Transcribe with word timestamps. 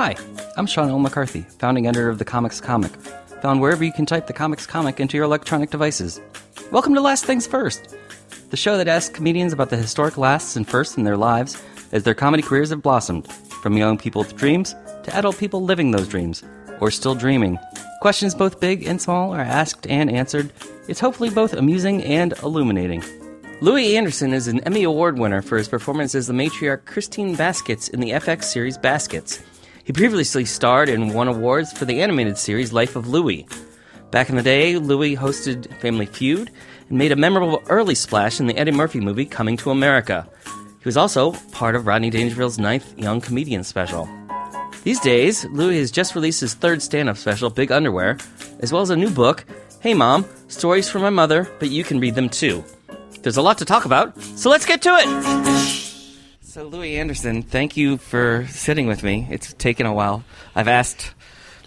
Hi, 0.00 0.14
I'm 0.56 0.68
Sean 0.68 0.90
L. 0.90 1.00
McCarthy, 1.00 1.40
founding 1.58 1.88
editor 1.88 2.08
of 2.08 2.20
The 2.20 2.24
Comics 2.24 2.60
Comic, 2.60 2.92
found 3.42 3.60
wherever 3.60 3.82
you 3.82 3.92
can 3.92 4.06
type 4.06 4.28
The 4.28 4.32
Comics 4.32 4.64
Comic 4.64 5.00
into 5.00 5.16
your 5.16 5.24
electronic 5.24 5.70
devices. 5.70 6.20
Welcome 6.70 6.94
to 6.94 7.00
Last 7.00 7.24
Things 7.24 7.48
First, 7.48 7.96
the 8.50 8.56
show 8.56 8.76
that 8.76 8.86
asks 8.86 9.12
comedians 9.12 9.52
about 9.52 9.70
the 9.70 9.76
historic 9.76 10.16
lasts 10.16 10.54
and 10.54 10.68
firsts 10.68 10.96
in 10.96 11.02
their 11.02 11.16
lives 11.16 11.60
as 11.90 12.04
their 12.04 12.14
comedy 12.14 12.44
careers 12.44 12.70
have 12.70 12.80
blossomed, 12.80 13.26
from 13.60 13.76
young 13.76 13.98
people 13.98 14.20
with 14.20 14.36
dreams 14.36 14.72
to 15.02 15.16
adult 15.16 15.36
people 15.36 15.64
living 15.64 15.90
those 15.90 16.06
dreams, 16.06 16.44
or 16.78 16.92
still 16.92 17.16
dreaming. 17.16 17.58
Questions 18.00 18.36
both 18.36 18.60
big 18.60 18.86
and 18.86 19.02
small 19.02 19.34
are 19.34 19.40
asked 19.40 19.84
and 19.88 20.08
answered. 20.12 20.52
It's 20.86 21.00
hopefully 21.00 21.30
both 21.30 21.54
amusing 21.54 22.04
and 22.04 22.34
illuminating. 22.44 23.02
Louie 23.60 23.96
Anderson 23.96 24.32
is 24.32 24.46
an 24.46 24.60
Emmy 24.60 24.84
Award 24.84 25.18
winner 25.18 25.42
for 25.42 25.58
his 25.58 25.66
performance 25.66 26.14
as 26.14 26.28
the 26.28 26.34
matriarch 26.34 26.84
Christine 26.84 27.34
Baskets 27.34 27.88
in 27.88 27.98
the 27.98 28.10
FX 28.10 28.44
series 28.44 28.78
Baskets. 28.78 29.42
He 29.88 29.92
previously 29.94 30.44
starred 30.44 30.90
and 30.90 31.14
won 31.14 31.28
awards 31.28 31.72
for 31.72 31.86
the 31.86 32.02
animated 32.02 32.36
series 32.36 32.74
Life 32.74 32.94
of 32.94 33.08
Louie. 33.08 33.46
Back 34.10 34.28
in 34.28 34.36
the 34.36 34.42
day, 34.42 34.76
Louie 34.76 35.16
hosted 35.16 35.74
Family 35.80 36.04
Feud 36.04 36.50
and 36.90 36.98
made 36.98 37.10
a 37.10 37.16
memorable 37.16 37.62
early 37.70 37.94
splash 37.94 38.38
in 38.38 38.46
the 38.46 38.58
Eddie 38.58 38.70
Murphy 38.70 39.00
movie 39.00 39.24
Coming 39.24 39.56
to 39.56 39.70
America. 39.70 40.28
He 40.44 40.84
was 40.84 40.98
also 40.98 41.32
part 41.52 41.74
of 41.74 41.86
Rodney 41.86 42.10
Dangerfield's 42.10 42.58
ninth 42.58 42.98
Young 42.98 43.22
Comedian 43.22 43.64
special. 43.64 44.06
These 44.84 45.00
days, 45.00 45.46
Louie 45.46 45.78
has 45.78 45.90
just 45.90 46.14
released 46.14 46.42
his 46.42 46.52
third 46.52 46.82
stand 46.82 47.08
up 47.08 47.16
special, 47.16 47.48
Big 47.48 47.72
Underwear, 47.72 48.18
as 48.60 48.70
well 48.70 48.82
as 48.82 48.90
a 48.90 48.96
new 48.96 49.08
book, 49.08 49.46
Hey 49.80 49.94
Mom, 49.94 50.26
Stories 50.48 50.90
from 50.90 51.00
My 51.00 51.08
Mother, 51.08 51.50
but 51.58 51.70
you 51.70 51.82
can 51.82 51.98
read 51.98 52.14
them 52.14 52.28
too. 52.28 52.62
There's 53.22 53.38
a 53.38 53.42
lot 53.42 53.56
to 53.56 53.64
talk 53.64 53.86
about, 53.86 54.20
so 54.20 54.50
let's 54.50 54.66
get 54.66 54.82
to 54.82 54.90
it! 54.90 55.47
So, 56.50 56.64
Louie 56.64 56.96
Anderson, 56.96 57.42
thank 57.42 57.76
you 57.76 57.98
for 57.98 58.46
sitting 58.48 58.86
with 58.86 59.02
me. 59.02 59.26
It's 59.30 59.52
taken 59.52 59.84
a 59.84 59.92
while. 59.92 60.24
I've 60.54 60.66
asked, 60.66 61.12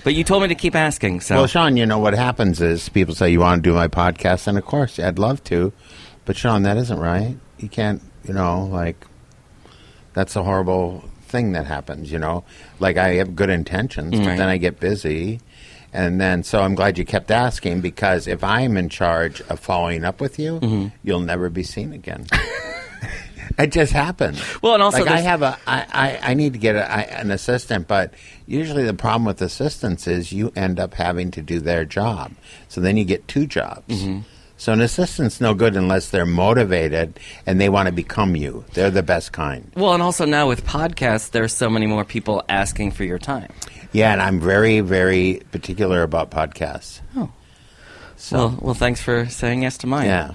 but 0.04 0.16
you 0.16 0.24
told 0.24 0.42
me 0.42 0.48
to 0.48 0.56
keep 0.56 0.74
asking, 0.74 1.22
so. 1.22 1.36
Well, 1.36 1.46
Sean, 1.46 1.78
you 1.78 1.86
know 1.86 2.00
what 2.00 2.16
happens 2.16 2.60
is 2.62 2.90
people 2.90 3.14
say, 3.14 3.30
You 3.30 3.42
want 3.42 3.64
to 3.64 3.70
do 3.70 3.76
my 3.76 3.88
podcast? 3.88 4.48
And 4.48 4.58
of 4.58 4.66
course, 4.66 4.98
I'd 4.98 5.20
love 5.20 5.44
to. 5.46 5.72
But, 6.26 6.36
Sean, 6.36 6.64
that 6.64 6.78
isn't 6.78 6.98
right. 6.98 7.38
You 7.60 7.70
can't, 7.70 8.02
you 8.28 8.34
know, 8.34 8.64
like, 8.66 9.06
that's 10.14 10.36
a 10.36 10.42
horrible 10.42 11.08
thing 11.28 11.52
that 11.52 11.68
happens, 11.68 12.12
you 12.12 12.18
know. 12.18 12.44
Like, 12.80 12.98
I 12.98 13.14
have 13.16 13.36
good 13.36 13.52
intentions, 13.52 14.18
but 14.18 14.26
then 14.36 14.50
I 14.50 14.58
get 14.58 14.80
busy. 14.80 15.42
And 15.94 16.20
then, 16.20 16.42
so 16.42 16.62
I'm 16.64 16.74
glad 16.74 16.98
you 16.98 17.06
kept 17.06 17.30
asking 17.30 17.82
because 17.82 18.26
if 18.26 18.44
I'm 18.44 18.78
in 18.78 18.90
charge 18.90 19.42
of 19.42 19.60
following 19.60 20.04
up 20.06 20.20
with 20.20 20.40
you, 20.40 20.60
Mm-hmm. 20.60 20.88
you'll 21.04 21.20
never 21.20 21.52
be 21.52 21.62
seen 21.64 21.94
again. 21.94 22.26
it 23.58 23.72
just 23.72 23.94
happens. 23.94 24.42
Well, 24.62 24.74
and 24.74 24.84
also 24.84 25.00
like 25.00 25.10
I 25.10 25.20
have 25.20 25.42
a, 25.42 25.58
I, 25.68 25.86
I, 25.92 26.32
I 26.32 26.34
need 26.34 26.54
to 26.54 26.60
get 26.60 26.76
a, 26.76 26.92
I, 26.92 27.02
an 27.02 27.32
assistant, 27.32 27.88
but 27.88 28.14
usually 28.46 28.84
the 28.84 28.94
problem 28.94 29.26
with 29.26 29.42
assistants 29.42 30.08
is 30.08 30.32
you 30.32 30.52
end 30.56 30.80
up 30.80 30.94
having 30.94 31.32
to 31.32 31.42
do 31.42 31.60
their 31.60 31.86
job. 31.86 32.32
So 32.68 32.82
then 32.82 32.98
you 32.98 33.06
get 33.06 33.28
two 33.28 33.46
jobs. 33.46 34.04
Mm-hmm. 34.04 34.22
So 34.58 34.74
an 34.74 34.82
assistant's 34.82 35.42
no 35.42 35.56
good 35.56 35.76
unless 35.76 36.12
they're 36.12 36.24
motivated 36.24 37.20
and 37.48 37.60
they 37.60 37.68
want 37.68 37.88
to 37.88 37.92
become 37.92 38.36
you. 38.36 38.64
They're 38.74 38.92
the 38.92 39.02
best 39.02 39.32
kind. 39.32 39.72
Well, 39.76 39.96
and 39.96 40.04
also 40.04 40.26
now 40.26 40.48
with 40.48 40.66
podcasts, 40.66 41.32
there's 41.32 41.52
so 41.52 41.68
many 41.68 41.88
more 41.88 42.06
people 42.06 42.44
asking 42.48 42.92
for 42.92 43.04
your 43.04 43.18
time. 43.18 43.52
Yeah, 43.92 44.12
and 44.14 44.22
I'm 44.22 44.40
very, 44.40 44.82
very 44.82 45.42
particular 45.52 46.04
about 46.04 46.30
podcasts. 46.30 47.02
Oh. 47.16 47.32
So, 48.22 48.38
Well, 48.38 48.58
well, 48.62 48.74
thanks 48.76 49.02
for 49.02 49.26
saying 49.30 49.64
yes 49.64 49.80
to 49.80 49.88
mine. 49.88 50.06
yeah. 50.06 50.28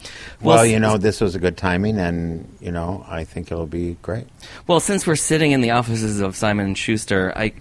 Well, 0.42 0.56
Well, 0.56 0.66
you 0.66 0.80
know, 0.80 0.96
this 0.98 1.20
was 1.20 1.36
a 1.36 1.38
good 1.38 1.56
timing, 1.56 1.98
and 1.98 2.52
you 2.60 2.72
know, 2.72 3.06
I 3.08 3.22
think 3.22 3.52
it'll 3.52 3.66
be 3.66 3.96
great. 4.02 4.26
Well, 4.66 4.80
since 4.80 5.06
we're 5.06 5.14
sitting 5.14 5.52
in 5.52 5.60
the 5.60 5.70
offices 5.70 6.20
of 6.20 6.34
Simon 6.36 6.66
and 6.66 6.76
Schuster, 6.76 7.32
I 7.36 7.52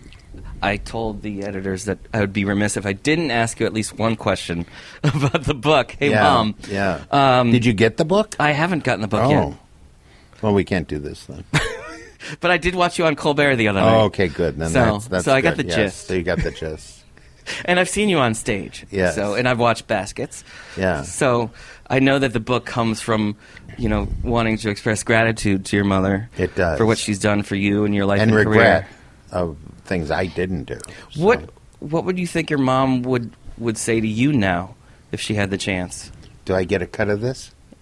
I 0.63 0.77
told 0.77 1.21
the 1.21 1.43
editors 1.43 1.85
that 1.85 1.99
I 2.11 2.21
would 2.21 2.33
be 2.33 2.43
remiss 2.43 2.75
if 2.75 2.87
I 2.87 2.93
didn't 2.93 3.29
ask 3.29 3.59
you 3.59 3.67
at 3.67 3.73
least 3.73 3.99
one 3.99 4.15
question 4.15 4.65
about 5.03 5.43
the 5.43 5.53
book. 5.53 5.95
Hey, 5.99 6.09
yeah, 6.09 6.23
mom. 6.23 6.55
Yeah. 6.67 7.03
Um, 7.11 7.51
Did 7.51 7.63
you 7.63 7.73
get 7.73 7.97
the 7.97 8.05
book? 8.05 8.35
I 8.39 8.51
haven't 8.51 8.83
gotten 8.83 9.01
the 9.01 9.07
book 9.07 9.21
oh. 9.25 9.29
yet, 9.29 9.53
Well, 10.41 10.55
we 10.55 10.63
can't 10.63 10.87
do 10.87 10.97
this 10.97 11.23
then. 11.25 11.43
but 12.39 12.49
I 12.49 12.57
did 12.57 12.73
watch 12.73 12.97
you 12.97 13.05
on 13.05 13.15
Colbert 13.15 13.57
the 13.57 13.67
other 13.67 13.79
Oh, 13.79 13.83
night. 13.83 14.01
okay, 14.05 14.27
good. 14.27 14.57
Then 14.57 14.69
So- 14.71 14.85
that's, 14.85 15.07
that's 15.07 15.25
so 15.25 15.35
I 15.35 15.41
got 15.41 15.55
the 15.55 15.65
Yes, 15.65 15.75
gist. 15.75 16.07
So 16.07 16.15
you 16.15 16.23
got 16.23 16.39
the 16.39 16.49
gist. 16.51 17.03
and 17.65 17.79
I've 17.79 17.89
seen 17.89 18.09
you 18.09 18.17
on 18.19 18.33
stage. 18.33 18.85
Yes. 18.91 19.15
So, 19.15 19.35
and 19.35 19.47
I've 19.47 19.59
watched 19.59 19.87
Baskets. 19.87 20.43
Yeah. 20.77 21.03
So 21.03 21.51
I 21.89 21.99
know 21.99 22.19
that 22.19 22.33
the 22.33 22.39
book 22.39 22.65
comes 22.65 23.01
from, 23.01 23.35
you 23.77 23.89
know, 23.89 24.07
wanting 24.23 24.57
to 24.59 24.69
express 24.69 25.03
gratitude 25.03 25.65
to 25.65 25.75
your 25.75 25.85
mother. 25.85 26.29
It 26.37 26.55
does. 26.55 26.77
for 26.77 26.85
what 26.85 26.97
she's 26.97 27.19
done 27.19 27.43
for 27.43 27.55
you 27.55 27.85
in 27.85 27.93
your 27.93 28.05
life 28.05 28.21
and 28.21 28.31
and, 28.31 28.37
regret 28.39 28.83
career. 28.83 28.89
of 29.31 29.57
things 29.85 30.11
I 30.11 30.25
didn't 30.27 30.65
do. 30.65 30.79
So- 31.11 31.21
What 31.23 31.49
What 31.79 32.05
would 32.05 32.17
you 32.17 32.27
think 32.27 32.49
your 32.49 32.59
mom 32.59 33.03
would 33.03 33.31
would 33.57 33.77
say 33.77 34.01
to 34.01 34.07
you 34.07 34.33
now 34.33 34.75
if 35.11 35.21
she 35.21 35.35
had 35.35 35.49
the 35.49 35.57
chance? 35.57 36.11
do 36.45 36.53
I 36.53 36.63
get 36.63 36.81
a 36.81 36.85
cut 36.87 37.09
of 37.09 37.21
this? 37.21 37.51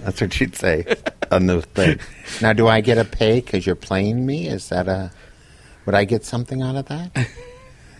That's 0.00 0.20
what 0.20 0.32
she'd 0.32 0.56
say 0.56 0.84
on 1.30 1.46
the 1.46 1.62
thing. 1.62 2.00
Now, 2.42 2.52
do 2.52 2.66
I 2.66 2.80
get 2.80 2.98
a 2.98 3.04
pay 3.04 3.40
because 3.40 3.64
you're 3.66 3.76
playing 3.76 4.26
me? 4.26 4.48
Is 4.48 4.68
that 4.70 4.88
a? 4.88 5.12
Would 5.86 5.94
I 5.94 6.04
get 6.04 6.24
something 6.24 6.60
out 6.62 6.74
of 6.76 6.86
that? 6.86 7.12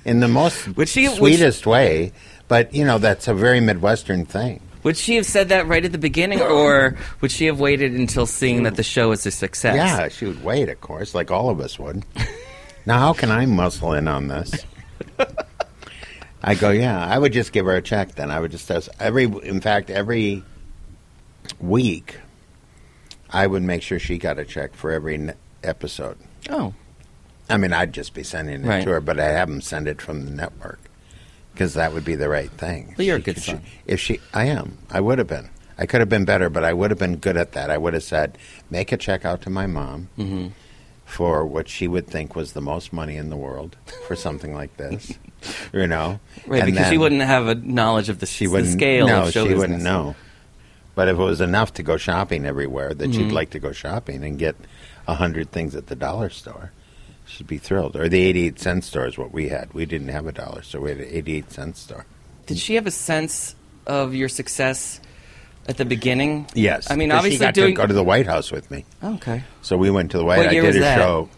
In 0.05 0.21
the 0.21 0.29
most 0.29 0.77
Would 0.77 0.89
she- 0.89 1.09
would 1.09 1.17
sweetest 1.17 1.67
way, 1.67 2.13
but 2.49 2.75
you 2.75 2.85
know 2.85 2.99
that's 2.99 3.27
a 3.29 3.35
very 3.35 3.61
Midwestern 3.61 4.27
thing. 4.27 4.61
Would 4.83 4.99
she 4.99 5.17
have 5.17 5.25
said 5.25 5.49
that 5.49 5.67
right 5.67 5.83
at 5.83 5.93
the 5.93 5.99
beginning, 5.99 6.43
or 6.43 6.97
would 7.23 7.31
she 7.33 7.47
have 7.47 7.59
waited 7.59 7.93
until 7.95 8.27
seeing 8.27 8.65
that 8.65 8.77
the 8.77 8.83
show 8.83 9.13
is 9.13 9.25
a 9.25 9.31
success? 9.31 9.77
Yeah, 9.77 10.09
she 10.09 10.27
would 10.27 10.45
wait, 10.45 10.69
of 10.69 10.79
course, 10.83 11.15
like 11.15 11.31
all 11.31 11.49
of 11.49 11.59
us 11.59 11.79
would. 11.79 12.05
now, 12.85 12.99
how 12.99 13.13
can 13.15 13.31
I 13.31 13.47
muscle 13.47 13.95
in 13.95 14.07
on 14.09 14.29
this? 14.29 14.53
I 16.43 16.55
go, 16.55 16.69
yeah. 16.71 17.03
I 17.03 17.19
would 17.19 17.33
just 17.33 17.53
give 17.53 17.65
her 17.65 17.75
a 17.75 17.81
check. 17.81 18.17
Then 18.17 18.31
I 18.31 18.39
would 18.39 18.51
just 18.51 18.71
every. 19.01 19.25
In 19.25 19.63
fact, 19.63 19.89
every 19.89 20.43
week, 21.59 22.19
I 23.31 23.47
would 23.47 23.63
make 23.63 23.81
sure 23.81 23.99
she 23.99 24.19
got 24.19 24.39
a 24.39 24.45
check 24.45 24.75
for 24.75 24.91
every 24.91 25.31
episode. 25.63 26.19
Oh, 26.51 26.75
I 27.49 27.57
mean, 27.57 27.73
I'd 27.73 27.93
just 27.93 28.15
be 28.15 28.23
sending 28.23 28.65
it 28.65 28.67
Right. 28.67 28.85
to 28.85 28.91
her, 28.91 29.01
but 29.01 29.21
I 29.21 29.27
have 29.29 29.49
them 29.49 29.61
send 29.61 29.87
it 29.89 30.01
from 30.01 30.25
the 30.25 30.31
network 30.31 30.81
because 31.53 31.75
that 31.75 31.93
would 31.93 32.05
be 32.05 32.15
the 32.17 32.29
right 32.29 32.51
thing. 32.51 32.95
Well, 32.97 33.07
you're 33.07 33.17
a 33.17 33.21
good 33.21 33.39
son. 33.39 33.61
she- 33.65 33.71
if 33.87 34.01
she, 34.01 34.21
I 34.33 34.47
am. 34.47 34.79
I 34.91 35.01
would 35.01 35.19
have 35.19 35.27
been. 35.29 35.51
I 35.77 35.87
could 35.87 36.01
have 36.01 36.09
been 36.09 36.25
better, 36.25 36.49
but 36.49 36.65
I 36.65 36.73
would 36.73 36.91
have 36.91 36.99
been 36.99 37.17
good 37.17 37.37
at 37.37 37.53
that. 37.53 37.69
I 37.71 37.77
would 37.79 37.95
have 37.95 38.03
said, 38.05 38.39
make 38.71 38.93
a 38.93 38.97
check 38.97 39.25
out 39.25 39.43
to 39.43 39.51
my 39.51 39.67
mom 39.67 40.09
Mm-hmm. 40.19 40.49
for 41.05 41.45
what 41.45 41.69
she 41.69 41.87
would 41.89 42.07
think 42.07 42.35
was 42.35 42.53
the 42.53 42.61
most 42.61 42.93
money 42.93 43.17
in 43.17 43.29
the 43.29 43.37
world 43.37 43.77
for 44.07 44.17
something 44.17 44.55
like 44.55 44.77
this. 44.77 45.13
you 45.73 45.87
know, 45.87 46.21
right. 46.47 46.63
And 46.63 46.73
because 46.73 46.89
she 46.89 46.97
wouldn't 46.99 47.23
have 47.23 47.47
a 47.49 47.55
knowledge 47.57 48.09
of 48.09 48.21
the, 48.21 48.27
She 48.27 48.47
the 48.47 48.65
scale 48.67 49.07
no, 49.07 49.31
she 49.31 49.41
business. 49.41 49.59
wouldn't 49.59 49.83
know. 49.83 50.15
But 50.95 51.09
if 51.09 51.15
it 51.19 51.23
was 51.23 51.41
enough 51.41 51.75
to 51.75 51.83
go 51.83 51.97
shopping 51.97 52.47
everywhere, 52.47 52.95
that 52.95 53.11
Mm-hmm. 53.11 53.13
she'd 53.29 53.33
like 53.33 53.51
to 53.51 53.59
go 53.59 53.73
shopping 53.73 54.23
and 54.25 54.39
get 54.39 54.55
a 55.09 55.15
hundred 55.15 55.51
things 55.51 55.75
at 55.75 55.89
the 55.89 55.97
dollar 55.97 56.31
store, 56.31 56.71
she'd 57.27 57.47
be 57.47 57.59
thrilled. 57.59 57.97
Or 57.97 58.09
the 58.09 58.21
eighty-eight 58.21 58.59
cent 58.59 58.85
store 58.85 59.07
is 59.07 59.19
what 59.19 59.33
we 59.33 59.49
had. 59.49 59.73
We 59.73 59.87
didn't 59.87 60.09
have 60.09 60.27
a 60.27 60.33
dollar 60.33 60.63
store; 60.63 60.83
we 60.83 60.91
had 60.91 61.01
an 61.01 61.09
eighty-eight 61.11 61.51
cent 61.51 61.77
store. 61.77 62.07
Did 62.47 62.59
she 62.59 62.75
have 62.75 62.87
a 62.87 62.91
sense 62.91 63.55
of 63.87 64.15
your 64.15 64.29
success 64.29 65.01
at 65.69 65.77
the 65.77 65.85
beginning? 65.85 66.47
Yes, 66.55 66.91
I 66.91 66.97
mean, 66.97 67.11
obviously 67.11 67.39
she 67.39 67.41
got 67.41 67.55
doing. 67.55 67.75
to 67.75 67.81
go 67.81 67.87
to 67.87 67.95
the 67.95 68.05
White 68.05 68.27
House 68.27 68.51
with 68.53 68.71
me, 68.71 68.85
okay. 69.03 69.45
so 69.63 69.77
we 69.77 69.91
went 69.91 70.11
to 70.13 70.19
the 70.19 70.25
White. 70.25 70.39
What 70.39 70.49
I 70.49 70.53
did 70.53 70.65
was 70.65 70.77
a 70.77 70.81
that? 70.81 70.99
show. 70.99 71.29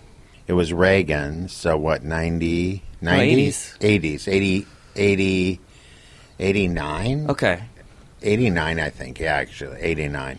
It 0.47 0.53
was 0.53 0.73
Reagan. 0.73 1.49
So 1.49 1.77
what? 1.77 2.05
90, 2.05 2.83
80s. 3.03 3.79
80s, 3.79 4.29
80, 4.33 4.67
80, 4.95 5.61
89? 6.39 7.31
Okay. 7.31 7.63
89, 8.23 8.81
I 8.81 8.91
think. 8.91 9.21
Yeah, 9.21 9.35
actually, 9.35 9.81
89. 9.81 10.39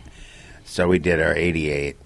So 0.65 0.87
we 0.87 0.99
did 0.99 1.21
our 1.21 1.33
88. 1.33 1.97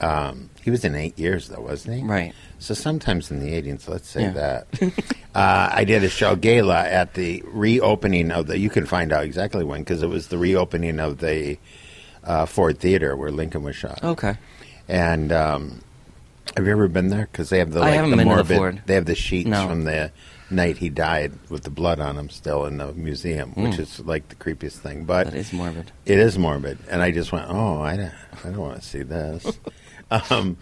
Um, 0.00 0.50
he 0.62 0.70
was 0.70 0.84
in 0.84 0.94
eight 0.94 1.18
years, 1.18 1.48
though, 1.48 1.60
wasn't 1.60 1.98
he? 1.98 2.04
Right. 2.04 2.32
So 2.58 2.74
sometimes 2.74 3.30
in 3.30 3.40
the 3.40 3.52
80s, 3.60 3.88
let's 3.88 4.08
say 4.08 4.22
Yeah. 4.22 4.30
that. 4.30 4.66
uh, 5.34 5.70
I 5.72 5.84
did 5.84 6.04
a 6.04 6.08
show 6.08 6.36
gala 6.36 6.84
at 6.84 7.14
the 7.14 7.42
reopening 7.46 8.30
of 8.30 8.46
the. 8.46 8.58
You 8.58 8.70
can 8.70 8.86
find 8.86 9.12
out 9.12 9.24
exactly 9.24 9.64
when 9.64 9.80
because 9.80 10.02
it 10.02 10.08
was 10.08 10.28
the 10.28 10.38
reopening 10.38 11.00
of 11.00 11.18
the 11.18 11.58
uh, 12.24 12.46
Ford 12.46 12.78
Theater 12.78 13.16
where 13.16 13.30
Lincoln 13.30 13.62
was 13.62 13.76
shot. 13.76 14.02
Okay. 14.04 14.36
And 14.88 15.32
um, 15.32 15.82
have 16.56 16.64
you 16.66 16.72
ever 16.72 16.88
been 16.88 17.08
there? 17.08 17.28
Because 17.30 17.48
they 17.50 17.58
have 17.58 17.72
the 17.72 17.80
I 17.80 17.84
like 17.84 17.94
haven't 17.94 18.10
the 18.12 18.16
been 18.18 18.28
to 18.28 18.34
the 18.34 18.36
morbid. 18.36 18.56
Ford. 18.56 18.82
They 18.86 18.94
have 18.94 19.06
the 19.06 19.14
sheets 19.14 19.48
No. 19.48 19.66
from 19.68 19.84
the 19.84 20.10
night 20.50 20.78
he 20.78 20.88
died 20.88 21.32
with 21.50 21.62
the 21.64 21.70
blood 21.70 22.00
on 22.00 22.16
him 22.16 22.30
still 22.30 22.64
in 22.64 22.78
the 22.78 22.92
museum, 22.94 23.50
which 23.52 23.72
Mm. 23.76 23.80
is 23.80 24.00
like 24.00 24.28
the 24.30 24.34
creepiest 24.34 24.78
thing. 24.78 25.04
But 25.04 25.26
it 25.28 25.34
is 25.34 25.52
morbid. 25.52 25.92
it 26.06 26.18
is 26.18 26.38
morbid, 26.38 26.78
and 26.90 27.02
I 27.02 27.10
just 27.10 27.32
went, 27.32 27.46
"Oh, 27.50 27.82
I 27.82 27.96
don't, 27.98 28.12
I 28.44 28.48
don't 28.48 28.58
want 28.60 28.80
to 28.80 28.86
see 28.88 29.02
this." 29.02 29.44
um, 30.10 30.56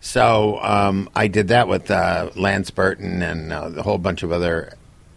so 0.00 0.58
um, 0.62 1.08
I 1.14 1.28
did 1.28 1.48
that 1.48 1.68
with 1.68 1.90
uh, 1.90 2.30
Lance 2.36 2.70
Burton 2.70 3.22
and 3.22 3.52
uh, 3.52 3.70
a 3.76 3.82
whole 3.82 3.98
bunch 3.98 4.22
of 4.22 4.32
other, 4.32 4.74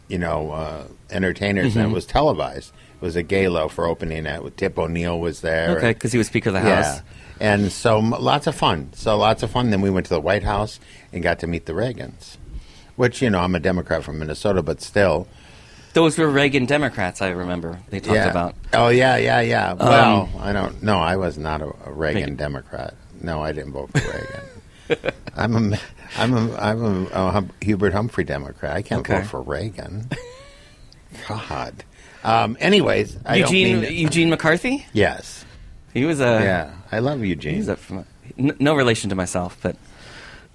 you 0.07 0.17
know, 0.17 0.51
uh, 0.51 0.83
entertainers, 1.09 1.71
Mm-hmm. 1.71 1.79
and 1.79 1.91
it 1.91 1.93
was 1.93 2.05
televised. 2.05 2.71
It 2.95 3.01
was 3.05 3.15
a 3.15 3.23
gala 3.23 3.69
for 3.69 3.85
opening 3.85 4.25
it. 4.25 4.43
With 4.43 4.55
Tip 4.55 4.77
O'Neill 4.79 5.19
was 5.19 5.41
there. 5.41 5.77
Okay, 5.77 5.93
because 5.93 6.11
he 6.11 6.17
was 6.17 6.27
Speaker 6.27 6.49
of 6.49 6.55
the 6.55 6.61
Yeah. 6.61 6.83
House. 6.83 7.01
And 7.39 7.71
so 7.71 7.99
m- 7.99 8.09
lots 8.11 8.47
of 8.47 8.55
fun. 8.55 8.89
So 8.93 9.15
lots 9.17 9.43
of 9.43 9.51
fun. 9.51 9.69
Then 9.69 9.81
we 9.81 9.91
went 9.91 10.07
to 10.07 10.13
the 10.13 10.19
White 10.19 10.41
House 10.43 10.79
and 11.13 11.21
got 11.21 11.37
to 11.39 11.47
meet 11.47 11.65
the 11.67 11.73
Reagans. 11.73 12.37
which 12.95 13.21
you 13.21 13.29
know 13.29 13.39
I'm 13.41 13.53
a 13.53 13.59
Democrat 13.59 14.03
from 14.03 14.17
Minnesota, 14.17 14.63
but 14.63 14.81
still. 14.81 15.27
Those 15.93 16.17
were 16.17 16.27
Reagan 16.27 16.65
Democrats. 16.65 17.21
I 17.21 17.29
remember 17.29 17.79
they 17.91 17.99
talked 17.99 18.15
yeah. 18.15 18.29
about. 18.31 18.55
Oh 18.73 18.87
yeah, 18.89 19.17
yeah, 19.17 19.41
yeah. 19.41 19.73
Well, 19.73 20.29
I 20.39 20.51
don't. 20.51 20.81
know. 20.81 20.97
I 20.97 21.15
was 21.17 21.37
not 21.37 21.61
a, 21.61 21.65
a 21.85 21.91
Reagan, 21.91 22.21
Reagan. 22.21 22.35
Democrat. 22.37 22.95
No, 23.27 23.43
I 23.43 23.51
didn't 23.51 23.73
vote 23.73 23.91
for 23.91 23.99
Reagan. 23.99 25.13
I'm 25.35 25.73
a, 25.73 25.79
I'm 26.17 26.33
a, 26.33 26.55
I'm 26.55 26.83
a, 26.83 27.05
a 27.11 27.31
Hum- 27.31 27.51
Hubert 27.61 27.91
Humphrey 27.93 28.23
Democrat. 28.23 28.75
I 28.75 28.81
can't 28.81 29.01
Okay. 29.01 29.19
vote 29.19 29.27
for 29.27 29.41
Reagan. 29.41 30.09
God. 31.27 31.83
Um, 32.23 32.57
anyways, 32.59 33.17
I 33.25 33.35
Eugene 33.37 33.83
Eugene 33.83 34.29
McCarthy. 34.29 34.85
yes. 34.93 35.43
He 35.93 36.05
was 36.05 36.19
a 36.19 36.39
Yeah, 36.43 36.75
I 36.91 36.99
love 36.99 37.23
Eugene. 37.23 37.55
He's 37.55 37.69
a, 37.69 37.77
no 38.37 38.75
relation 38.75 39.09
to 39.09 39.15
myself, 39.15 39.57
but 39.61 39.75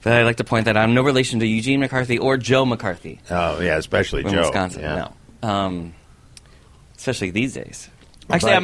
but 0.02 0.12
I 0.12 0.22
like 0.24 0.36
to 0.36 0.44
point 0.44 0.64
that 0.66 0.76
out. 0.76 0.82
I'm 0.84 0.94
no 0.94 1.02
relation 1.02 1.40
to 1.40 1.46
Eugene 1.46 1.80
McCarthy 1.80 2.18
or 2.18 2.36
Joe 2.36 2.64
McCarthy 2.64 3.20
oh 3.30 3.60
yeah, 3.60 3.76
especially 3.76 4.22
Joe. 4.24 4.40
Wisconsin. 4.40 4.82
Yeah. 4.82 5.08
No, 5.42 5.48
um, 5.48 5.94
especially 6.96 7.30
these 7.30 7.54
days. 7.54 7.88
Actually, 8.30 8.52
I, 8.52 8.60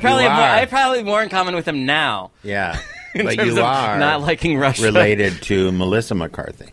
probably 0.00 0.24
have 0.24 0.32
more. 0.32 0.44
I 0.44 0.66
probably 0.66 0.98
have 0.98 1.06
more 1.06 1.22
in 1.22 1.28
common 1.28 1.54
with 1.54 1.66
him 1.66 1.86
now. 1.86 2.32
Yeah, 2.42 2.78
but 3.24 3.44
you 3.44 3.60
are 3.60 3.98
not 3.98 4.20
liking 4.22 4.58
Russia. 4.58 4.82
related 4.84 5.40
to 5.42 5.72
Melissa 5.72 6.14
McCarthy. 6.14 6.72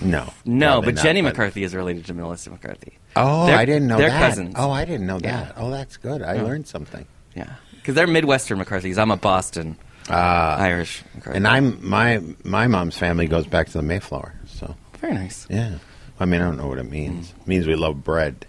No, 0.00 0.32
No, 0.44 0.80
but 0.82 0.94
not, 0.96 1.04
Jenny 1.04 1.22
McCarthy 1.22 1.62
is 1.62 1.74
related 1.74 2.06
to 2.06 2.14
Melissa 2.14 2.50
McCarthy. 2.50 2.98
Oh, 3.14 3.46
They're- 3.46 3.56
I 3.56 3.64
didn't 3.64 3.86
know 3.88 3.98
they're 3.98 4.08
that. 4.10 4.30
cousins. 4.30 4.54
Oh, 4.58 4.70
I 4.70 4.84
didn't 4.84 5.06
know 5.06 5.18
Yeah. 5.22 5.36
that. 5.44 5.54
Oh, 5.56 5.70
that's 5.70 5.96
good. 5.96 6.22
I 6.22 6.34
Yeah. 6.36 6.42
learned 6.42 6.66
something. 6.66 7.06
Yeah, 7.36 7.50
because 7.76 7.94
they're 7.94 8.06
Midwestern 8.06 8.58
McCarthys. 8.58 8.98
I'm 8.98 9.10
a 9.10 9.16
Boston 9.16 9.76
Uh, 10.10 10.14
Irish 10.58 11.02
McCarthy. 11.14 11.36
and 11.36 11.46
I'm 11.46 11.78
my 11.88 12.20
my 12.42 12.66
mom's 12.66 12.96
family 12.98 13.26
goes 13.26 13.46
back 13.46 13.66
to 13.68 13.72
the 13.74 13.82
Mayflower. 13.82 14.34
So 14.46 14.74
very 15.00 15.14
nice. 15.14 15.46
yeah, 15.48 15.74
I 16.18 16.24
mean 16.24 16.40
I 16.40 16.44
don't 16.44 16.56
know 16.56 16.66
what 16.66 16.78
it 16.78 16.90
means. 16.90 17.28
Mm. 17.28 17.40
It 17.42 17.46
means 17.48 17.66
we 17.66 17.76
love 17.76 18.02
bread. 18.02 18.44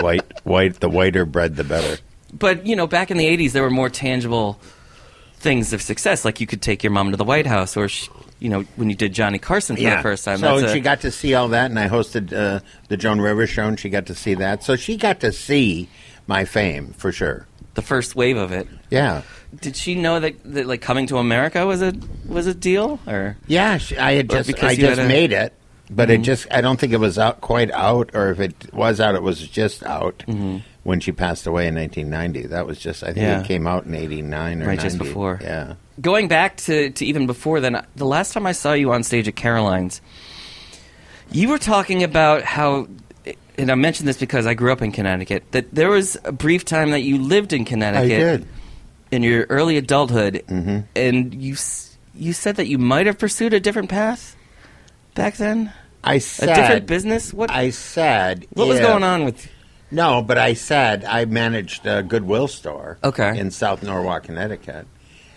white, 0.00 0.22
white. 0.44 0.80
The 0.80 0.88
whiter 0.88 1.24
bread, 1.26 1.56
the 1.56 1.64
better. 1.64 1.98
But 2.32 2.66
you 2.66 2.76
know, 2.76 2.86
back 2.86 3.10
in 3.10 3.18
the 3.18 3.26
'80s, 3.26 3.52
there 3.52 3.62
were 3.62 3.70
more 3.70 3.90
tangible 3.90 4.58
things 5.42 5.72
of 5.72 5.82
success. 5.82 6.24
Like 6.24 6.40
you 6.40 6.46
could 6.46 6.62
take 6.62 6.82
your 6.82 6.92
mom 6.92 7.10
to 7.10 7.16
the 7.16 7.24
White 7.24 7.46
House, 7.46 7.76
or 7.76 7.88
sh- 7.88 8.08
you 8.38 8.48
know, 8.48 8.62
when 8.76 8.88
you 8.88 8.96
did 8.96 9.12
Johnny 9.12 9.38
Carson 9.38 9.76
for 9.76 9.82
the 9.82 9.98
first 10.02 10.24
time. 10.24 10.38
So 10.38 10.56
a- 10.56 10.72
she 10.72 10.80
got 10.80 11.00
to 11.02 11.10
see 11.10 11.34
all 11.34 11.48
that, 11.48 11.70
and 11.70 11.78
I 11.78 11.88
hosted 11.88 12.32
uh, 12.32 12.60
the 12.88 12.96
Joan 12.96 13.20
Rivers 13.20 13.50
show, 13.50 13.66
and 13.66 13.78
she 13.78 13.88
got 13.90 14.06
to 14.06 14.14
see 14.14 14.34
that. 14.34 14.62
So 14.64 14.76
she 14.76 14.96
got 14.96 15.20
to 15.20 15.32
see 15.32 15.88
my 16.26 16.44
fame 16.44 16.92
for 16.96 17.12
sure. 17.12 17.46
the 17.74 17.82
first 17.82 18.14
wave 18.16 18.36
of 18.36 18.52
it. 18.52 18.66
Yeah, 18.90 19.22
Did 19.60 19.76
she 19.76 19.94
know 19.94 20.20
that, 20.20 20.34
that 20.44 20.66
like 20.66 20.80
coming 20.82 21.06
to 21.08 21.18
America 21.18 21.66
was 21.66 21.82
a 21.82 21.92
was 22.26 22.46
a 22.46 22.54
deal, 22.54 22.98
or 23.06 23.36
yeah. 23.46 23.78
She, 23.78 23.96
I 23.98 24.12
had 24.12 24.30
just 24.30 24.62
I 24.62 24.74
just 24.76 25.00
a- 25.00 25.06
made 25.08 25.32
it, 25.32 25.52
but 25.90 26.08
Mm-hmm. 26.08 26.20
it 26.22 26.24
just 26.24 26.46
I 26.50 26.60
don't 26.60 26.78
think 26.80 26.92
it 26.92 27.00
was 27.00 27.18
out 27.18 27.40
quite 27.40 27.70
out, 27.70 28.10
or 28.14 28.30
if 28.30 28.40
it 28.40 28.72
was 28.74 29.00
out, 29.00 29.14
it 29.14 29.22
was 29.22 29.46
just 29.46 29.82
out 29.84 30.22
when 30.84 31.00
she 31.00 31.12
passed 31.12 31.46
away 31.46 31.68
in 31.68 31.74
1990. 31.74 32.48
That 32.48 32.66
was 32.66 32.78
just 32.78 33.02
I 33.02 33.12
think 33.12 33.18
Mm-hmm. 33.18 33.26
Yeah. 33.26 33.40
it 33.40 33.46
came 33.46 33.66
out 33.66 33.84
in 33.86 33.94
89 33.94 34.62
or 34.62 34.66
Right, 34.66 34.80
just 34.80 34.98
before. 34.98 35.38
Yeah. 35.42 35.74
going 36.00 36.28
back 36.28 36.56
to, 36.58 36.90
to 36.90 37.04
even 37.06 37.26
before 37.26 37.60
then? 37.60 37.84
The 37.96 38.06
last 38.06 38.32
time 38.32 38.46
I 38.46 38.52
saw 38.52 38.72
you 38.72 38.92
on 38.92 39.02
stage 39.02 39.28
at 39.28 39.36
Caroline's, 39.36 40.00
you 41.30 41.48
were 41.48 41.58
talking 41.58 42.02
about 42.02 42.42
how. 42.42 42.88
And 43.58 43.70
I 43.70 43.74
mentioned 43.74 44.08
this 44.08 44.16
because 44.18 44.46
I 44.46 44.54
grew 44.54 44.72
up 44.72 44.80
in 44.82 44.92
Connecticut. 44.92 45.44
That 45.52 45.74
there 45.74 45.90
was 45.90 46.16
a 46.24 46.32
brief 46.32 46.64
time 46.64 46.90
that 46.92 47.00
you 47.02 47.18
lived 47.18 47.52
in 47.52 47.64
Connecticut. 47.64 48.04
I 48.04 48.36
did. 48.36 48.46
in 49.10 49.22
your 49.22 49.44
early 49.50 49.76
adulthood, 49.76 50.42
Mhm. 50.48 50.84
and 50.96 51.34
you 51.34 51.54
you 52.14 52.32
said 52.32 52.56
that 52.56 52.66
you 52.66 52.78
might 52.78 53.06
have 53.06 53.18
pursued 53.18 53.52
a 53.54 53.60
different 53.60 53.88
path 53.90 54.36
back 55.14 55.36
then, 55.36 55.70
I 56.02 56.16
said 56.18 56.48
a 56.48 56.54
different 56.54 56.86
business. 56.86 57.32
What 57.32 57.50
I 57.50 57.70
said 57.70 58.46
what 58.54 58.66
was 58.68 58.80
going 58.80 59.02
on 59.04 59.24
with? 59.26 59.48
No, 59.92 60.22
but 60.22 60.38
I 60.38 60.54
said 60.54 61.04
I 61.04 61.26
managed 61.26 61.86
a 61.86 62.02
Goodwill 62.02 62.48
store 62.48 62.96
Okay. 63.04 63.38
in 63.38 63.50
South 63.50 63.82
Norwalk, 63.82 64.22
Connecticut, 64.24 64.86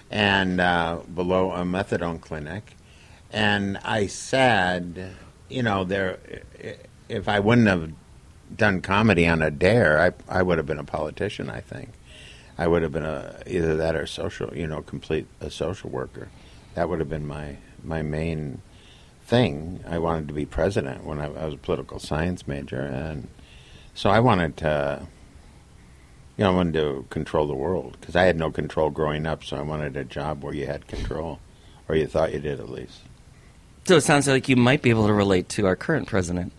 and 0.09 0.61
uh, 0.61 0.99
below 1.13 1.51
a 1.51 1.59
methadone 1.63 2.21
clinic. 2.21 2.77
And 3.33 3.77
I 3.83 4.07
said, 4.07 5.11
you 5.49 5.61
know, 5.61 5.83
there, 5.83 6.19
if 7.09 7.27
I 7.27 7.39
wouldn't 7.41 7.67
have 7.67 7.91
done 8.55 8.81
comedy 8.81 9.27
on 9.27 9.41
a 9.41 9.51
dare, 9.51 9.99
I, 9.99 10.39
I 10.39 10.41
would 10.41 10.57
have 10.57 10.65
been 10.65 10.79
a 10.79 10.85
politician. 10.85 11.49
I 11.49 11.59
think 11.59 11.89
I 12.57 12.65
would 12.67 12.81
have 12.81 12.93
been 12.93 13.03
a 13.05 13.41
either 13.45 13.75
that 13.75 13.93
or 13.97 14.07
social, 14.07 14.55
you 14.55 14.67
know, 14.67 14.81
complete 14.81 15.27
a 15.41 15.49
social 15.51 15.89
worker. 15.89 16.29
That 16.75 16.87
would 16.87 16.99
have 16.99 17.09
been 17.09 17.27
my 17.27 17.57
my 17.83 18.01
main 18.01 18.61
thing. 19.25 19.83
I 19.85 19.97
wanted 19.99 20.29
to 20.29 20.33
be 20.33 20.45
president 20.45 21.03
when 21.03 21.19
I, 21.19 21.25
I 21.25 21.43
was 21.45 21.55
a 21.55 21.57
political 21.57 21.99
science 21.99 22.47
major, 22.47 22.79
and 22.79 23.27
so 23.95 24.09
I 24.11 24.19
wanted 24.19 24.57
to, 24.57 25.07
you 26.37 26.43
know, 26.43 26.51
I 26.51 26.55
wanted 26.55 26.73
to 26.75 27.05
control 27.09 27.47
the 27.47 27.55
world 27.55 27.97
because 27.99 28.15
I 28.15 28.23
had 28.23 28.37
no 28.37 28.51
control 28.51 28.89
growing 28.91 29.25
up. 29.25 29.43
So 29.43 29.57
I 29.57 29.61
wanted 29.61 29.97
a 29.97 30.03
job 30.03 30.43
where 30.43 30.53
you 30.53 30.67
had 30.67 30.87
control, 30.87 31.39
or 31.89 31.95
you 31.95 32.05
thought 32.05 32.33
you 32.33 32.39
did 32.39 32.59
at 32.59 32.69
least. 32.69 32.99
So 33.85 33.95
it 33.97 34.01
sounds 34.01 34.27
like 34.27 34.47
you 34.49 34.55
might 34.55 34.81
be 34.81 34.89
able 34.89 35.07
to 35.07 35.13
relate 35.13 35.49
to 35.49 35.65
our 35.65 35.75
current 35.75 36.07
president. 36.07 36.51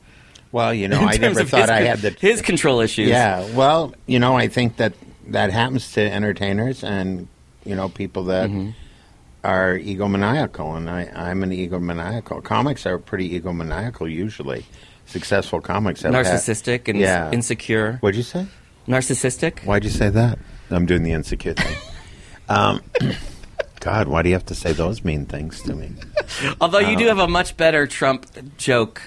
Well, 0.52 0.72
you 0.72 0.88
know, 0.88 0.98
I 1.00 1.16
never 1.18 1.44
thought 1.44 1.62
his, 1.62 1.70
I 1.70 1.80
had 1.82 1.98
the 2.00 2.10
his 2.10 2.40
control 2.42 2.80
issues. 2.80 3.08
Yeah, 3.08 3.46
well, 3.54 3.94
you 4.06 4.18
know, 4.18 4.36
I 4.36 4.48
think 4.48 4.76
that 4.76 4.94
that 5.28 5.50
happens 5.52 5.92
to 5.92 6.00
entertainers 6.12 6.82
and 6.84 7.28
you 7.64 7.74
know 7.74 7.88
people 7.88 8.24
that 8.24 8.48
Mm-hmm. 8.48 8.70
are 9.44 9.76
egomaniacal, 9.78 10.76
and 10.76 10.88
I, 10.88 11.10
I'm 11.14 11.42
an 11.42 11.50
egomaniacal. 11.50 12.42
Comics 12.44 12.86
are 12.86 12.96
pretty 12.98 13.38
egomaniacal 13.40 14.10
usually. 14.10 14.64
Successful 15.06 15.60
comics 15.60 16.02
have 16.02 16.12
had- 16.14 16.26
narcissistic 16.26 16.88
and 16.88 16.98
Yeah. 16.98 17.30
insecure. 17.30 17.98
What'd 18.00 18.16
you 18.16 18.22
say? 18.22 18.46
Narcissistic. 18.88 19.60
Why'd 19.64 19.84
you 19.84 19.90
say 19.90 20.08
that? 20.10 20.38
I'm 20.70 20.86
doing 20.86 21.02
the 21.02 21.12
insecure 21.12 21.54
thing. 21.54 21.76
um, 22.48 22.80
God, 23.80 24.08
why 24.08 24.22
do 24.22 24.28
you 24.28 24.34
have 24.34 24.46
to 24.46 24.54
say 24.54 24.72
those 24.72 25.04
mean 25.04 25.26
things 25.26 25.62
to 25.62 25.74
me? 25.74 25.92
Although 26.60 26.80
you 26.80 26.96
do 26.96 27.06
have 27.06 27.18
a 27.18 27.28
much 27.28 27.56
better 27.56 27.86
Trump 27.86 28.26
joke 28.56 29.00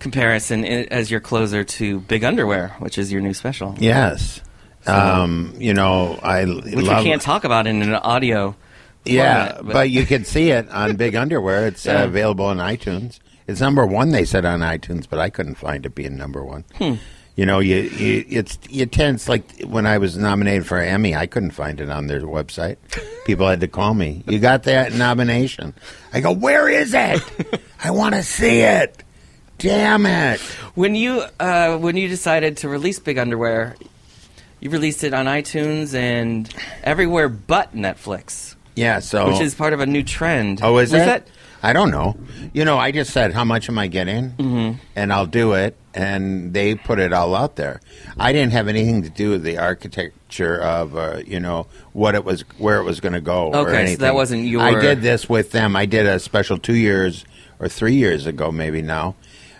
comparison 0.00 0.64
as 0.64 1.10
your 1.10 1.20
closer 1.20 1.64
to 1.64 2.00
Big 2.00 2.24
Underwear, 2.24 2.74
which 2.80 2.98
is 2.98 3.12
your 3.12 3.20
new 3.22 3.34
special, 3.34 3.74
Yes. 3.78 4.40
Um, 4.86 5.54
you 5.56 5.72
know, 5.72 6.18
I 6.22 6.44
which 6.44 6.74
love, 6.74 6.98
we 6.98 7.04
can't 7.10 7.22
talk 7.22 7.44
about 7.44 7.66
in 7.66 7.80
an 7.80 7.94
audio. 7.94 8.54
Yeah, 9.06 9.54
format, 9.56 9.72
but, 9.72 9.90
you 9.90 10.04
can 10.04 10.24
see 10.26 10.50
it 10.50 10.68
on 10.70 10.96
Big 10.96 11.14
Underwear. 11.16 11.66
It's 11.68 11.86
Yeah. 11.86 12.02
uh, 12.02 12.04
available 12.04 12.44
on 12.46 12.58
iTunes. 12.58 13.18
It's 13.46 13.60
number 13.60 13.84
one. 13.86 14.10
They 14.10 14.24
said 14.24 14.44
on 14.44 14.60
iTunes, 14.60 15.06
but 15.08 15.18
I 15.18 15.30
couldn't 15.30 15.56
find 15.56 15.84
it 15.84 15.94
being 15.94 16.16
number 16.16 16.44
one. 16.44 16.64
Hmm. 16.76 16.94
You 17.36 17.46
know, 17.46 17.58
you, 17.58 17.76
you 17.78 18.24
it's 18.28 18.58
you 18.70 18.86
tense 18.86 19.28
like 19.28 19.62
when 19.64 19.86
I 19.86 19.98
was 19.98 20.16
nominated 20.16 20.66
for 20.66 20.78
an 20.78 20.88
Emmy, 20.88 21.16
I 21.16 21.26
couldn't 21.26 21.50
find 21.50 21.80
it 21.80 21.90
on 21.90 22.06
their 22.06 22.20
website. 22.20 22.76
People 23.26 23.48
had 23.48 23.60
to 23.60 23.68
call 23.68 23.92
me. 23.92 24.22
You 24.28 24.38
got 24.38 24.62
that 24.64 24.92
nomination? 24.92 25.74
I 26.12 26.20
go, 26.20 26.30
where 26.32 26.68
is 26.68 26.94
it? 26.94 27.20
I 27.82 27.90
want 27.90 28.14
to 28.14 28.22
see 28.22 28.60
it. 28.60 29.02
Damn 29.58 30.06
it! 30.06 30.40
When 30.74 30.94
you 30.94 31.24
uh, 31.40 31.76
when 31.78 31.96
you 31.96 32.08
decided 32.08 32.58
to 32.58 32.68
release 32.68 32.98
Big 33.00 33.18
Underwear, 33.18 33.76
you 34.60 34.70
released 34.70 35.02
it 35.04 35.12
on 35.14 35.26
iTunes 35.26 35.94
and 35.94 36.52
everywhere 36.82 37.28
but 37.28 37.74
Netflix, 37.74 38.54
Yeah, 38.74 38.98
so 39.00 39.28
which 39.32 39.40
is 39.40 39.54
part 39.54 39.72
of 39.72 39.80
a 39.80 39.86
new 39.86 40.02
trend. 40.02 40.60
Oh, 40.62 40.78
is 40.78 40.92
Was 40.92 41.02
it? 41.02 41.04
that? 41.06 41.28
I 41.64 41.72
don't 41.72 41.90
know. 41.90 42.16
You 42.52 42.64
know, 42.64 42.76
I 42.78 42.90
just 42.92 43.10
said 43.12 43.32
how 43.32 43.42
much 43.44 43.68
am 43.70 43.78
I 43.78 43.86
getting, 43.86 44.30
mm-hmm. 44.32 44.78
and 44.94 45.12
I'll 45.12 45.26
do 45.26 45.54
it, 45.54 45.76
and 45.94 46.52
they 46.52 46.74
put 46.74 46.98
it 46.98 47.12
all 47.12 47.34
out 47.34 47.56
there. 47.56 47.80
I 48.18 48.32
didn't 48.32 48.52
have 48.52 48.68
anything 48.68 49.02
to 49.02 49.10
do 49.10 49.30
with 49.30 49.42
the 49.44 49.56
architecture 49.58 50.60
of, 50.60 50.94
uh, 50.96 51.22
you 51.26 51.40
know, 51.40 51.66
what 51.94 52.14
it 52.14 52.24
was, 52.24 52.42
where 52.58 52.78
it 52.78 52.84
was 52.84 53.00
going 53.00 53.14
to 53.14 53.20
go. 53.20 53.48
or 53.52 53.68
Okay, 53.70 53.94
so 53.94 54.02
that 54.02 54.14
wasn't 54.14 54.44
your- 54.44 54.60
I 54.62 54.78
did 54.80 55.00
this 55.02 55.28
with 55.28 55.52
them. 55.52 55.74
I 55.74 55.86
did 55.86 56.06
a 56.06 56.18
special 56.18 56.58
two 56.58 56.74
years 56.76 57.24
or 57.58 57.68
three 57.68 57.94
years 57.94 58.26
ago, 58.26 58.52
maybe 58.52 58.82
now. 58.82 59.14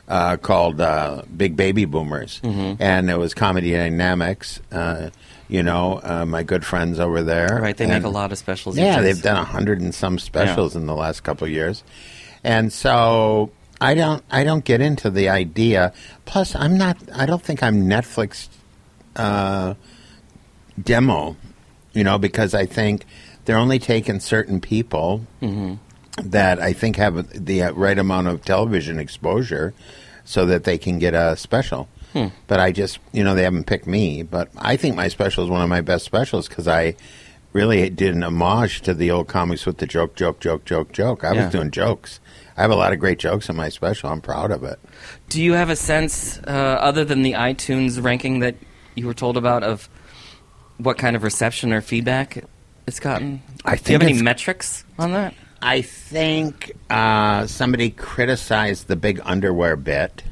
Uh, 0.07 0.37
called 0.37 0.83
uh, 0.83 1.23
Big 1.35 1.57
Baby 1.57 1.87
Boomers, 1.87 2.39
Mm-hmm. 2.45 2.83
and 2.83 3.09
it 3.09 3.17
was 3.19 3.33
Comedy 3.33 3.71
Dynamics. 3.73 4.61
Uh, 4.71 5.09
you 5.49 5.63
know, 5.63 6.01
uh, 6.03 6.25
my 6.25 6.43
good 6.43 6.65
friends 6.65 6.99
over 6.99 7.23
there. 7.23 7.59
Right, 7.61 7.77
they 7.77 7.85
and- 7.85 7.93
make 7.93 8.05
a 8.05 8.09
lot 8.09 8.33
of 8.33 8.39
specials. 8.39 8.77
yeah, 8.79 9.01
they've 9.01 9.21
done 9.21 9.37
a 9.37 9.45
hundred 9.45 9.81
and 9.81 9.95
some 9.95 10.19
specials 10.19 10.75
in 10.77 10.87
the 10.87 10.95
last 10.95 11.23
couple 11.23 11.47
of 11.47 11.51
years, 11.53 11.85
and 12.43 12.73
so 12.73 13.51
I 13.81 13.95
don't 13.95 14.23
I 14.31 14.45
don't 14.45 14.65
get 14.65 14.81
into 14.81 15.11
the 15.11 15.29
idea. 15.29 15.93
Plus, 16.25 16.55
I'm 16.57 16.79
not. 16.79 16.97
I 17.15 17.27
don't 17.27 17.43
think 17.43 17.63
I'm 17.63 17.87
Netflix 17.87 18.49
uh, 19.17 19.75
demo, 20.83 21.37
you 21.93 22.05
know, 22.05 22.19
because 22.19 22.55
I 22.55 22.67
think 22.67 23.05
they're 23.45 23.59
only 23.59 23.79
taking 23.79 24.21
certain 24.21 24.61
people 24.61 25.27
that 26.23 26.61
I 26.61 26.73
think 26.73 26.97
have 26.97 27.45
the 27.45 27.63
right 27.75 27.99
amount 27.99 28.29
of 28.29 28.45
television 28.45 28.99
exposure, 28.99 29.75
so 30.25 30.47
that 30.47 30.65
they 30.65 30.79
can 30.79 30.99
get 30.99 31.15
a 31.15 31.37
special. 31.37 31.89
But 32.47 32.61
I 32.61 32.73
just, 32.73 32.99
you 33.13 33.25
know, 33.25 33.35
they 33.35 33.43
haven't 33.43 33.65
picked 33.67 33.87
me. 33.87 34.23
But 34.23 34.49
I 34.57 34.77
think 34.77 34.95
my 34.95 35.09
special 35.09 35.45
is 35.45 35.51
one 35.51 35.63
of 35.63 35.69
my 35.69 35.81
best 35.81 36.05
specials 36.05 36.49
because 36.49 36.69
I 36.69 36.95
really 37.53 37.89
did 37.91 38.15
an 38.15 38.23
homage 38.23 38.83
to 38.83 38.95
the 38.95 39.11
old 39.11 39.29
comics 39.29 39.65
with 39.67 39.79
the 39.79 39.87
joke, 39.87 40.17
joke, 40.17 40.41
joke, 40.41 40.65
joke, 40.65 40.93
joke. 40.93 41.25
I 41.25 41.33
Yeah. 41.33 41.45
was 41.45 41.53
doing 41.53 41.71
jokes. 41.71 42.21
I 42.57 42.63
have 42.63 42.71
a 42.71 42.77
lot 42.77 42.93
of 42.93 42.99
great 43.01 43.19
jokes 43.19 43.49
in 43.49 43.57
my 43.57 43.69
special. 43.69 44.11
I'm 44.11 44.21
proud 44.21 44.51
of 44.51 44.63
it. 44.65 44.79
Do 45.29 45.43
you 45.43 45.55
have 45.55 45.71
a 45.71 45.77
sense, 45.77 46.39
uh, 46.47 46.51
other 46.51 47.05
than 47.05 47.23
the 47.23 47.33
iTunes 47.33 48.03
ranking 48.03 48.41
that 48.41 48.55
you 48.95 49.07
were 49.07 49.15
told 49.15 49.37
about, 49.37 49.63
of 49.63 49.89
what 50.79 50.99
kind 50.99 51.17
of 51.17 51.23
reception 51.23 51.73
or 51.73 51.81
feedback 51.81 52.45
it's 52.87 53.01
gotten? 53.01 53.43
I 53.65 53.77
Do 53.77 53.93
you 53.93 53.99
have 53.99 54.09
any 54.09 54.21
metrics 54.23 54.85
on 54.99 55.13
that? 55.13 55.35
I 55.63 55.81
think 55.83 56.73
uh, 56.91 57.47
somebody 57.47 57.91
criticized 57.91 58.87
the 58.89 58.97
big 58.97 59.21
underwear 59.25 59.77
bit, 59.77 60.23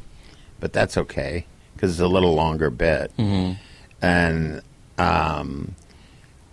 but 0.61 0.73
that's 0.73 0.97
okay 0.97 1.47
because 1.83 1.95
it's 1.95 2.01
a 2.01 2.07
little 2.07 2.35
longer 2.35 2.71
bit. 2.71 3.11
And 4.01 4.63
um, 4.99 5.75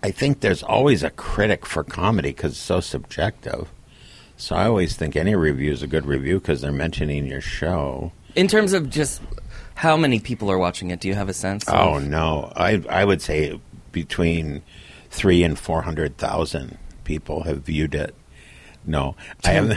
I 0.02 0.10
think 0.10 0.40
there's 0.40 0.64
always 0.64 1.04
a 1.04 1.10
critic 1.10 1.64
for 1.64 1.84
comedy 1.84 2.30
because 2.30 2.52
it's 2.52 2.60
so 2.60 2.80
subjective. 2.80 3.70
So 4.36 4.56
I 4.56 4.66
always 4.66 4.96
think 4.96 5.14
any 5.14 5.36
review 5.36 5.70
is 5.70 5.84
a 5.84 5.86
good 5.86 6.04
review 6.04 6.40
because 6.40 6.62
they're 6.62 6.72
mentioning 6.72 7.26
your 7.26 7.40
show. 7.40 8.10
In 8.34 8.48
terms 8.48 8.72
of 8.72 8.90
just 8.90 9.22
how 9.76 9.96
many 9.96 10.18
people 10.18 10.50
are 10.50 10.58
watching 10.58 10.90
it, 10.90 10.98
do 11.00 11.06
you 11.06 11.14
have 11.14 11.28
a 11.28 11.32
sense? 11.34 11.68
of- 11.68 11.74
Oh 11.74 11.98
no, 12.00 12.52
I 12.56 12.82
I 12.88 13.04
would 13.04 13.22
say 13.22 13.60
between 13.92 14.62
three 15.10 15.44
and 15.44 15.56
four 15.58 15.82
hundred 15.82 16.16
thousand 16.16 16.76
people 17.04 17.44
have 17.44 17.62
viewed 17.62 17.94
it. 17.94 18.14
No, 18.84 19.14
I 19.44 19.50
have. 19.50 19.70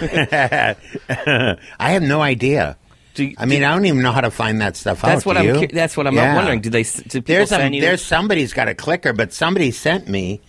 I 1.80 1.92
have 1.92 2.02
no 2.04 2.22
idea. 2.22 2.78
Do 3.14 3.32
I 3.38 3.46
mean, 3.46 3.64
I 3.64 3.74
don't 3.74 3.86
even 3.86 4.02
know 4.02 4.12
how 4.12 4.22
to 4.22 4.32
find 4.32 4.60
that 4.62 4.76
stuff 4.76 5.02
That's 5.04 5.22
out. 5.22 5.26
what 5.26 5.42
do 5.42 5.60
I'm. 5.62 5.68
That's 5.68 5.96
what 5.96 6.08
I'm 6.08 6.16
Yeah. 6.16 6.36
wondering. 6.36 6.62
Do 6.62 6.70
they? 6.70 6.84
Do 6.84 7.22
There's 7.22 7.52
a, 7.52 7.70
there's 7.80 8.04
somebody's 8.04 8.54
got 8.54 8.68
a 8.68 8.74
clicker, 8.76 9.14
but 9.14 9.32
somebody 9.34 9.70
sent 9.72 10.08
me 10.08 10.42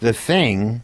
the 0.00 0.12
thing. 0.12 0.82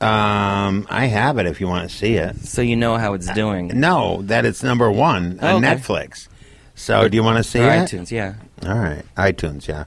Um, 0.00 0.86
I 0.88 1.06
have 1.06 1.36
it 1.38 1.46
if 1.46 1.60
you 1.60 1.68
want 1.68 1.90
to 1.90 1.94
see 1.94 2.14
it. 2.14 2.34
so 2.40 2.62
you 2.62 2.74
know 2.74 2.96
how 2.96 3.12
it's 3.12 3.30
doing. 3.32 3.68
No, 3.78 4.22
that 4.22 4.46
it's 4.46 4.62
number 4.62 4.90
one 4.90 5.38
Oh, 5.42 5.56
on 5.56 5.64
okay. 5.64 5.74
Netflix. 5.76 6.26
So, 6.74 7.06
do 7.06 7.14
you 7.16 7.22
want 7.22 7.36
to 7.36 7.44
see 7.44 7.60
Or 7.60 7.70
it? 7.70 7.82
iTunes, 7.90 8.10
yeah. 8.10 8.34
All 8.66 8.78
right, 8.78 9.02
iTunes, 9.16 9.68
yeah, 9.68 9.84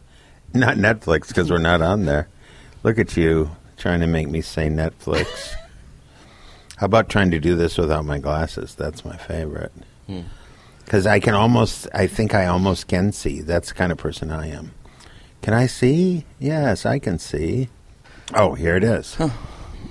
not 0.53 0.77
Netflix 0.77 1.29
because 1.29 1.49
we're 1.49 1.57
not 1.57 1.81
on 1.81 2.05
there. 2.05 2.27
Look 2.83 2.99
at 2.99 3.17
you 3.17 3.49
trying 3.77 4.01
to 4.01 4.07
make 4.07 4.29
me 4.29 4.41
say 4.41 4.67
Netflix. 4.69 5.25
How 6.77 6.85
about 6.85 7.09
trying 7.09 7.31
to 7.31 7.39
do 7.39 7.55
this 7.55 7.77
without 7.79 8.05
my 8.05 8.19
glasses? 8.19 8.75
That's 8.75 9.03
my 9.03 9.17
favorite. 9.17 9.71
Because 10.85 11.07
I 11.07 11.19
can 11.19 11.33
almost, 11.33 11.87
I 11.93 12.07
think 12.07 12.33
I 12.35 12.45
almost 12.45 12.87
can 12.87 13.11
see. 13.11 13.41
That's 13.41 13.69
the 13.69 13.73
kind 13.75 13.91
of 13.91 13.97
person 13.97 14.31
I 14.31 14.47
am. 14.49 14.71
Can 15.41 15.53
I 15.53 15.67
see? 15.67 16.25
Yes, 16.39 16.85
I 16.85 16.99
can 16.99 17.19
see. 17.19 17.69
Oh, 18.33 18.53
here 18.53 18.75
it 18.77 18.83
is. 18.83 19.17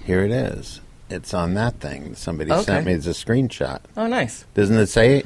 Here 0.04 0.24
it 0.24 0.30
is. 0.30 0.80
It's 1.10 1.34
on 1.34 1.54
that 1.54 1.80
thing. 1.80 2.14
Somebody 2.14 2.50
Okay. 2.52 2.62
sent 2.62 2.86
me. 2.86 2.92
It's 2.94 3.06
a 3.06 3.10
screenshot. 3.10 3.80
Oh, 3.96 4.06
nice. 4.06 4.46
Doesn't 4.54 4.78
it 4.78 4.86
say 4.86 5.24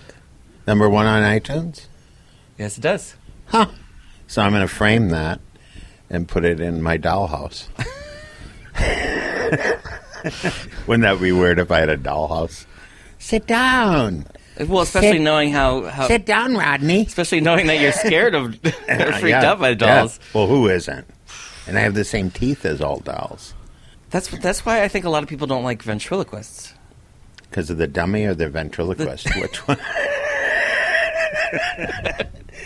number 0.66 0.88
one 0.88 1.06
on 1.06 1.22
iTunes? 1.22 1.86
Yes, 2.58 2.78
it 2.78 2.80
does. 2.80 3.14
Huh. 3.46 3.66
So 4.26 4.42
I'm 4.42 4.50
going 4.52 4.62
to 4.62 4.68
frame 4.68 5.10
that 5.10 5.40
and 6.10 6.26
put 6.26 6.44
it 6.44 6.60
in 6.60 6.82
my 6.82 6.98
dollhouse. 6.98 7.68
Wouldn't 10.86 11.02
that 11.02 11.18
be 11.20 11.32
weird 11.32 11.58
if 11.58 11.70
I 11.70 11.80
had 11.80 11.88
a 11.88 11.96
dollhouse? 11.96 12.66
Sit 13.18 13.46
down. 13.46 14.26
Well, 14.58 14.80
especially 14.80 15.12
Sit- 15.18 15.20
knowing 15.22 15.50
how, 15.52 15.82
how 15.84 16.06
Sit 16.08 16.24
down, 16.26 16.54
Rodney. 16.56 17.02
especially 17.06 17.40
knowing 17.40 17.66
that 17.66 17.80
you're 17.80 17.92
scared 17.92 18.34
of, 18.34 18.54
or 18.64 19.12
freaked 19.12 19.24
Yeah, 19.28 19.50
out 19.50 19.60
by 19.60 19.70
yeah. 19.70 19.74
dolls. 19.74 20.18
Well, 20.32 20.46
who 20.46 20.68
isn't? 20.68 21.06
And 21.66 21.76
I 21.76 21.80
have 21.80 21.94
the 21.94 22.04
same 22.04 22.30
teeth 22.30 22.64
as 22.64 22.80
all 22.80 23.00
dolls. 23.00 23.52
That's 24.10 24.28
that's 24.38 24.64
why 24.64 24.82
I 24.82 24.88
think 24.88 25.04
a 25.04 25.10
lot 25.10 25.22
of 25.22 25.28
people 25.28 25.46
don't 25.46 25.64
like 25.64 25.82
ventriloquists. 25.82 26.72
Because 27.50 27.70
of 27.70 27.76
the 27.78 27.86
dummy 27.88 28.24
or 28.24 28.34
the 28.34 28.48
ventriloquist? 28.48 29.28
Which 29.40 29.66
one? 29.66 29.78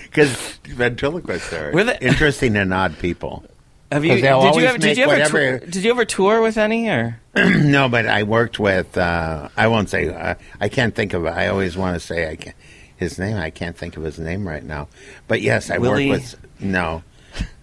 Because 0.05 0.59
ventriloquists 0.65 1.53
are 1.53 1.73
they- 1.85 1.99
interesting 2.01 2.57
and 2.57 2.73
odd 2.75 2.99
people. 2.99 3.45
Have 3.93 4.05
you? 4.05 4.15
Did 4.15 4.21
you 4.25 4.27
ever? 4.67 4.79
Did 4.79 4.97
you 4.97 5.03
ever? 5.05 5.13
whatever- 5.13 5.59
tour- 5.59 5.69
did 5.69 5.85
you 5.85 5.91
ever 5.91 6.05
tour 6.05 6.41
with 6.43 6.57
any? 6.57 6.89
Or 6.89 7.21
no, 7.37 7.89
but 7.89 8.07
I 8.07 8.23
worked 8.23 8.59
with. 8.59 8.97
Uh, 8.97 9.49
I 9.57 9.67
won't 9.67 9.91
say. 9.91 10.09
Uh, 10.09 10.35
I 10.61 10.69
can't 10.69 10.95
think 10.95 11.13
of. 11.13 11.27
I 11.27 11.49
always 11.49 11.77
want 11.77 11.95
to 11.95 12.01
say. 12.01 12.31
I 12.31 12.37
can 12.37 12.55
his 12.97 13.19
name. 13.19 13.37
I 13.37 13.51
can't 13.51 13.77
think 13.77 13.97
of 13.97 14.03
his 14.05 14.19
name 14.19 14.47
right 14.47 14.63
now. 14.63 14.89
But 15.27 15.41
yes, 15.43 15.71
I 15.71 15.79
Willie? 15.79 16.09
worked 16.11 16.23
with. 16.23 16.61
No, 16.61 17.03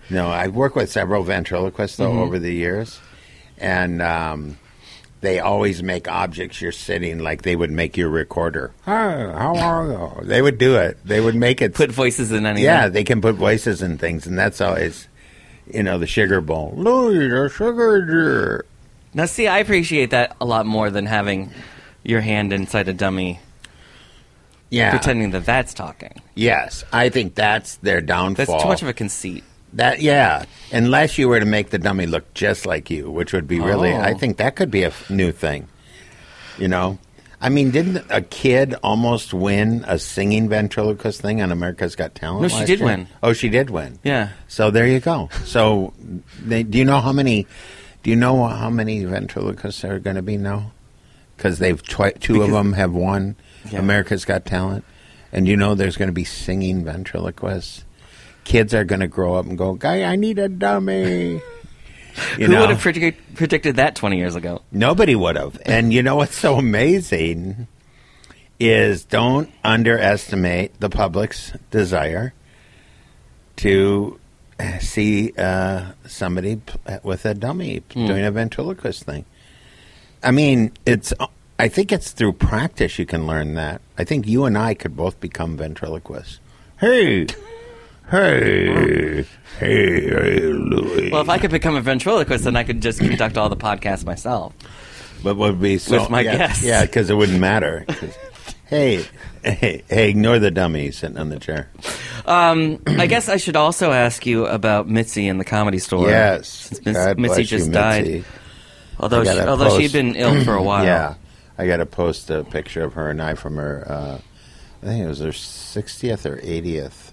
no. 0.09 0.29
I've 0.29 0.53
worked 0.55 0.75
with 0.75 0.91
several 0.91 1.23
ventriloquists 1.23 1.97
though 1.97 2.09
Mm-hmm. 2.09 2.19
over 2.19 2.39
the 2.39 2.53
years, 2.53 2.99
and 3.57 4.01
um, 4.01 4.57
they 5.21 5.39
always 5.39 5.81
make 5.81 6.09
objects 6.09 6.61
you're 6.61 6.71
sitting 6.73 7.19
like 7.19 7.43
they 7.43 7.55
would 7.55 7.71
make 7.71 7.95
your 7.95 8.09
recorder. 8.09 8.73
Hi, 8.83 9.31
how 9.31 9.55
are 9.55 9.87
you? 10.21 10.27
They 10.27 10.41
would 10.41 10.57
do 10.57 10.75
it. 10.75 10.97
They 11.05 11.21
would 11.21 11.35
make 11.35 11.61
it. 11.61 11.73
put 11.73 11.89
voices 11.91 12.31
in 12.33 12.45
anything? 12.45 12.65
yeah, 12.65 12.89
they 12.89 13.03
can 13.05 13.21
put 13.21 13.35
voices 13.35 13.81
in 13.81 13.97
things, 13.97 14.27
and 14.27 14.37
that's 14.37 14.59
always. 14.59 15.07
You 15.73 15.83
know 15.83 15.97
the 15.97 16.07
sugar 16.07 16.41
bowl. 16.41 16.73
Louie, 16.77 17.27
the 17.27 17.49
sugar. 17.49 18.65
Now, 19.13 19.25
see, 19.25 19.47
I 19.47 19.59
appreciate 19.59 20.11
that 20.11 20.35
a 20.39 20.45
lot 20.45 20.65
more 20.65 20.89
than 20.89 21.05
having 21.05 21.51
your 22.03 22.21
hand 22.21 22.53
inside 22.53 22.87
a 22.87 22.93
dummy, 22.93 23.39
Yeah, 24.69 24.91
pretending 24.91 25.31
that 25.31 25.45
that's 25.45 25.73
talking. 25.73 26.21
Yes, 26.35 26.83
I 26.93 27.09
think 27.09 27.35
that's 27.35 27.75
their 27.77 28.01
downfall. 28.01 28.45
That's 28.45 28.63
too 28.63 28.69
much 28.69 28.81
of 28.81 28.87
a 28.87 28.93
conceit. 28.93 29.43
that. 29.73 30.01
Yeah, 30.01 30.45
unless 30.71 31.17
you 31.17 31.27
were 31.29 31.39
to 31.39 31.45
make 31.45 31.69
the 31.71 31.79
dummy 31.79 32.05
look 32.05 32.33
just 32.33 32.65
like 32.65 32.89
you, 32.89 33.09
which 33.09 33.33
would 33.33 33.47
be 33.47 33.59
really. 33.59 33.91
Oh. 33.93 33.99
I 34.01 34.13
think 34.13 34.37
that 34.37 34.55
could 34.55 34.71
be 34.71 34.83
a 34.83 34.87
f- 34.87 35.09
new 35.09 35.31
thing. 35.31 35.67
You 36.57 36.67
know, 36.67 36.97
I 37.39 37.49
mean, 37.49 37.69
didn't 37.69 38.03
a 38.09 38.21
kid 38.21 38.73
almost 38.81 39.31
win 39.33 39.85
a 39.87 39.99
singing 39.99 40.49
ventriloquist 40.49 41.21
thing 41.21 41.41
on 41.41 41.51
America's 41.51 41.95
Got 41.95 42.15
Talent? 42.15 42.41
No, 42.41 42.47
she 42.47 42.65
did 42.65 42.79
year? 42.79 42.87
win. 42.87 43.07
Oh, 43.21 43.33
she 43.33 43.47
did 43.49 43.69
win. 43.69 43.99
Yeah. 44.03 44.29
So 44.47 44.71
there 44.71 44.87
you 44.87 44.99
go. 44.99 45.29
So, 45.45 45.93
they, 46.41 46.63
do 46.63 46.77
you 46.79 46.85
know 46.85 46.99
how 46.99 47.11
many? 47.11 47.45
Do 48.01 48.09
you 48.09 48.15
know 48.15 48.47
how 48.47 48.69
many 48.71 49.03
ventriloquists 49.05 49.83
are 49.83 49.99
going 49.99 50.15
to 50.15 50.21
be 50.23 50.37
now? 50.37 50.71
Because 51.35 51.59
they've 51.59 51.81
twi- 51.83 52.11
two 52.13 52.41
of 52.41 52.49
them 52.49 52.73
have 52.73 52.93
won 52.93 53.35
Yeah. 53.69 53.79
America's 53.79 54.25
Got 54.25 54.45
Talent, 54.45 54.83
and 55.31 55.47
you 55.47 55.55
know 55.55 55.75
there's 55.75 55.97
going 55.97 56.07
to 56.07 56.13
be 56.13 56.23
singing 56.23 56.83
ventriloquists. 56.85 57.83
Kids 58.45 58.73
are 58.73 58.83
going 58.85 59.01
to 59.01 59.07
grow 59.07 59.35
up 59.35 59.45
and 59.45 59.57
go, 59.57 59.73
"Guy, 59.75 60.03
I 60.03 60.15
need 60.15 60.39
a 60.39 60.49
dummy." 60.49 61.41
Who 62.37 62.47
know, 62.47 62.61
would 62.61 62.69
have 62.71 62.79
predict- 62.79 63.35
predicted 63.35 63.75
that 63.77 63.95
20 63.95 64.17
years 64.17 64.35
ago? 64.35 64.61
nobody 64.71 65.15
would 65.15 65.35
have. 65.35 65.59
And 65.65 65.93
you 65.93 66.01
know 66.03 66.15
what's 66.17 66.35
so 66.37 66.55
amazing 66.57 67.67
is 68.59 69.05
don't 69.05 69.51
underestimate 69.63 70.79
the 70.79 70.89
public's 70.89 71.53
desire 71.69 72.33
to 73.57 74.19
see 74.79 75.33
uh, 75.37 75.91
somebody 76.07 76.55
p- 76.57 76.73
with 77.03 77.25
a 77.25 77.33
dummy 77.33 77.81
doing 77.89 78.23
a 78.23 78.31
ventriloquist 78.31 79.03
thing. 79.03 79.25
I 80.23 80.31
mean, 80.31 80.71
it's. 80.85 81.13
I 81.59 81.67
think 81.69 81.91
it's 81.91 82.11
through 82.11 82.33
practice 82.33 82.99
you 82.99 83.05
can 83.05 83.25
learn 83.25 83.55
that. 83.55 83.81
I 83.97 84.03
think 84.03 84.27
you 84.27 84.45
and 84.45 84.57
I 84.57 84.73
could 84.75 84.95
both 84.95 85.19
become 85.19 85.57
ventriloquists. 85.57 86.39
Hey, 86.79 87.25
hey, 88.09 89.23
hey, 89.59 90.01
hey, 90.09 90.39
Louie. 90.41 91.11
Well, 91.11 91.21
if 91.21 91.29
I 91.29 91.37
could 91.37 91.51
become 91.51 91.75
a 91.75 91.81
ventriloquist, 91.81 92.43
then 92.43 92.55
I 92.55 92.63
could 92.63 92.81
just 92.81 92.99
conduct 92.99 93.37
all 93.37 93.49
the 93.49 93.57
podcasts 93.57 94.05
myself. 94.05 94.53
But 95.23 95.35
would 95.37 95.59
be 95.61 95.77
so, 95.77 95.99
With 96.01 96.09
my 96.09 96.21
yeah, 96.21 96.37
guests. 96.37 96.63
Yeah, 96.63 96.85
because 96.85 97.09
it 97.09 97.15
wouldn't 97.15 97.39
matter. 97.39 97.85
hey, 98.67 99.03
hey, 99.43 99.83
hey, 99.89 100.09
ignore 100.09 100.37
the 100.39 100.51
dummy 100.51 100.91
sitting 100.91 101.17
on 101.17 101.29
the 101.29 101.39
chair. 101.39 101.69
Um, 102.25 102.81
I 102.85 103.07
guess 103.07 103.27
I 103.29 103.37
should 103.37 103.55
also 103.55 103.91
ask 103.91 104.25
you 104.25 104.45
about 104.45 104.87
Mitzi 104.87 105.27
in 105.27 105.37
the 105.37 105.45
comedy 105.45 105.79
store. 105.79 106.07
yes, 106.09 106.47
Since 106.49 106.85
Miss- 106.85 106.97
God 106.97 107.17
Mitzi 107.19 107.33
bless 107.47 107.51
you, 107.51 107.71
died. 107.71 108.05
Mitzi. 108.05 108.23
Although 108.99 109.23
she, 109.23 109.29
although 109.39 109.69
post- 109.69 109.81
had 109.81 109.91
been 109.91 110.15
ill 110.15 110.43
for 110.43 110.53
a 110.55 110.61
while. 110.63 110.83
Yeah, 110.83 111.15
I 111.57 111.67
got 111.67 111.77
to 111.77 111.85
post 111.85 112.29
a 112.29 112.43
picture 112.43 112.83
of 112.83 112.93
her 112.93 113.09
and 113.09 113.21
I 113.21 113.35
from 113.35 113.55
her. 113.57 113.85
Uh, 113.89 114.19
I 114.83 114.85
think 114.85 115.03
it 115.05 115.07
was 115.07 115.19
her 115.19 115.31
sixtieth 115.31 116.25
or 116.25 116.39
eightieth. 116.43 117.06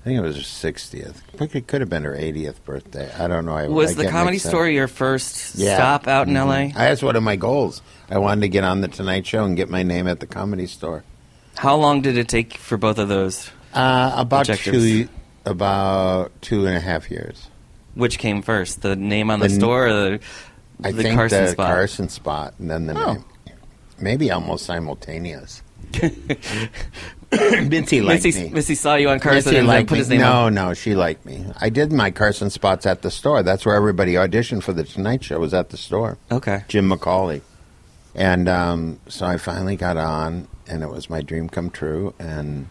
I 0.00 0.04
think 0.04 0.18
it 0.18 0.22
was 0.22 0.36
her 0.36 0.42
sixtieth. 0.42 1.22
It 1.54 1.66
could 1.66 1.82
have 1.82 1.90
been 1.90 2.04
her 2.04 2.14
eightieth 2.16 2.64
birthday. 2.64 3.12
I 3.18 3.28
don't 3.28 3.44
know. 3.44 3.54
I, 3.54 3.68
Was 3.68 3.98
I 3.98 4.04
the 4.04 4.08
comedy 4.10 4.38
store 4.38 4.66
your 4.66 4.88
first 4.88 5.56
Yeah. 5.56 5.76
stop 5.76 6.08
out 6.08 6.26
in 6.26 6.32
Mhm. 6.34 6.46
LA? 6.46 6.72
That's 6.74 7.02
one 7.02 7.16
of 7.16 7.22
my 7.22 7.36
goals. 7.36 7.82
I 8.10 8.16
wanted 8.18 8.40
to 8.42 8.48
get 8.48 8.64
on 8.64 8.80
the 8.80 8.88
Tonight 8.88 9.26
Show 9.26 9.44
and 9.44 9.56
get 9.56 9.68
my 9.68 9.82
name 9.82 10.08
at 10.08 10.20
the 10.20 10.26
comedy 10.26 10.66
store. 10.66 11.04
How 11.56 11.76
long 11.76 12.00
did 12.00 12.16
it 12.16 12.28
take 12.28 12.56
for 12.56 12.78
both 12.78 12.98
of 12.98 13.08
those? 13.08 13.50
Uh, 13.74 14.12
about 14.16 14.48
Objectives. 14.48 14.82
two, 14.82 15.08
about 15.44 16.32
two 16.40 16.64
and 16.66 16.76
a 16.76 16.80
half 16.80 17.10
years. 17.10 17.48
Which 17.94 18.18
came 18.18 18.40
first, 18.40 18.80
the 18.80 18.96
name 18.96 19.30
on 19.30 19.40
the, 19.40 19.48
The 19.48 19.54
store 19.54 19.86
or 19.86 19.92
the, 19.92 20.20
I 20.82 20.92
the 20.92 21.02
think 21.02 21.14
Carson 21.16 21.44
the 21.44 21.50
spot? 21.50 21.66
Carson 21.66 22.08
spot, 22.08 22.54
and 22.58 22.70
then 22.70 22.86
the 22.86 22.94
Oh. 22.98 23.12
name. 23.14 23.24
Maybe 24.00 24.30
almost 24.30 24.64
simultaneous. 24.64 25.62
Mitzi 27.68 28.00
liked 28.00 28.24
Missy, 28.24 28.44
me. 28.44 28.48
Mitzi 28.50 28.74
saw 28.74 28.96
you 28.96 29.08
on 29.08 29.20
Carson 29.20 29.50
Mitzi 29.50 29.58
and 29.58 29.68
liked 29.68 29.88
put 29.88 29.94
me. 29.94 29.98
his 30.00 30.08
name 30.08 30.20
no, 30.20 30.32
on. 30.32 30.54
no, 30.54 30.74
she 30.74 30.94
liked 30.94 31.24
me. 31.24 31.44
I 31.60 31.68
did 31.70 31.92
my 31.92 32.10
Carson 32.10 32.50
spots 32.50 32.86
at 32.86 33.02
the 33.02 33.10
store. 33.10 33.42
That's 33.42 33.64
where 33.64 33.76
everybody 33.76 34.14
auditioned 34.14 34.62
for 34.64 34.72
the 34.72 34.82
Tonight 34.82 35.22
Show. 35.22 35.38
Was 35.38 35.54
at 35.54 35.70
the 35.70 35.76
store. 35.76 36.18
Okay. 36.32 36.64
Jim 36.68 36.90
McCawley. 36.90 37.42
And 38.14 38.48
um, 38.48 38.98
so 39.06 39.26
I 39.26 39.36
finally 39.36 39.76
got 39.76 39.96
on, 39.96 40.48
and 40.66 40.82
it 40.82 40.88
was 40.88 41.08
my 41.08 41.22
dream 41.22 41.48
come 41.48 41.70
true, 41.70 42.14
and 42.18 42.68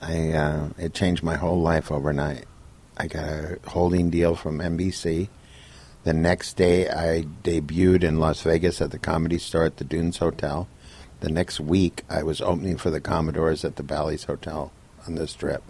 I 0.00 0.30
uh, 0.30 0.68
it 0.78 0.94
changed 0.94 1.24
my 1.24 1.34
whole 1.34 1.60
life 1.60 1.90
overnight. 1.90 2.44
I 2.96 3.08
got 3.08 3.24
a 3.28 3.58
holding 3.66 4.10
deal 4.10 4.36
from 4.36 4.58
NBC. 4.58 5.28
The 6.04 6.12
next 6.12 6.56
day, 6.56 6.88
I 6.88 7.24
debuted 7.42 8.04
in 8.04 8.20
Las 8.20 8.40
Vegas 8.42 8.80
at 8.80 8.92
the 8.92 8.98
Comedy 8.98 9.38
Store 9.38 9.64
at 9.64 9.78
the 9.78 9.84
Dunes 9.84 10.18
Hotel. 10.18 10.68
The 11.20 11.28
next 11.30 11.58
week, 11.60 12.04
I 12.08 12.22
was 12.22 12.40
opening 12.40 12.76
for 12.76 12.90
the 12.90 13.00
Commodores 13.00 13.64
at 13.64 13.76
the 13.76 13.82
Bally's 13.82 14.24
Hotel 14.24 14.70
on 15.06 15.16
the 15.16 15.26
Strip. 15.26 15.62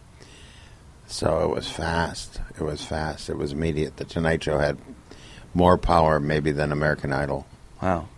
So 1.07 1.43
it 1.43 1.55
was 1.55 1.71
fast. 1.71 2.41
It 2.51 2.63
was 2.63 2.85
fast. 2.85 3.31
It 3.31 3.39
was 3.39 3.53
immediate. 3.53 3.97
The 3.97 4.05
Tonight 4.05 4.45
Show 4.45 4.59
had 4.59 4.77
more 5.55 5.79
power, 5.79 6.21
maybe, 6.21 6.53
than 6.53 6.71
American 6.71 7.15
Idol. 7.15 7.47
Wow. 7.83 8.09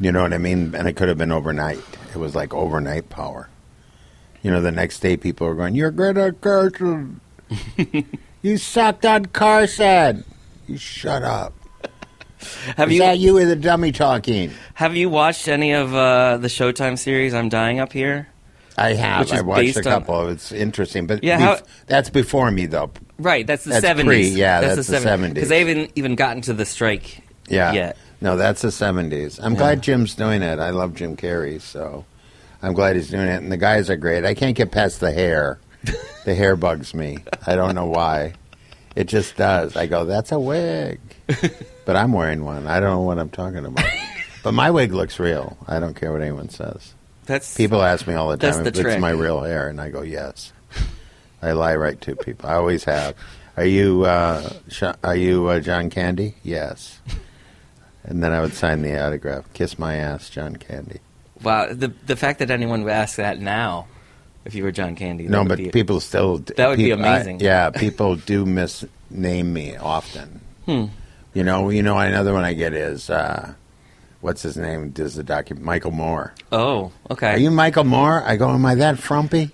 You 0.00 0.10
know 0.10 0.22
what 0.22 0.32
I 0.32 0.38
mean? 0.38 0.74
And 0.74 0.88
it 0.88 0.96
could 0.96 1.08
have 1.08 1.18
been 1.18 1.32
overnight. 1.32 1.80
It 2.14 2.16
was 2.18 2.34
like 2.34 2.54
overnight 2.54 3.10
power. 3.10 3.48
You 4.42 4.50
know, 4.50 4.60
the 4.60 4.72
next 4.72 5.00
day 5.00 5.16
people 5.16 5.46
were 5.46 5.54
going, 5.54 5.74
You're 5.74 5.90
good 5.90 6.16
at 6.16 6.40
Carson. 6.40 7.20
you 8.42 8.56
sucked 8.56 9.04
on 9.04 9.26
Carson. 9.26 10.24
You 10.66 10.78
shut 10.78 11.22
up. 11.22 11.52
Have 12.76 12.88
Is 12.90 12.94
you 12.94 13.00
that 13.00 13.18
you 13.18 13.34
with 13.34 13.48
the 13.48 13.56
dummy 13.56 13.92
talking? 13.92 14.50
have 14.74 14.96
you 14.96 15.08
watched 15.08 15.48
any 15.48 15.72
of 15.72 15.94
uh, 15.94 16.36
the 16.38 16.48
Showtime 16.48 16.98
series? 16.98 17.34
I'm 17.34 17.48
dying 17.48 17.80
up 17.80 17.92
here. 17.92 18.28
I 18.76 18.94
have. 18.94 19.20
Which 19.20 19.32
is 19.32 19.38
I 19.38 19.42
watched 19.42 19.60
a 19.60 19.64
based 19.66 19.76
on- 19.78 19.84
couple. 19.84 20.28
It's 20.28 20.50
interesting, 20.52 21.06
but 21.06 21.22
Yeah, 21.22 21.38
bef- 21.38 21.40
how- 21.40 21.58
that's 21.86 22.10
before 22.10 22.50
me 22.50 22.66
though. 22.66 22.90
Right, 23.18 23.46
that's 23.46 23.62
the 23.64 23.70
That's 23.70 23.82
seventies. 23.86 24.32
pre- 24.32 24.40
yeah, 24.40 24.60
that's 24.60 24.86
the 24.88 24.96
70s. 24.96 25.34
Because 25.34 25.48
they 25.48 25.60
haven't 25.60 25.92
even 25.94 26.16
gotten 26.16 26.42
to 26.42 26.52
the 26.52 26.64
strike 26.64 27.20
Yeah. 27.48 27.72
yet. 27.72 27.96
No, 28.20 28.36
that's 28.36 28.62
the 28.62 28.72
seventies. 28.72 29.38
I'm 29.40 29.54
glad 29.54 29.82
Jim's 29.82 30.14
doing 30.16 30.42
it. 30.42 30.58
I 30.58 30.70
love 30.70 30.94
Jim 30.94 31.16
Carrey, 31.16 31.60
so 31.60 32.04
I'm 32.62 32.72
glad 32.72 32.96
he's 32.96 33.10
doing 33.10 33.28
it. 33.28 33.42
And 33.42 33.52
the 33.52 33.56
guys 33.56 33.88
are 33.90 33.96
great. 33.96 34.24
I 34.24 34.34
can't 34.34 34.56
get 34.56 34.72
past 34.72 34.98
the 35.00 35.12
hair. 35.12 35.60
the 36.24 36.34
hair 36.34 36.56
bugs 36.56 36.94
me. 36.94 37.18
I 37.46 37.54
don't 37.54 37.74
know 37.76 37.86
why. 37.86 38.32
It 38.96 39.04
just 39.04 39.36
does. 39.36 39.76
I 39.76 39.86
go, 39.86 40.04
that's 40.04 40.32
a 40.32 40.38
wig. 40.40 40.98
but 41.84 41.96
I'm 41.96 42.12
wearing 42.12 42.44
one. 42.44 42.66
I 42.66 42.80
don't 42.80 42.90
know 42.90 43.00
what 43.02 43.18
I'm 43.18 43.30
talking 43.30 43.64
about. 43.64 43.84
but 44.42 44.52
my 44.52 44.70
wig 44.70 44.92
looks 44.92 45.18
real. 45.18 45.56
I 45.66 45.80
don't 45.80 45.94
care 45.94 46.12
what 46.12 46.22
anyone 46.22 46.48
says. 46.48 46.94
That's 47.26 47.56
People 47.56 47.82
ask 47.82 48.06
me 48.06 48.14
all 48.14 48.28
the 48.28 48.36
time 48.36 48.62
the 48.64 48.68
if 48.70 48.84
it's 48.84 49.00
my 49.00 49.10
real 49.10 49.40
hair, 49.40 49.68
and 49.68 49.80
I 49.80 49.90
go, 49.90 50.02
yes. 50.02 50.52
I 51.42 51.52
lie 51.52 51.76
right 51.76 51.98
to 52.02 52.16
people. 52.16 52.48
I 52.48 52.54
always 52.54 52.84
have. 52.84 53.14
Are 53.56 53.64
you 53.64 54.04
uh, 54.04 54.50
Are 55.02 55.16
you 55.16 55.46
uh, 55.46 55.60
John 55.60 55.88
Candy? 55.88 56.34
Yes. 56.42 56.98
And 58.02 58.22
then 58.22 58.32
I 58.32 58.40
would 58.40 58.52
sign 58.52 58.82
the 58.82 59.00
autograph. 59.02 59.50
Kiss 59.54 59.78
my 59.78 59.94
ass, 59.96 60.28
John 60.28 60.56
Candy. 60.56 60.98
wow. 61.42 61.72
The 61.72 61.88
the 62.06 62.16
fact 62.16 62.40
that 62.40 62.50
anyone 62.50 62.82
would 62.84 62.92
ask 62.92 63.16
that 63.16 63.38
now, 63.40 63.86
if 64.44 64.54
you 64.54 64.64
were 64.64 64.72
John 64.72 64.96
Candy, 64.96 65.26
No, 65.28 65.44
but 65.44 65.56
be- 65.58 65.70
people 65.70 66.00
still. 66.00 66.38
That 66.38 66.68
would 66.68 66.76
be 66.78 66.86
peop- 66.90 66.98
I- 66.98 67.16
amazing. 67.16 67.40
yeah, 67.40 67.70
people 67.70 68.16
do 68.16 68.44
misname 68.44 69.46
me 69.46 69.76
often. 69.76 70.40
Hmm. 70.66 70.84
You 71.34 71.42
know, 71.44 71.68
you 71.70 71.82
know, 71.82 71.98
another 71.98 72.32
one 72.32 72.44
I 72.44 72.52
get 72.54 72.72
is 72.72 73.10
uh, 73.10 73.54
what's 74.20 74.42
his 74.42 74.56
name? 74.56 74.90
Does 74.90 75.14
the 75.16 75.24
docu 75.24 75.58
Michael 75.58 75.90
Moore? 75.90 76.32
Oh, 76.52 76.92
okay. 77.10 77.32
Are 77.32 77.38
you 77.38 77.50
Michael 77.50 77.84
Moore? 77.84 78.22
I 78.24 78.36
go, 78.36 78.48
am 78.50 78.64
I 78.64 78.74
that 78.76 78.98
frumpy? 78.98 79.50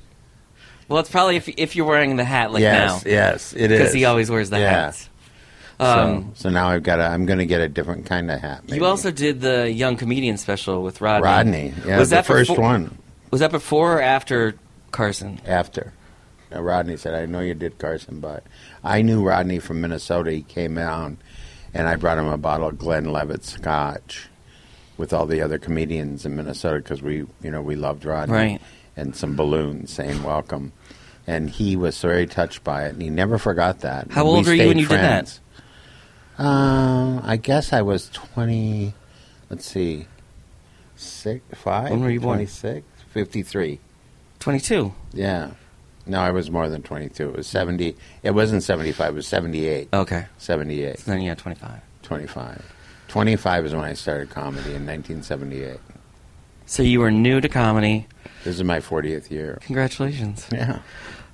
well, 0.88 1.00
it's 1.00 1.10
probably 1.10 1.36
if 1.36 1.48
if 1.48 1.76
you're 1.76 1.86
wearing 1.86 2.16
the 2.16 2.24
hat 2.24 2.52
like 2.52 2.60
yes, 2.62 3.04
now, 3.04 3.10
yes, 3.10 3.52
it 3.54 3.70
is. 3.70 3.78
because 3.78 3.94
he 3.94 4.04
always 4.04 4.30
wears 4.30 4.50
the 4.50 4.58
Yeah. 4.58 4.70
hats. 4.70 5.08
Um, 5.78 6.32
so, 6.34 6.42
so 6.42 6.50
now 6.50 6.68
I've 6.68 6.82
got. 6.82 7.00
A, 7.00 7.04
I'm 7.04 7.24
going 7.24 7.38
to 7.38 7.46
get 7.46 7.62
a 7.62 7.68
different 7.68 8.04
kind 8.04 8.30
of 8.30 8.38
hat. 8.40 8.64
maybe. 8.64 8.76
you 8.76 8.84
also 8.84 9.10
did 9.10 9.40
the 9.40 9.72
young 9.72 9.96
comedian 9.96 10.36
special 10.36 10.82
with 10.82 11.00
Rodney. 11.00 11.24
Rodney. 11.24 11.74
Yeah, 11.86 11.98
was 11.98 12.10
the 12.10 12.16
that 12.16 12.26
first 12.26 12.50
before, 12.50 12.62
one 12.64 12.98
Was 13.30 13.40
that 13.40 13.50
before 13.50 13.94
or 13.96 14.02
after 14.02 14.54
Carson? 14.92 15.40
after. 15.46 15.94
Now, 16.50 16.60
Rodney 16.60 16.98
said, 16.98 17.14
"I 17.14 17.24
know 17.24 17.40
you 17.40 17.54
did 17.54 17.78
Carson, 17.78 18.20
but 18.20 18.44
I 18.84 19.00
knew 19.00 19.22
Rodney 19.26 19.58
from 19.58 19.80
Minnesota. 19.80 20.32
He 20.32 20.42
came 20.42 20.74
down, 20.74 21.16
and 21.74 21.88
I 21.88 21.96
brought 21.96 22.18
him 22.18 22.26
a 22.26 22.36
bottle 22.38 22.68
of 22.68 22.78
Glenlivet 22.78 23.44
Scotch 23.44 24.28
with 24.96 25.12
all 25.12 25.26
the 25.26 25.40
other 25.40 25.58
comedians 25.58 26.26
in 26.26 26.36
Minnesota 26.36 26.78
because 26.78 27.00
we, 27.02 27.26
you 27.42 27.50
know, 27.50 27.62
we 27.62 27.76
loved 27.76 28.04
Rodney 28.04 28.34
Right. 28.34 28.60
and 28.96 29.14
some 29.16 29.36
balloons 29.36 29.92
saying 29.92 30.22
welcome." 30.22 30.72
And 31.26 31.48
he 31.50 31.76
was 31.76 32.00
very 32.00 32.26
touched 32.26 32.64
by 32.64 32.86
it, 32.86 32.94
and 32.94 33.02
he 33.02 33.08
never 33.10 33.38
forgot 33.38 33.80
that. 33.80 34.10
How 34.10 34.22
And 34.22 34.30
we 34.30 34.36
old 34.38 34.46
were 34.46 34.54
you 34.54 34.68
when 34.68 34.78
you 34.78 34.86
did 34.88 34.98
that? 35.00 35.38
Um, 36.38 37.20
I 37.24 37.36
guess 37.36 37.72
I 37.72 37.82
was 37.82 38.08
twenty. 38.12 38.94
Let's 39.50 39.66
see, 39.66 40.06
six, 40.96 41.42
five. 41.58 41.90
When 41.90 42.00
were 42.00 42.10
you 42.10 42.20
born? 42.20 42.36
26? 42.38 42.86
53. 43.12 43.78
Twenty-two. 44.38 44.94
Yeah. 45.12 45.50
No, 46.06 46.20
I 46.20 46.30
was 46.30 46.50
more 46.50 46.68
than 46.68 46.82
22. 46.82 47.30
It 47.30 47.36
was 47.36 47.46
70. 47.46 47.96
It 48.22 48.30
wasn't 48.32 48.62
75. 48.62 49.12
It 49.12 49.14
was 49.14 49.26
78. 49.28 49.88
Okay. 49.92 50.26
78. 50.38 50.98
So 50.98 51.10
then, 51.10 51.20
yeah, 51.22 51.34
twenty-five. 51.34 51.80
25. 52.02 52.64
25 53.08 53.66
is 53.66 53.74
when 53.74 53.84
I 53.84 53.92
started 53.92 54.30
comedy 54.30 54.74
in 54.74 54.86
1978. 54.86 55.78
So 56.66 56.82
you 56.82 57.00
were 57.00 57.10
new 57.10 57.40
to 57.40 57.48
comedy. 57.48 58.06
This 58.44 58.56
is 58.56 58.64
my 58.64 58.78
40th 58.80 59.30
year. 59.30 59.58
Congratulations. 59.62 60.46
Yeah. 60.52 60.80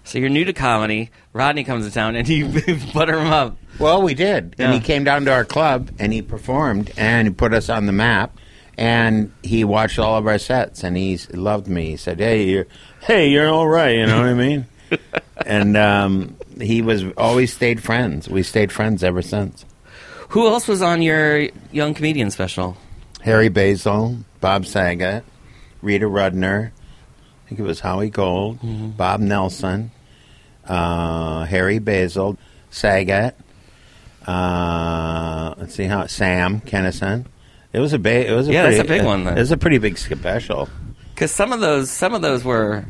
So 0.05 0.18
you're 0.18 0.29
new 0.29 0.44
to 0.44 0.52
comedy. 0.52 1.11
Rodney 1.33 1.64
comes 1.64 1.87
to 1.87 1.92
town, 1.92 2.16
and 2.16 2.29
you 2.29 2.46
butter 2.94 3.18
him 3.20 3.26
up. 3.33 3.57
Well, 3.79 4.02
we 4.02 4.14
did. 4.14 4.55
Yeah. 4.59 4.66
And 4.66 4.74
he 4.74 4.81
came 4.81 5.05
down 5.05 5.24
to 5.26 5.33
our 5.33 5.44
club 5.44 5.90
and 5.98 6.12
he 6.12 6.22
performed 6.22 6.92
and 6.96 7.29
he 7.29 7.35
put 7.35 7.52
us 7.52 7.68
on 7.68 7.87
the 7.87 7.92
map. 7.92 8.37
And 8.79 9.33
he 9.42 9.64
watched 9.64 9.98
all 9.98 10.16
of 10.18 10.26
our 10.26 10.38
sets 10.38 10.85
and 10.85 10.96
he 10.96 11.18
loved 11.33 11.66
me. 11.66 11.90
He 11.90 11.96
said, 11.96 12.20
"Hey, 12.20 12.44
you're, 12.44 12.66
hey, 13.07 13.29
you're 13.29 13.49
all 13.49 13.69
right." 13.69 13.97
You 13.97 14.07
know 14.07 14.19
what 14.19 14.29
I 14.29 14.35
mean? 14.35 14.66
and 15.47 15.77
um, 15.77 16.37
he 16.61 16.83
was 16.83 17.05
always 17.16 17.53
stayed 17.53 17.83
friends. 17.83 18.29
We 18.29 18.42
stayed 18.42 18.73
friends 18.73 19.03
ever 19.05 19.23
since. 19.23 19.64
Who 20.31 20.47
else 20.49 20.66
was 20.66 20.83
on 20.83 21.03
your 21.03 21.49
young 21.73 21.95
comedian 21.95 22.31
special? 22.31 22.77
Harry 23.23 23.49
Basil, 23.49 24.19
Bob 24.40 24.66
Saget, 24.66 25.25
Rita 25.83 26.07
Rudner. 26.07 26.71
I 26.71 27.49
think 27.49 27.61
it 27.61 27.64
was 27.64 27.81
Howie 27.81 28.11
Gold, 28.11 28.59
Bob 28.97 29.21
Nelson, 29.21 29.92
uh, 30.66 31.45
Harry 31.45 31.79
Basil, 31.79 32.37
Saget. 32.71 33.37
Uh, 34.27 35.55
let's 35.59 35.75
see 35.75 35.85
how 35.85 36.07
Sam 36.07 36.61
Kinison. 36.61 37.27
It 37.73 37.79
was 37.79 37.92
a 37.92 37.99
big. 37.99 38.27
It 38.27 38.33
was 38.33 38.49
a 38.49 38.53
Yeah, 38.53 38.64
that's 38.64 38.81
a 38.81 38.85
big 38.85 39.05
one, 39.05 39.25
then. 39.25 39.37
It 39.37 39.40
was 39.40 39.53
a 39.53 39.57
pretty 39.57 39.79
big 39.79 39.97
special. 39.99 40.69
Because 41.14 41.31
some 41.31 41.53
of 41.53 41.61
those, 41.61 41.90
some 41.90 42.14
of 42.14 42.23
those 42.23 42.42
were 42.42 42.85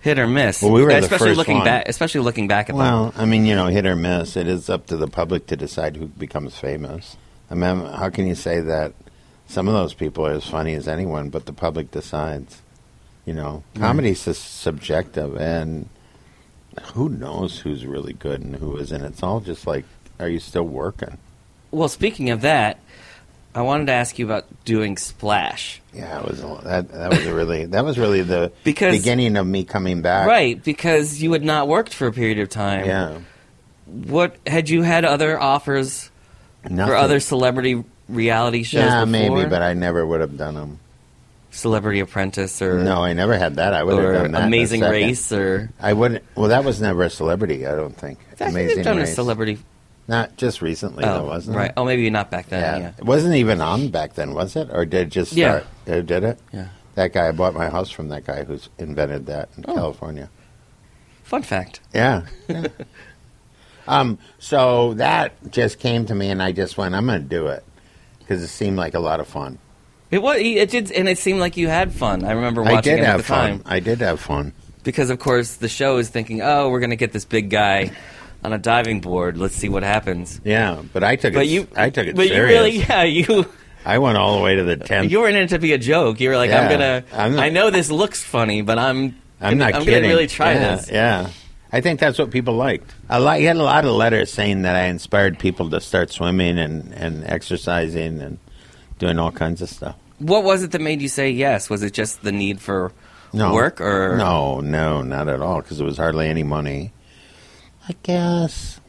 hit 0.00 0.18
or 0.18 0.26
miss. 0.26 0.62
Well, 0.62 0.72
we 0.72 0.82
were 0.82 0.90
the 0.90 0.98
especially 0.98 1.28
first 1.28 1.38
looking 1.38 1.56
one. 1.58 1.64
back. 1.64 1.88
Especially 1.88 2.20
looking 2.20 2.48
back 2.48 2.68
at. 2.68 2.74
Well, 2.76 3.14
I 3.16 3.24
mean, 3.24 3.44
you 3.44 3.54
know, 3.54 3.66
hit 3.66 3.86
or 3.86 3.96
miss. 3.96 4.36
It 4.36 4.46
is 4.46 4.68
up 4.68 4.86
to 4.88 4.96
the 4.96 5.06
public 5.08 5.46
to 5.48 5.56
decide 5.56 5.96
who 5.96 6.06
becomes 6.06 6.56
famous. 6.56 7.16
I 7.50 7.54
mean, 7.54 7.84
how 7.84 8.10
can 8.10 8.26
you 8.26 8.34
say 8.34 8.60
that 8.60 8.92
some 9.46 9.68
of 9.68 9.74
those 9.74 9.94
people 9.94 10.26
are 10.26 10.32
as 10.32 10.46
funny 10.46 10.74
as 10.74 10.88
anyone, 10.88 11.30
but 11.30 11.46
the 11.46 11.52
public 11.52 11.90
decides? 11.90 12.62
You 13.26 13.34
know, 13.34 13.62
comedy's 13.76 14.26
is 14.26 14.38
subjective, 14.38 15.36
and 15.36 15.88
who 16.94 17.08
knows 17.08 17.60
who's 17.60 17.84
really 17.86 18.14
good 18.14 18.40
and 18.40 18.56
who 18.56 18.76
isn't? 18.76 19.04
It's 19.04 19.22
all 19.22 19.40
just 19.40 19.66
like, 19.66 19.84
are 20.18 20.28
you 20.28 20.40
still 20.40 20.64
working? 20.64 21.18
Well, 21.70 21.88
speaking 21.88 22.30
of 22.30 22.40
that, 22.40 22.80
I 23.54 23.62
wanted 23.62 23.86
to 23.86 23.92
ask 23.92 24.18
you 24.18 24.24
about 24.24 24.44
doing 24.64 24.96
Splash. 24.96 25.80
Yeah, 25.92 26.20
it 26.20 26.26
was 26.28 26.40
that. 26.64 26.88
That 26.92 27.10
was 27.10 27.26
a 27.26 27.34
really 27.34 27.64
that 27.66 27.84
was 27.84 27.98
really 27.98 28.22
the 28.22 28.52
Because- 28.62 28.96
beginning 28.96 29.36
of 29.36 29.46
me 29.46 29.64
coming 29.64 30.02
back. 30.02 30.26
Right, 30.28 30.62
because 30.62 31.20
you 31.22 31.32
had 31.32 31.42
not 31.42 31.66
worked 31.66 31.92
for 31.92 32.06
a 32.06 32.12
period 32.12 32.38
of 32.38 32.48
time. 32.48 32.84
Yeah. 32.86 33.18
What 33.86 34.36
had 34.46 34.68
you 34.68 34.82
had 34.82 35.04
other 35.04 35.40
offers 35.40 36.10
Nothing. 36.62 36.86
for 36.86 36.94
other 36.96 37.18
celebrity 37.18 37.82
reality 38.08 38.62
shows? 38.62 38.82
Yeah, 38.84 39.04
before? 39.04 39.36
maybe, 39.36 39.48
but 39.50 39.62
I 39.62 39.72
never 39.74 40.06
would 40.06 40.20
have 40.20 40.36
done 40.36 40.54
them. 40.54 40.78
Celebrity 41.50 41.98
Apprentice 41.98 42.62
or 42.62 42.78
No, 42.84 43.02
I 43.02 43.12
never 43.14 43.36
had 43.36 43.56
that. 43.56 43.74
I 43.74 43.82
would 43.82 43.98
have 44.00 44.14
done 44.22 44.30
that. 44.32 44.44
Amazing. 44.46 44.82
Race 44.82 45.32
or 45.32 45.70
I 45.80 45.92
wouldn't. 45.92 46.22
Well, 46.36 46.50
that 46.50 46.62
was 46.62 46.80
never 46.80 47.02
a 47.02 47.10
celebrity. 47.10 47.66
I 47.66 47.74
don't 47.74 47.96
think. 47.96 48.20
I 48.30 48.34
think 48.36 48.50
Amazing 48.52 48.76
they've 48.76 48.84
done 48.84 48.98
Race. 48.98 49.10
a 49.10 49.14
celebrity. 49.14 49.58
Not 50.08 50.36
just 50.36 50.60
recently, 50.60 51.04
though, 51.04 51.24
wasn't 51.26 51.56
right. 51.56 51.68
it? 51.70 51.74
Oh, 51.76 51.84
maybe 51.84 52.10
not 52.10 52.30
back 52.32 52.48
then. 52.48 52.60
Yeah. 52.60 52.78
Yeah. 52.88 52.92
It 52.98 53.04
wasn't 53.04 53.34
even 53.36 53.60
on 53.60 53.88
back 53.90 54.14
then, 54.14 54.34
was 54.34 54.56
it? 54.56 54.68
Or 54.72 54.84
did 54.84 55.02
it 55.06 55.10
just 55.10 55.32
Yeah. 55.32 55.62
start? 55.84 56.06
Did 56.06 56.24
it? 56.24 56.38
Yeah. 56.52 56.68
That 56.96 57.12
guy. 57.12 57.28
I 57.28 57.32
bought 57.32 57.54
my 57.54 57.68
house 57.70 57.90
from 57.90 58.08
that 58.08 58.24
guy 58.26 58.42
who's 58.42 58.68
invented 58.78 59.26
that 59.26 59.50
in 59.56 59.64
Oh. 59.68 59.74
California. 59.74 60.28
Fun 61.22 61.42
fact. 61.42 61.78
Yeah. 61.94 62.22
Yeah. 62.48 62.66
um. 63.88 64.18
So 64.40 64.94
that 64.94 65.32
just 65.52 65.78
came 65.78 66.06
to 66.06 66.14
me, 66.14 66.28
and 66.30 66.42
I 66.42 66.50
just 66.52 66.76
went, 66.76 66.94
"I'm 66.94 67.06
going 67.06 67.22
to 67.22 67.28
do 67.28 67.46
it," 67.46 67.62
because 68.18 68.42
it 68.42 68.48
seemed 68.48 68.76
like 68.76 68.94
a 68.94 69.00
lot 69.00 69.20
of 69.20 69.28
fun. 69.28 69.58
It 70.10 70.20
was. 70.22 70.38
It 70.40 70.70
did, 70.70 70.90
and 70.90 71.08
it 71.08 71.18
seemed 71.18 71.38
like 71.38 71.56
you 71.56 71.68
had 71.68 71.92
fun. 71.92 72.24
I 72.24 72.32
remember 72.32 72.62
watching 72.62 72.78
I 72.78 72.80
did 72.80 72.98
it 73.00 73.04
have 73.06 73.14
at 73.14 73.16
the 73.18 73.22
fun. 73.22 73.50
time 73.50 73.62
I 73.66 73.78
did 73.80 74.00
have 74.00 74.18
fun. 74.18 74.52
because, 74.82 75.10
of 75.10 75.20
course, 75.20 75.54
the 75.56 75.68
show 75.68 75.98
is 75.98 76.08
thinking, 76.08 76.40
"Oh, 76.42 76.68
we're 76.70 76.80
going 76.80 76.90
to 76.90 76.96
get 76.96 77.12
this 77.12 77.24
big 77.24 77.48
guy 77.50 77.92
on 78.44 78.52
a 78.52 78.58
diving 78.58 79.00
board. 79.00 79.36
Let's 79.38 79.54
see 79.54 79.68
what 79.68 79.82
happens." 79.82 80.40
Yeah, 80.44 80.82
but 80.92 81.02
I 81.04 81.16
took 81.16 81.34
But 81.34 81.44
it. 81.46 81.48
you, 81.50 81.68
I 81.76 81.90
took 81.90 82.06
it 82.06 82.16
But 82.16 82.28
serious. 82.28 82.36
you 82.50 82.54
really, 82.56 82.76
yeah, 82.78 83.02
you. 83.04 83.46
I 83.84 83.98
went 83.98 84.18
all 84.18 84.36
the 84.36 84.42
way 84.42 84.56
to 84.56 84.64
the 84.64 84.76
tenth. 84.90 85.10
You 85.10 85.20
were 85.20 85.28
in 85.28 85.36
it 85.36 85.48
to 85.50 85.58
be 85.58 85.72
a 85.72 85.78
joke. 85.78 86.20
You 86.20 86.28
were 86.30 86.36
like, 86.36 86.50
Yeah. 86.50 86.62
I'm 86.62 86.70
gonna. 86.70 87.04
I'm 87.12 87.34
not- 87.36 87.44
I 87.44 87.48
know 87.48 87.70
this 87.70 87.90
looks 87.90 88.22
funny, 88.22 88.62
but 88.62 88.78
I'm. 88.78 89.16
I'm 89.40 89.56
not 89.56 89.74
I'm 89.74 89.84
kidding. 89.84 90.02
gonna 90.02 90.08
really 90.08 90.26
try 90.26 90.52
yeah, 90.52 90.76
this. 90.76 90.90
Yeah, 90.90 91.30
I 91.72 91.80
think 91.80 91.98
that's 91.98 92.18
what 92.18 92.30
people 92.30 92.54
liked. 92.54 92.92
A 93.08 93.18
lot. 93.18 93.40
You 93.40 93.46
had 93.46 93.56
a 93.56 93.62
lot 93.62 93.86
of 93.86 93.92
letters 93.92 94.30
saying 94.30 94.62
that 94.62 94.76
I 94.76 94.84
inspired 94.84 95.38
people 95.38 95.70
to 95.70 95.80
start 95.80 96.10
swimming 96.12 96.58
and 96.58 96.92
and 96.92 97.24
exercising 97.24 98.20
and 98.20 98.38
doing 98.98 99.18
all 99.18 99.32
kinds 99.32 99.62
of 99.62 99.70
stuff. 99.70 99.96
What 100.18 100.44
was 100.44 100.62
it 100.62 100.72
that 100.72 100.80
made 100.82 101.00
you 101.00 101.08
say 101.08 101.30
yes? 101.30 101.70
Was 101.70 101.82
it 101.82 101.94
just 101.94 102.20
the 102.22 102.32
need 102.32 102.60
for 102.60 102.92
No 103.32 103.54
work, 103.54 103.80
or 103.80 104.18
no, 104.18 104.60
no, 104.60 105.00
not 105.00 105.26
at 105.28 105.40
all. 105.40 105.62
Because 105.62 105.80
it 105.80 105.84
was 105.84 105.96
hardly 105.96 106.28
any 106.28 106.42
money. 106.42 106.92
I 107.88 107.94
guess 108.02 108.80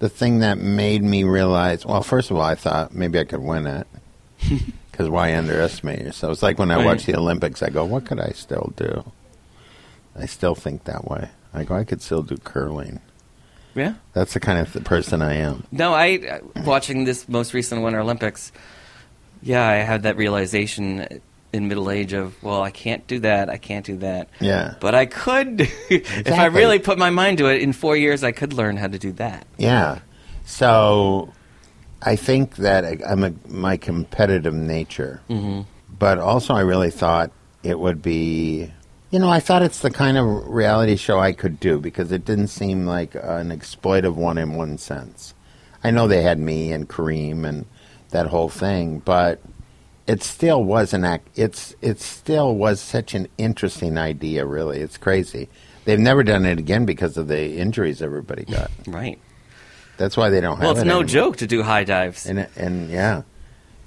the 0.00 0.08
thing 0.08 0.40
that 0.40 0.58
made 0.58 1.02
me 1.02 1.24
realize. 1.24 1.86
Well, 1.86 2.02
first 2.02 2.30
of 2.30 2.36
all, 2.36 2.42
I 2.42 2.54
thought 2.54 2.94
maybe 2.94 3.18
I 3.18 3.24
could 3.24 3.40
win 3.42 3.66
it. 3.66 3.86
Because 4.92 5.08
why 5.08 5.34
underestimate 5.34 6.00
yourself? 6.02 6.32
It's 6.34 6.42
like 6.42 6.58
when 6.58 6.70
I 6.70 6.76
Right. 6.76 6.84
watch 6.84 7.06
the 7.06 7.16
Olympics, 7.16 7.62
I 7.62 7.70
go, 7.70 7.82
"What 7.82 8.04
could 8.04 8.20
I 8.20 8.32
still 8.32 8.74
do?" 8.76 9.10
I 10.14 10.26
still 10.26 10.54
think 10.54 10.84
that 10.84 11.08
way. 11.10 11.30
I 11.54 11.64
go, 11.64 11.74
"I 11.74 11.84
could 11.84 12.02
still 12.02 12.22
do 12.22 12.36
curling." 12.36 13.00
Yeah. 13.74 13.94
That's 14.12 14.34
the 14.34 14.40
kind 14.40 14.58
of 14.58 14.70
th- 14.70 14.84
person 14.84 15.22
I 15.22 15.36
am. 15.36 15.64
No, 15.72 15.94
I 15.94 16.18
uh, 16.56 16.62
watching 16.66 17.04
this 17.04 17.26
most 17.26 17.54
recent 17.54 17.82
Winter 17.82 18.00
Olympics. 18.00 18.52
Yeah, 19.40 19.66
I 19.66 19.76
had 19.76 20.02
that 20.02 20.18
realization 20.18 21.22
in 21.52 21.68
middle 21.68 21.90
age 21.90 22.12
of, 22.14 22.40
well, 22.42 22.62
I 22.62 22.70
can't 22.70 23.06
do 23.06 23.18
that, 23.20 23.50
I 23.50 23.58
can't 23.58 23.84
do 23.84 23.96
that, 23.98 24.28
Yeah, 24.40 24.74
but 24.80 24.94
I 24.94 25.06
could. 25.06 25.60
if 25.90 26.32
I 26.32 26.46
really 26.46 26.78
put 26.78 26.98
my 26.98 27.10
mind 27.10 27.38
to 27.38 27.46
it, 27.46 27.60
in 27.62 27.72
four 27.72 27.96
years, 27.96 28.24
I 28.24 28.32
could 28.32 28.52
learn 28.54 28.76
how 28.78 28.88
to 28.88 28.98
do 28.98 29.12
that. 29.12 29.46
yeah. 29.58 29.98
So, 30.44 31.32
I 32.02 32.16
think 32.16 32.56
that 32.56 32.84
I- 32.84 32.98
I'm 33.08 33.22
a 33.22 33.32
my 33.48 33.76
competitive 33.76 34.54
nature, 34.54 35.20
hmm 35.28 35.60
but 35.98 36.18
also 36.18 36.52
I 36.54 36.60
really 36.62 36.90
thought 36.90 37.30
it 37.62 37.78
would 37.78 38.02
be. 38.02 38.70
You 39.10 39.18
know, 39.20 39.28
I 39.28 39.38
thought 39.40 39.62
it's 39.62 39.78
the 39.80 39.90
kind 39.90 40.16
of 40.16 40.48
reality 40.48 40.96
show 40.96 41.20
I 41.20 41.32
could 41.32 41.60
do 41.60 41.78
because 41.78 42.10
it 42.10 42.24
didn't 42.24 42.48
seem 42.48 42.86
like 42.86 43.14
an 43.14 43.50
exploitive 43.50 44.14
one 44.14 44.36
in 44.38 44.54
one 44.54 44.78
sense. 44.78 45.34
I 45.84 45.90
know 45.92 46.08
they 46.08 46.22
had 46.22 46.38
me 46.40 46.72
and 46.72 46.88
Kareem 46.88 47.44
and 47.46 47.66
that 48.10 48.26
whole 48.26 48.48
thing, 48.48 49.00
but 49.04 49.38
it 50.06 50.22
still 50.22 50.62
was 50.64 50.92
an 50.92 51.04
act. 51.04 51.28
It's 51.36 51.74
it 51.80 52.00
still 52.00 52.54
was 52.54 52.80
such 52.80 53.14
an 53.14 53.28
interesting 53.38 53.96
idea. 53.98 54.44
Really, 54.46 54.80
it's 54.80 54.98
crazy. 54.98 55.48
They've 55.84 55.98
never 55.98 56.22
done 56.22 56.44
it 56.46 56.58
again 56.58 56.84
because 56.86 57.16
of 57.16 57.28
the 57.28 57.56
injuries 57.56 58.02
everybody 58.02 58.44
got. 58.44 58.70
Right. 58.86 59.18
That's 59.98 60.16
why 60.16 60.30
they 60.30 60.40
don't 60.40 60.56
have 60.56 60.62
Well, 60.62 60.70
it's 60.72 60.80
it 60.82 60.84
no 60.86 61.00
anymore. 61.00 61.04
joke 61.08 61.36
to 61.38 61.46
do 61.46 61.62
high 61.62 61.84
dives. 61.84 62.26
And 62.26 62.48
and 62.56 62.90
yeah, 62.90 63.22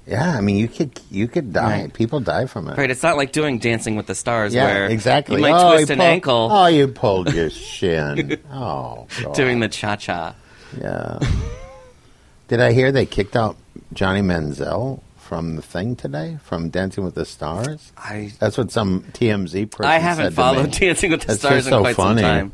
yeah. 0.06 0.30
I 0.36 0.40
mean, 0.40 0.56
you 0.56 0.68
could 0.68 0.98
you 1.10 1.26
could 1.28 1.52
die. 1.52 1.82
Right. 1.82 1.92
People 1.92 2.20
die 2.20 2.46
from 2.46 2.68
it. 2.68 2.78
Right, 2.78 2.90
it's 2.90 3.02
not 3.02 3.16
like 3.16 3.32
doing 3.32 3.58
Dancing 3.58 3.96
with 3.96 4.06
the 4.06 4.14
Stars 4.14 4.54
Yeah, 4.54 4.64
where 4.64 4.86
exactly. 4.86 5.36
you 5.36 5.42
might 5.42 5.52
oh, 5.60 5.72
twist 5.74 5.90
an 5.90 5.98
pulled- 5.98 6.08
ankle 6.08 6.48
Oh, 6.52 6.66
you 6.66 6.88
pulled 6.88 7.34
your 7.34 7.50
shin. 7.50 8.40
Oh, 8.52 9.06
God. 9.22 9.34
doing 9.34 9.60
the 9.60 9.68
cha 9.68 9.96
cha. 9.96 10.34
Yeah. 10.80 11.18
Did 12.48 12.60
I 12.60 12.72
hear 12.72 12.92
they 12.92 13.06
kicked 13.06 13.34
out 13.36 13.56
Johnny 13.92 14.20
Manziel 14.22 15.00
from 15.26 15.56
the 15.56 15.62
thing 15.62 15.96
today 15.96 16.38
from 16.44 16.70
Dancing 16.70 17.04
with 17.04 17.14
the 17.14 17.24
Stars? 17.24 17.92
I 17.98 18.32
That's 18.38 18.56
what 18.56 18.70
some 18.70 19.02
TMZ 19.12 19.70
person 19.70 19.84
said. 19.84 19.90
I 19.90 19.98
haven't 19.98 20.32
followed. 20.32 20.70
Dancing 20.72 21.10
with 21.10 21.20
the 21.22 21.26
That's 21.28 21.40
Stars 21.40 21.66
in 21.66 21.70
so 21.72 21.80
quite 21.80 21.96
funny. 21.96 22.22
some 22.22 22.30
time. 22.30 22.52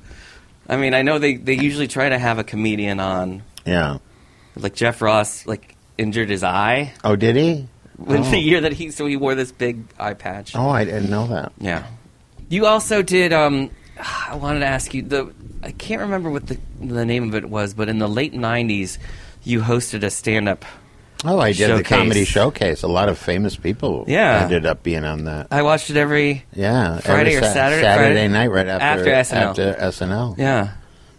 I 0.69 0.77
mean, 0.77 0.95
I 0.95 1.03
know 1.03 1.19
they, 1.19 1.37
they 1.37 1.55
usually 1.55 1.89
try 1.89 2.09
to 2.09 2.19
have 2.19 2.39
a 2.39 2.45
comedian 2.45 2.99
on. 3.01 3.43
Yeah. 3.67 3.99
Like 4.57 4.75
Jeff 4.75 5.03
Ross, 5.03 5.47
like 5.47 5.77
injured 5.99 6.31
his 6.31 6.43
eye 6.43 6.93
Oh, 7.05 7.15
did 7.17 7.37
he? 7.37 7.51
in 7.51 7.69
Oh. 8.17 8.31
the 8.31 8.39
year 8.39 8.61
that 8.63 8.73
he 8.73 8.91
so 8.91 9.07
he 9.07 9.17
wore 9.17 9.35
this 9.35 9.53
big 9.53 9.85
eye 9.99 10.15
patch. 10.15 10.57
Oh, 10.57 10.69
I 10.71 10.85
didn't 10.85 11.11
know 11.11 11.27
that. 11.29 11.53
Yeah. 11.59 11.87
You 12.49 12.67
also 12.67 13.03
did. 13.03 13.33
Um, 13.33 13.71
I 14.29 14.35
wanted 14.37 14.61
to 14.61 14.67
ask 14.67 14.93
you 14.95 15.03
the. 15.03 15.33
I 15.63 15.71
can't 15.73 16.01
remember 16.01 16.31
what 16.31 16.47
the 16.49 16.59
the 16.81 17.05
name 17.05 17.29
of 17.29 17.35
it 17.35 17.49
was, 17.49 17.75
but 17.75 17.89
in 17.89 17.99
the 17.99 18.09
late 18.09 18.33
'90s, 18.35 18.99
you 19.45 19.61
hosted 19.61 20.03
a 20.03 20.11
stand 20.11 20.49
up. 20.49 20.65
Oh, 21.25 21.39
I 21.39 21.53
did 21.53 21.77
the 21.79 21.85
comedy 21.85 22.25
showcase. 22.25 22.83
A 22.83 22.89
lot 22.89 23.09
of 23.09 23.17
famous 23.19 23.55
people 23.57 24.05
Yeah. 24.09 24.43
ended 24.43 24.67
up 24.67 24.83
being 24.83 25.05
on 25.05 25.25
that. 25.25 25.47
I 25.51 25.63
watched 25.63 25.89
it 25.91 25.97
every. 25.97 26.45
Yeah, 26.53 26.99
Friday 26.99 27.37
every 27.37 27.49
or 27.49 27.53
Saturday- 27.53 27.83
Saturday 27.83 28.15
Friday- 28.15 28.29
night, 28.29 28.51
right 28.51 28.67
after 28.67 28.85
after 28.85 29.11
SNL. 29.37 29.51
After 29.51 29.75
SNL. 29.79 30.35
Yeah. 30.39 30.69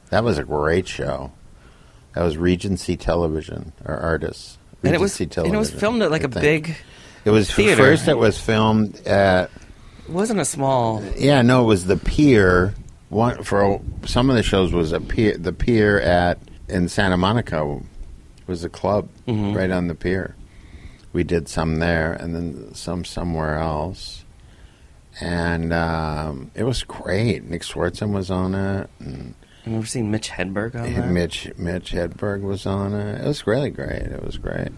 That 0.09 0.23
was 0.23 0.37
a 0.37 0.43
great 0.43 0.87
show. 0.87 1.31
That 2.13 2.23
was 2.23 2.37
Regency 2.37 2.97
Television 2.97 3.71
or 3.85 3.95
Artists. 3.95 4.57
And 4.83 4.93
it 4.93 4.99
was 4.99 5.17
Regency 5.19 5.41
and 5.47 5.55
it 5.55 5.57
was 5.57 5.71
filmed 5.71 6.01
at 6.01 6.11
like 6.11 6.23
I 6.23 6.25
a 6.25 6.27
think. 6.27 6.43
big. 6.67 6.75
It 7.25 7.29
was 7.31 7.49
theater. 7.49 7.77
first. 7.77 8.07
It 8.09 8.17
was 8.17 8.37
filmed 8.37 8.99
at 9.07 9.49
It 10.07 10.11
wasn't 10.11 10.41
a 10.41 10.45
small. 10.45 11.01
yeah 11.17 11.41
no 11.41 11.63
it 11.63 11.67
was 11.67 11.85
the 11.85 11.95
pier. 11.97 12.73
One 13.09 13.41
for 13.43 13.79
some 14.05 14.29
of 14.29 14.35
the 14.35 14.43
shows 14.43 14.73
was 14.73 14.91
a 14.91 14.99
pier. 14.99 15.37
The 15.37 15.53
pier 15.53 15.99
at 16.01 16.39
in 16.67 16.89
Santa 16.89 17.15
Monica 17.15 17.79
was 18.47 18.63
a 18.63 18.69
club 18.69 19.10
Mhm. 19.27 19.56
right 19.56 19.71
on 19.71 19.88
the 19.88 19.95
pier. 19.95 20.36
We 21.13 21.23
did 21.23 21.47
some 21.47 21.77
there 21.79 22.13
and 22.13 22.34
then 22.36 22.73
some 22.73 23.06
somewhere 23.06 23.58
else, 23.58 24.25
and 25.21 25.71
um, 25.73 26.51
it 26.56 26.63
was 26.63 26.84
great. 26.84 27.43
Nick 27.43 27.62
Swardson 27.62 28.12
was 28.12 28.32
on 28.32 28.56
it, 28.56 28.89
and 28.99 29.36
I've 29.65 29.71
never 29.73 29.86
seen 29.86 30.10
Mitch 30.12 30.29
Hedberg 30.32 30.75
on 30.75 30.86
it. 30.86 31.08
Mitch 31.08 31.51
Mitch 31.58 31.91
Hedberg 31.91 32.41
was 32.41 32.65
on 32.65 32.93
it. 32.93 33.21
It 33.21 33.27
was 33.27 33.45
really 33.45 33.69
great. 33.69 34.01
It 34.03 34.23
was 34.25 34.38
great. 34.38 34.69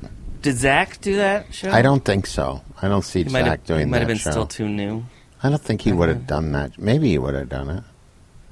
Did 0.42 0.58
Zach 0.58 1.00
do 1.02 1.16
that 1.16 1.54
show? 1.54 1.72
I 1.72 1.82
don't 1.82 2.04
think 2.06 2.28
so. 2.28 2.62
I 2.82 2.88
don't 2.88 3.02
see 3.04 3.24
He 3.24 3.30
Zach 3.30 3.46
have, 3.46 3.64
doing 3.64 3.80
that. 3.80 3.86
he 3.86 3.86
might 3.86 3.92
that 3.92 4.00
have 4.02 4.08
been 4.10 4.18
show. 4.18 4.32
still 4.32 4.46
too 4.48 4.68
new. 4.70 5.06
I 5.42 5.50
don't 5.50 5.62
think 5.62 5.82
he 5.82 5.92
would 5.94 6.10
have 6.10 6.28
done 6.28 6.52
that. 6.52 6.78
Maybe 6.78 7.10
he 7.10 7.18
would 7.18 7.34
have 7.34 7.50
done 7.50 7.70
it. 7.70 7.84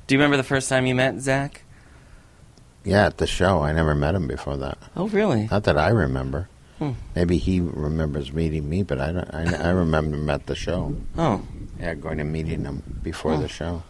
Do 0.07 0.15
you 0.15 0.19
remember 0.19 0.37
the 0.37 0.43
first 0.43 0.69
time 0.69 0.85
you 0.85 0.95
met 0.95 1.19
Zach? 1.21 1.62
Yeah, 2.83 3.05
at 3.05 3.17
the 3.17 3.27
show. 3.27 3.61
I 3.61 3.71
never 3.71 3.95
met 3.95 4.15
him 4.15 4.27
before 4.27 4.57
that. 4.57 4.77
Oh, 4.95 5.07
really? 5.07 5.47
Not 5.49 5.63
that 5.63 5.77
I 5.77 5.89
remember. 5.89 6.49
Hmm. 6.79 6.91
Maybe 7.15 7.37
he 7.37 7.59
remembers 7.61 8.33
meeting 8.33 8.67
me, 8.69 8.83
but 8.83 8.99
I 8.99 9.11
don't. 9.11 9.33
I, 9.33 9.67
I 9.67 9.69
remember 9.69 10.17
him 10.17 10.29
at 10.29 10.47
the 10.47 10.55
show. 10.55 10.95
Oh, 11.17 11.41
Yeah, 11.79 11.93
going 11.93 12.17
to 12.17 12.23
meeting 12.23 12.65
him 12.65 12.83
before 13.03 13.33
Oh. 13.33 13.37
the 13.41 13.47
show. 13.47 13.83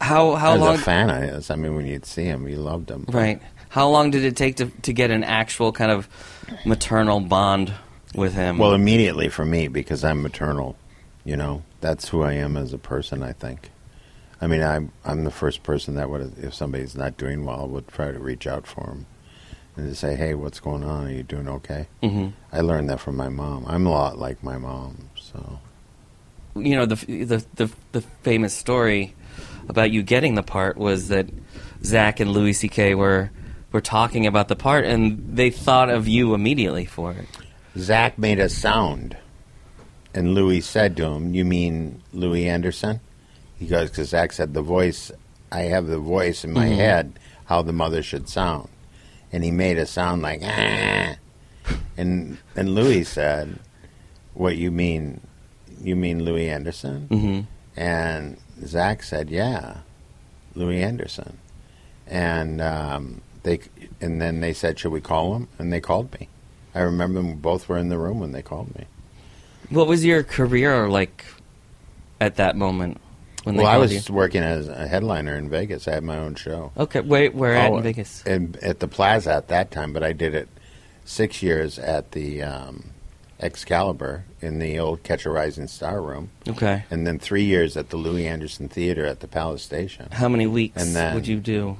how 0.00 0.34
how 0.34 0.50
I 0.50 0.54
was 0.58 0.60
long? 0.60 0.74
a 0.74 0.78
fan 0.78 1.10
of 1.10 1.22
his. 1.22 1.50
I 1.50 1.56
mean, 1.56 1.74
when 1.74 1.86
you'd 1.86 2.06
see 2.06 2.24
him, 2.24 2.46
you 2.46 2.56
loved 2.58 2.90
him. 2.90 3.04
Right. 3.08 3.40
How 3.70 3.88
long 3.88 4.10
did 4.10 4.24
it 4.24 4.36
take 4.36 4.56
to 4.56 4.66
to 4.82 4.92
get 4.92 5.10
an 5.10 5.24
actual 5.24 5.72
kind 5.72 5.90
of 5.90 6.08
maternal 6.64 7.20
bond 7.20 7.72
with 8.14 8.34
him? 8.34 8.58
Well, 8.58 8.74
immediately 8.74 9.28
for 9.28 9.44
me 9.44 9.68
because 9.68 10.04
I'm 10.04 10.22
maternal. 10.22 10.76
You 11.24 11.36
know, 11.36 11.62
that's 11.80 12.08
who 12.08 12.22
I 12.22 12.34
am 12.34 12.56
as 12.56 12.72
a 12.72 12.78
person. 12.78 13.22
I 13.22 13.32
think. 13.32 13.70
I 14.40 14.46
mean, 14.46 14.62
I'm 14.62 14.92
I'm 15.04 15.24
the 15.24 15.30
first 15.30 15.62
person 15.62 15.94
that 15.94 16.10
would, 16.10 16.38
if 16.38 16.54
somebody's 16.54 16.94
not 16.94 17.16
doing 17.16 17.44
well, 17.44 17.66
would 17.68 17.88
try 17.88 18.12
to 18.12 18.18
reach 18.18 18.46
out 18.46 18.66
for 18.66 18.84
them 18.84 19.06
and 19.76 19.88
to 19.88 19.94
say, 19.94 20.14
"Hey, 20.14 20.34
what's 20.34 20.60
going 20.60 20.84
on? 20.84 21.06
Are 21.06 21.10
you 21.10 21.22
doing 21.22 21.48
okay?" 21.48 21.86
hmm 22.02 22.28
I 22.52 22.60
learned 22.60 22.90
that 22.90 23.00
from 23.00 23.16
my 23.16 23.28
mom. 23.28 23.64
I'm 23.66 23.86
a 23.86 23.90
lot 23.90 24.18
like 24.18 24.42
my 24.42 24.58
mom, 24.58 25.10
so 25.18 25.58
you 26.54 26.76
know 26.76 26.86
the, 26.86 26.96
the 27.06 27.44
the 27.54 27.72
the 27.92 28.00
famous 28.22 28.54
story 28.54 29.14
about 29.68 29.90
you 29.90 30.02
getting 30.02 30.34
the 30.34 30.42
part 30.42 30.76
was 30.76 31.08
that 31.08 31.28
Zach 31.82 32.20
and 32.20 32.30
Louis 32.30 32.52
C.K. 32.52 32.94
were 32.94 33.30
were 33.72 33.80
talking 33.80 34.26
about 34.26 34.48
the 34.48 34.56
part, 34.56 34.84
and 34.84 35.36
they 35.36 35.50
thought 35.50 35.88
of 35.88 36.06
you 36.06 36.34
immediately 36.34 36.84
for 36.84 37.12
it. 37.12 37.26
Zach 37.78 38.18
made 38.18 38.38
a 38.38 38.48
sound, 38.48 39.16
and 40.14 40.34
Louis 40.34 40.60
said 40.60 40.96
to 40.98 41.06
him, 41.06 41.34
"You 41.34 41.44
mean 41.44 42.02
Louie 42.12 42.48
Anderson?" 42.48 43.00
He 43.58 43.66
goes, 43.66 43.90
"Because 43.90 44.10
Zach 44.10 44.32
said 44.32 44.54
the 44.54 44.62
voice. 44.62 45.10
I 45.50 45.60
have 45.62 45.86
the 45.86 45.98
voice 45.98 46.44
in 46.44 46.52
my 46.52 46.66
Mhm. 46.68 46.76
head 46.76 47.18
how 47.46 47.62
the 47.62 47.72
mother 47.72 48.02
should 48.02 48.28
sound," 48.28 48.68
and 49.32 49.42
he 49.44 49.50
made 49.50 49.78
a 49.78 49.86
sound 49.86 50.22
like 50.22 50.40
ah, 50.44 51.16
and 51.96 52.38
and 52.54 52.74
Louis 52.74 53.04
said, 53.04 53.58
"What 54.34 54.56
you 54.56 54.70
mean? 54.70 55.20
You 55.82 55.96
mean 55.96 56.24
Louie 56.24 56.48
Anderson?" 56.48 57.06
hmm 57.08 57.40
And 57.80 58.38
Zach 58.64 59.02
said, 59.02 59.30
"Yeah, 59.30 59.78
Louie 60.54 60.82
Anderson." 60.82 61.38
And 62.06 62.60
um, 62.60 63.20
they 63.42 63.60
and 64.00 64.20
then 64.20 64.40
they 64.40 64.52
said, 64.52 64.78
"Should 64.78 64.92
we 64.92 65.00
call 65.00 65.34
him?" 65.36 65.48
And 65.58 65.72
they 65.72 65.80
called 65.80 66.12
me. 66.18 66.28
I 66.74 66.80
remember 66.80 67.22
them 67.22 67.36
both 67.36 67.68
were 67.68 67.78
in 67.78 67.88
the 67.88 67.98
room 67.98 68.20
when 68.20 68.32
they 68.32 68.42
called 68.42 68.74
me. 68.76 68.84
What 69.70 69.86
was 69.86 70.04
your 70.04 70.22
career 70.22 70.88
like 70.88 71.24
at 72.20 72.36
that 72.36 72.54
moment 72.56 73.00
when 73.46 73.54
well, 73.54 73.66
I 73.68 73.76
was 73.76 74.08
you? 74.08 74.12
working 74.14 74.42
as 74.42 74.66
a 74.68 74.88
headliner 74.88 75.36
in 75.36 75.48
Vegas. 75.48 75.86
I 75.86 75.92
had 75.92 76.02
my 76.02 76.18
own 76.18 76.34
show 76.34 76.72
Okay, 76.76 77.00
wait, 77.00 77.32
where 77.32 77.54
at 77.54 77.70
Oh, 77.70 77.76
in 77.76 77.84
Vegas? 77.84 78.24
in, 78.26 78.56
at 78.60 78.80
the 78.80 78.88
Plaza 78.88 79.34
at 79.34 79.46
that 79.48 79.70
time, 79.70 79.92
but 79.92 80.02
I 80.02 80.12
did 80.12 80.34
it 80.34 80.48
six 81.04 81.44
years 81.44 81.78
at 81.78 82.10
the 82.10 82.42
um, 82.42 82.90
Excalibur 83.38 84.24
in 84.40 84.58
the 84.58 84.80
old 84.80 85.04
Catch 85.04 85.26
a 85.26 85.30
Rising 85.30 85.68
Star 85.68 86.02
room, 86.02 86.30
Okay, 86.48 86.84
and 86.90 87.06
then 87.06 87.20
three 87.20 87.44
years 87.44 87.76
at 87.76 87.90
the 87.90 87.96
Louie 87.96 88.26
Anderson 88.26 88.68
Theater 88.68 89.06
at 89.06 89.20
the 89.20 89.28
Palace 89.28 89.62
Station. 89.62 90.08
how 90.10 90.28
many 90.28 90.48
weeks 90.48 90.82
And 90.82 90.96
then- 90.96 91.14
would 91.14 91.28
you 91.28 91.38
do? 91.38 91.76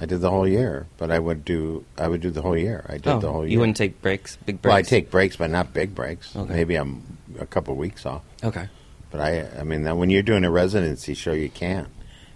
I 0.00 0.06
did 0.06 0.22
the 0.22 0.30
whole 0.30 0.48
year, 0.48 0.86
but 0.98 1.10
I 1.12 1.18
would 1.20 1.44
do 1.44 1.84
I 1.96 2.08
would 2.08 2.20
do 2.20 2.30
the 2.30 2.42
whole 2.42 2.56
year. 2.58 2.84
I 2.88 2.94
did 2.94 3.06
oh, 3.06 3.20
the 3.20 3.30
whole 3.30 3.42
year. 3.42 3.52
you 3.52 3.60
wouldn't 3.60 3.76
take 3.76 4.02
breaks, 4.02 4.36
big 4.44 4.60
breaks. 4.60 4.70
well, 4.72 4.76
I 4.76 4.82
take 4.82 5.08
breaks, 5.10 5.36
but 5.36 5.50
not 5.50 5.72
big 5.72 5.94
breaks. 5.94 6.34
Okay. 6.34 6.52
Maybe 6.52 6.74
I'm 6.74 7.18
a 7.38 7.46
couple 7.46 7.72
of 7.72 7.78
weeks 7.78 8.04
off. 8.04 8.22
Okay. 8.42 8.68
But 9.14 9.20
I, 9.20 9.60
I 9.60 9.62
mean, 9.62 9.84
that 9.84 9.96
when 9.96 10.10
you're 10.10 10.24
doing 10.24 10.44
a 10.44 10.50
residency 10.50 11.14
show, 11.14 11.30
you 11.30 11.48
can't 11.48 11.86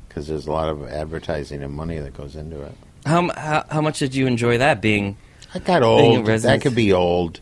because 0.06 0.28
there's 0.28 0.46
a 0.46 0.52
lot 0.52 0.68
of 0.68 0.86
advertising 0.86 1.60
and 1.60 1.74
money 1.74 1.98
that 1.98 2.16
goes 2.16 2.36
into 2.36 2.62
it. 2.62 2.72
How, 3.04 3.28
how 3.36 3.64
how 3.68 3.80
much 3.80 3.98
did 3.98 4.14
you 4.14 4.28
enjoy 4.28 4.58
that 4.58 4.80
being 4.80 5.16
I 5.52 5.58
got 5.58 5.82
old. 5.82 6.24
That 6.26 6.60
could 6.60 6.76
be 6.76 6.92
old. 6.92 7.40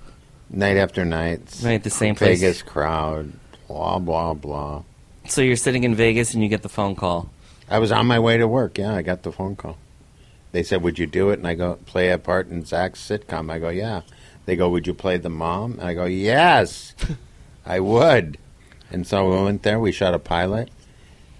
Night 0.48 0.78
after 0.78 1.04
night. 1.04 1.42
Right, 1.62 1.82
the 1.82 1.90
same 1.90 2.14
place. 2.14 2.40
Vegas 2.40 2.62
crowd. 2.62 3.30
Blah 3.68 3.98
blah 3.98 4.32
blah. 4.32 4.84
so 5.28 5.42
you're 5.42 5.56
sitting 5.56 5.84
in 5.84 5.94
Vegas 5.94 6.32
and 6.32 6.42
you 6.42 6.48
get 6.48 6.62
the 6.62 6.70
phone 6.70 6.96
call. 6.96 7.28
I 7.68 7.78
was 7.78 7.92
on 7.92 8.06
my 8.06 8.18
way 8.18 8.38
to 8.38 8.48
work. 8.48 8.78
Yeah, 8.78 8.94
I 8.94 9.02
got 9.02 9.22
the 9.22 9.32
phone 9.32 9.54
call. 9.54 9.76
They 10.52 10.62
said, 10.62 10.82
"Would 10.82 10.98
you 10.98 11.06
do 11.06 11.28
it?" 11.28 11.40
And 11.40 11.46
I 11.46 11.52
go, 11.52 11.74
"Play 11.84 12.10
a 12.10 12.16
part 12.16 12.48
in 12.48 12.64
Zach's 12.64 13.06
sitcom." 13.06 13.50
I 13.50 13.58
go, 13.58 13.68
"Yeah." 13.68 14.00
They 14.46 14.56
go, 14.56 14.70
"Would 14.70 14.86
you 14.86 14.94
play 14.94 15.18
the 15.18 15.28
mom?" 15.28 15.72
And 15.72 15.82
I 15.82 15.92
go, 15.92 16.06
"Yes, 16.06 16.94
I 17.66 17.80
would." 17.80 18.38
And 18.90 19.06
so 19.06 19.30
we 19.30 19.44
went 19.44 19.62
there. 19.62 19.78
We 19.78 19.92
shot 19.92 20.14
a 20.14 20.18
pilot. 20.18 20.70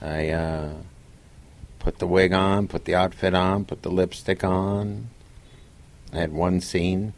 I 0.01 0.31
uh, 0.31 0.75
put 1.79 1.99
the 1.99 2.07
wig 2.07 2.33
on, 2.33 2.69
put 2.69 2.85
the 2.85 2.95
outfit 2.95 3.35
on, 3.35 3.65
put 3.65 3.83
the 3.83 3.91
lipstick 3.91 4.45
on. 4.45 5.09
I 6.13 6.19
had 6.19 6.33
one 6.33 6.61
scene, 6.61 7.13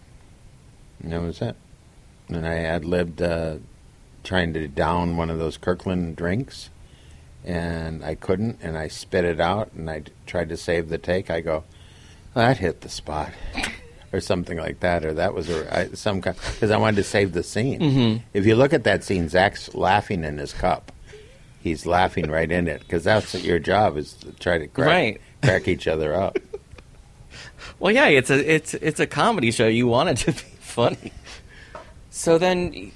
and 1.03 1.13
that 1.13 1.23
was 1.23 1.43
it. 1.43 1.57
And 2.29 2.47
I 2.47 2.59
ad 2.59 2.85
libbed 2.85 3.23
uh, 3.23 3.57
trying 4.23 4.53
to 4.55 4.69
down 4.69 5.17
one 5.17 5.31
of 5.31 5.39
those 5.39 5.57
Kirkland 5.57 6.17
drinks 6.17 6.71
and 7.45 8.05
I 8.05 8.15
couldn't, 8.15 8.59
and 8.63 8.77
I 8.77 8.89
spit 8.89 9.25
it 9.25 9.41
out, 9.41 9.73
and 9.73 9.89
I 9.89 10.03
tried 10.27 10.49
to 10.51 10.57
save 10.57 10.89
the 10.89 10.99
take. 10.99 11.31
I 11.31 11.41
go, 11.41 11.65
that 12.35 12.59
hit 12.59 12.83
the 12.83 12.89
spot, 12.89 13.33
or 14.13 14.21
something 14.21 14.59
like 14.59 14.81
that, 14.81 15.05
or 15.05 15.13
that 15.15 15.35
was 15.35 15.49
a, 15.51 15.79
I, 15.79 15.89
some 15.95 16.21
kind 16.23 16.37
because 16.55 16.71
I 16.71 16.77
wanted 16.79 16.97
to 16.97 17.05
save 17.05 17.33
the 17.33 17.43
scene. 17.43 17.81
Mhm. 17.81 18.23
If 18.33 18.47
you 18.47 18.55
look 18.57 18.73
at 18.73 18.85
that 18.85 19.05
scene, 19.05 19.29
Zach's 19.29 19.75
laughing 19.75 20.25
in 20.25 20.39
his 20.39 20.53
cup. 20.53 20.93
He's 21.61 21.85
laughing 21.87 22.31
right 22.31 22.51
in 22.51 22.69
it 22.69 22.81
because 22.81 23.05
that's 23.05 23.35
what 23.35 23.43
your 23.43 23.59
job 23.59 23.97
is 23.99 24.13
to 24.15 24.33
try 24.33 24.59
to 24.59 24.67
crack, 24.69 24.87
Right. 24.89 25.21
crack 25.43 25.69
each 25.69 25.87
other 25.89 26.15
up. 26.15 26.39
Well, 27.81 27.93
yeah, 27.93 28.07
it's 28.07 28.31
a 28.31 28.55
it's 28.55 28.75
it's 28.75 28.99
a 28.99 29.07
comedy 29.07 29.51
show. 29.53 29.67
You 29.69 29.87
want 29.87 30.09
it 30.09 30.17
to 30.19 30.33
be 30.33 30.39
funny. 30.61 31.13
So 32.11 32.39
then, 32.39 32.91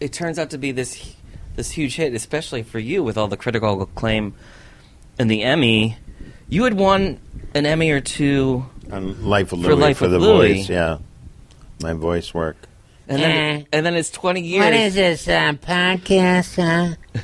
it 0.00 0.12
turns 0.12 0.38
out 0.38 0.50
to 0.50 0.58
be 0.58 0.72
this 0.72 1.14
this 1.54 1.70
huge 1.70 1.96
hit, 1.96 2.12
especially 2.14 2.62
for 2.62 2.78
you 2.78 3.02
with 3.02 3.16
all 3.16 3.28
the 3.28 3.36
critical 3.38 3.80
acclaim 3.80 4.34
and 5.18 5.30
the 5.30 5.42
Emmy. 5.42 5.96
You 6.48 6.64
had 6.64 6.74
won 6.74 7.18
an 7.54 7.64
Emmy 7.64 7.90
or 7.90 8.00
two, 8.00 8.66
On 8.92 9.24
Life 9.28 9.52
with 9.52 9.64
For 9.64 9.74
Life 9.74 9.98
for 9.98 10.04
with 10.04 10.12
the 10.12 10.18
Louie. 10.18 10.54
voice, 10.58 10.68
yeah, 10.68 10.98
my 11.82 11.92
voice 11.92 12.32
work. 12.32 12.56
and 13.08 13.20
then 13.20 13.66
and 13.72 13.84
then 13.86 13.94
it's 13.94 14.10
twenty 14.10 14.40
years. 14.42 14.64
What 14.64 14.74
is 14.74 14.94
this 14.94 15.26
uh, 15.28 15.52
podcast? 15.54 16.56
Huh? 16.56 17.20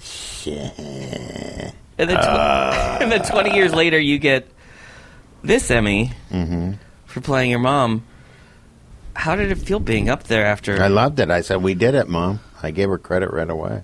Shit. 0.00 0.72
And 1.98 2.10
then, 2.10 2.16
tw- 2.16 2.26
and 3.02 3.12
then 3.12 3.22
20 3.22 3.54
years 3.54 3.72
later, 3.72 3.98
you 4.00 4.18
get 4.18 4.48
this 5.44 5.70
Emmy 5.70 6.10
Mm-hmm. 6.32 6.72
for 7.06 7.20
playing 7.20 7.50
your 7.50 7.60
mom. 7.60 8.04
How 9.14 9.36
did 9.36 9.50
it 9.52 9.58
feel 9.58 9.78
being 9.78 10.08
up 10.08 10.24
there 10.24 10.44
after? 10.46 10.82
I 10.82 10.88
loved 10.88 11.20
it. 11.20 11.30
I 11.30 11.42
said, 11.42 11.62
"We 11.62 11.74
did 11.74 11.94
it, 11.94 12.08
Mom." 12.08 12.40
I 12.62 12.70
gave 12.70 12.88
her 12.88 12.98
credit 12.98 13.30
right 13.30 13.48
away. 13.50 13.82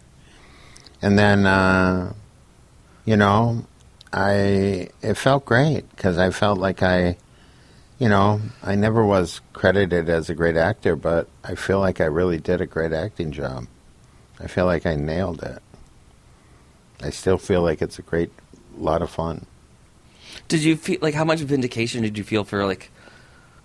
And 1.02 1.18
then, 1.18 1.46
uh, 1.46 2.14
you 3.04 3.16
know, 3.16 3.66
I 4.12 4.88
it 5.02 5.14
felt 5.14 5.44
great 5.44 5.88
because 5.90 6.18
I 6.18 6.30
felt 6.30 6.58
like 6.58 6.82
I, 6.82 7.16
you 7.98 8.08
know, 8.08 8.40
I 8.62 8.74
never 8.74 9.04
was 9.04 9.40
credited 9.52 10.08
as 10.08 10.30
a 10.30 10.34
great 10.34 10.56
actor, 10.56 10.96
but 10.96 11.28
I 11.44 11.54
feel 11.54 11.80
like 11.80 12.00
I 12.00 12.06
really 12.06 12.38
did 12.38 12.60
a 12.60 12.66
great 12.66 12.92
acting 12.92 13.32
job. 13.32 13.66
I 14.40 14.46
feel 14.46 14.66
like 14.66 14.86
I 14.86 14.94
nailed 14.94 15.42
it. 15.42 15.62
I 17.02 17.10
still 17.10 17.38
feel 17.38 17.62
like 17.62 17.82
it's 17.82 17.98
a 17.98 18.02
great 18.02 18.30
lot 18.76 19.02
of 19.02 19.10
fun. 19.10 19.46
Did 20.48 20.62
you 20.62 20.76
feel 20.76 20.98
like 21.00 21.14
how 21.14 21.24
much 21.24 21.40
vindication 21.40 22.02
did 22.02 22.16
you 22.16 22.24
feel 22.24 22.44
for 22.44 22.64
like 22.64 22.90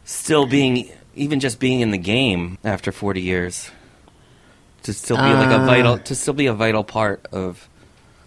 still 0.03 0.45
being, 0.45 0.89
even 1.15 1.39
just 1.39 1.60
being 1.60 1.79
in 1.82 1.91
the 1.91 1.97
game 1.97 2.58
after 2.63 2.91
40 2.91 3.21
years? 3.21 3.71
To 4.84 4.93
still 4.93 5.15
be 5.15 5.23
like 5.23 5.49
a 5.49 5.62
Uh, 5.62 5.65
vital, 5.65 5.97
to 5.99 6.13
still 6.15 6.34
be 6.34 6.47
a 6.47 6.53
vital 6.53 6.84
part 6.84 7.25
of 7.32 7.69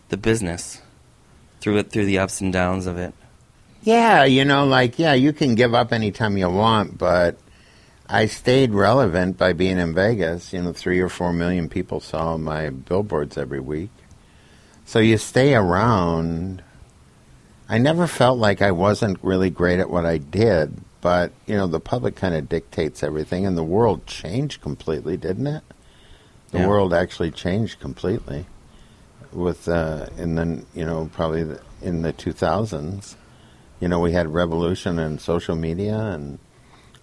the 0.09 0.17
business 0.17 0.81
through 1.67 1.79
it, 1.79 1.91
through 1.91 2.05
the 2.05 2.21
ups 2.21 2.41
and 2.41 2.53
downs 2.53 2.87
of 2.87 2.97
it. 2.97 3.13
Yeah, 3.83 4.23
you 4.23 4.45
know, 4.45 4.65
like, 4.67 5.01
yeah, 5.01 5.15
you 5.15 5.33
can 5.33 5.57
give 5.57 5.75
up 5.75 5.93
anytime 5.93 6.39
you 6.39 6.49
want, 6.49 6.97
but 6.97 7.39
I 8.09 8.27
stayed 8.27 8.71
relevant 8.71 9.37
by 9.37 9.53
being 9.53 9.77
in 9.81 9.93
Vegas. 9.93 10.53
You 10.53 10.63
know, 10.63 10.73
three 10.73 11.01
or 11.01 11.09
four 11.09 11.33
million 11.33 11.69
people 11.69 11.99
saw 11.99 12.37
my 12.37 12.71
billboards 12.71 13.37
every 13.37 13.59
week. 13.59 13.91
So 14.85 15.01
you 15.01 15.19
stay 15.19 15.57
around. 15.57 16.63
I 17.69 17.79
never 17.79 18.07
felt 18.07 18.39
like 18.39 18.63
I 18.63 18.71
wasn't 18.71 19.19
really 19.21 19.51
great 19.51 19.81
at 19.81 19.91
what 19.91 20.07
I 20.07 20.19
did, 20.19 20.73
but, 21.01 21.33
you 21.49 21.57
know, 21.57 21.67
the 21.67 21.81
public 21.81 22.15
kind 22.15 22.37
of 22.37 22.49
dictates 22.49 23.03
everything, 23.03 23.45
and 23.45 23.59
the 23.59 23.65
world 23.65 24.07
changed 24.07 24.61
completely, 24.63 25.17
didn't 25.17 25.49
it? 25.49 25.65
The 26.53 26.59
Yeah. 26.59 26.69
world 26.69 26.95
actually 26.95 27.33
changed 27.33 27.81
completely 27.81 28.47
with, 29.37 29.69
uh, 29.69 30.07
and 30.17 30.37
then, 30.37 30.67
you 30.75 30.85
know, 30.85 31.11
probably 31.13 31.45
the, 31.45 31.61
in 31.83 32.03
the 32.03 32.13
2000s 32.13 33.17
you 33.81 33.89
know, 33.89 34.01
we 34.01 34.13
had 34.13 34.33
revolution 34.33 34.99
in 34.99 35.19
social 35.19 35.55
media 35.55 35.99
and 35.99 36.39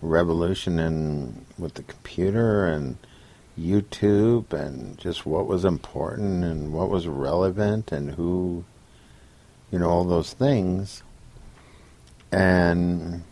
revolution 0.01 0.79
in 0.79 1.45
with 1.57 1.75
the 1.75 1.83
computer 1.83 2.65
and 2.65 2.97
YouTube 3.59 4.51
and 4.53 4.97
just 4.97 5.25
what 5.25 5.45
was 5.45 5.63
important 5.63 6.43
and 6.43 6.73
what 6.73 6.89
was 6.89 7.07
relevant 7.07 7.91
and 7.91 8.11
who, 8.11 8.65
you 9.71 9.77
know, 9.77 9.89
all 9.89 10.03
those 10.03 10.33
things. 10.33 11.03
And 12.31 13.23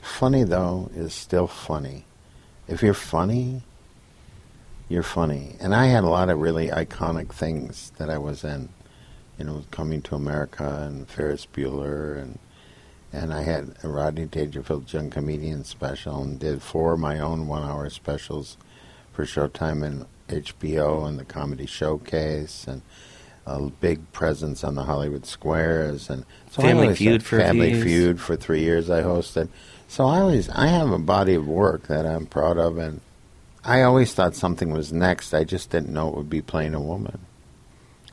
funny 0.00 0.44
though 0.44 0.90
is 0.94 1.12
still 1.12 1.46
funny. 1.46 2.06
If 2.66 2.82
you're 2.82 2.94
funny, 2.94 3.62
you're 4.94 5.02
funny. 5.02 5.56
And 5.58 5.74
I 5.74 5.86
had 5.86 6.04
a 6.04 6.08
lot 6.08 6.30
of 6.30 6.38
really 6.38 6.68
iconic 6.68 7.32
things 7.32 7.90
that 7.98 8.08
I 8.08 8.16
was 8.16 8.44
in. 8.44 8.68
You 9.36 9.44
know, 9.44 9.64
Coming 9.72 10.00
to 10.02 10.14
America 10.14 10.84
and 10.86 11.08
Ferris 11.08 11.46
Bueller 11.52 12.16
and 12.16 12.38
and 13.12 13.32
I 13.32 13.42
had 13.42 13.74
a 13.82 13.88
Rodney 13.88 14.26
Dangerfield 14.26 14.92
Young 14.92 15.10
Comedian 15.10 15.64
special 15.64 16.22
and 16.22 16.38
did 16.38 16.62
four 16.62 16.94
of 16.94 17.00
my 17.00 17.18
own 17.18 17.46
one-hour 17.46 17.90
specials 17.90 18.56
for 19.12 19.24
Showtime 19.24 19.84
and 19.84 20.06
HBO 20.28 21.06
and 21.06 21.18
the 21.18 21.24
Comedy 21.24 21.66
Showcase 21.66 22.66
and 22.66 22.82
a 23.46 23.60
big 23.62 24.12
presence 24.12 24.64
on 24.64 24.74
the 24.76 24.84
Hollywood 24.84 25.26
Squares 25.26 26.08
and 26.08 26.24
so 26.50 26.62
Family 26.62 26.94
Feud 26.94 27.24
for 27.24 27.38
Family. 27.38 27.82
Feud 27.82 28.20
for 28.20 28.36
three 28.36 28.62
years 28.62 28.88
I 28.90 29.02
hosted. 29.02 29.48
So 29.88 30.06
I 30.06 30.20
always 30.20 30.48
I 30.50 30.68
have 30.68 30.92
a 30.92 30.98
body 30.98 31.34
of 31.34 31.48
work 31.48 31.88
that 31.88 32.06
I'm 32.06 32.26
proud 32.26 32.58
of 32.58 32.78
and 32.78 33.00
I 33.64 33.82
always 33.82 34.12
thought 34.12 34.34
something 34.34 34.72
was 34.72 34.92
next. 34.92 35.32
I 35.34 35.44
just 35.44 35.70
didn't 35.70 35.92
know 35.92 36.08
it 36.08 36.14
would 36.16 36.30
be 36.30 36.42
playing 36.42 36.74
a 36.74 36.80
woman. 36.80 37.18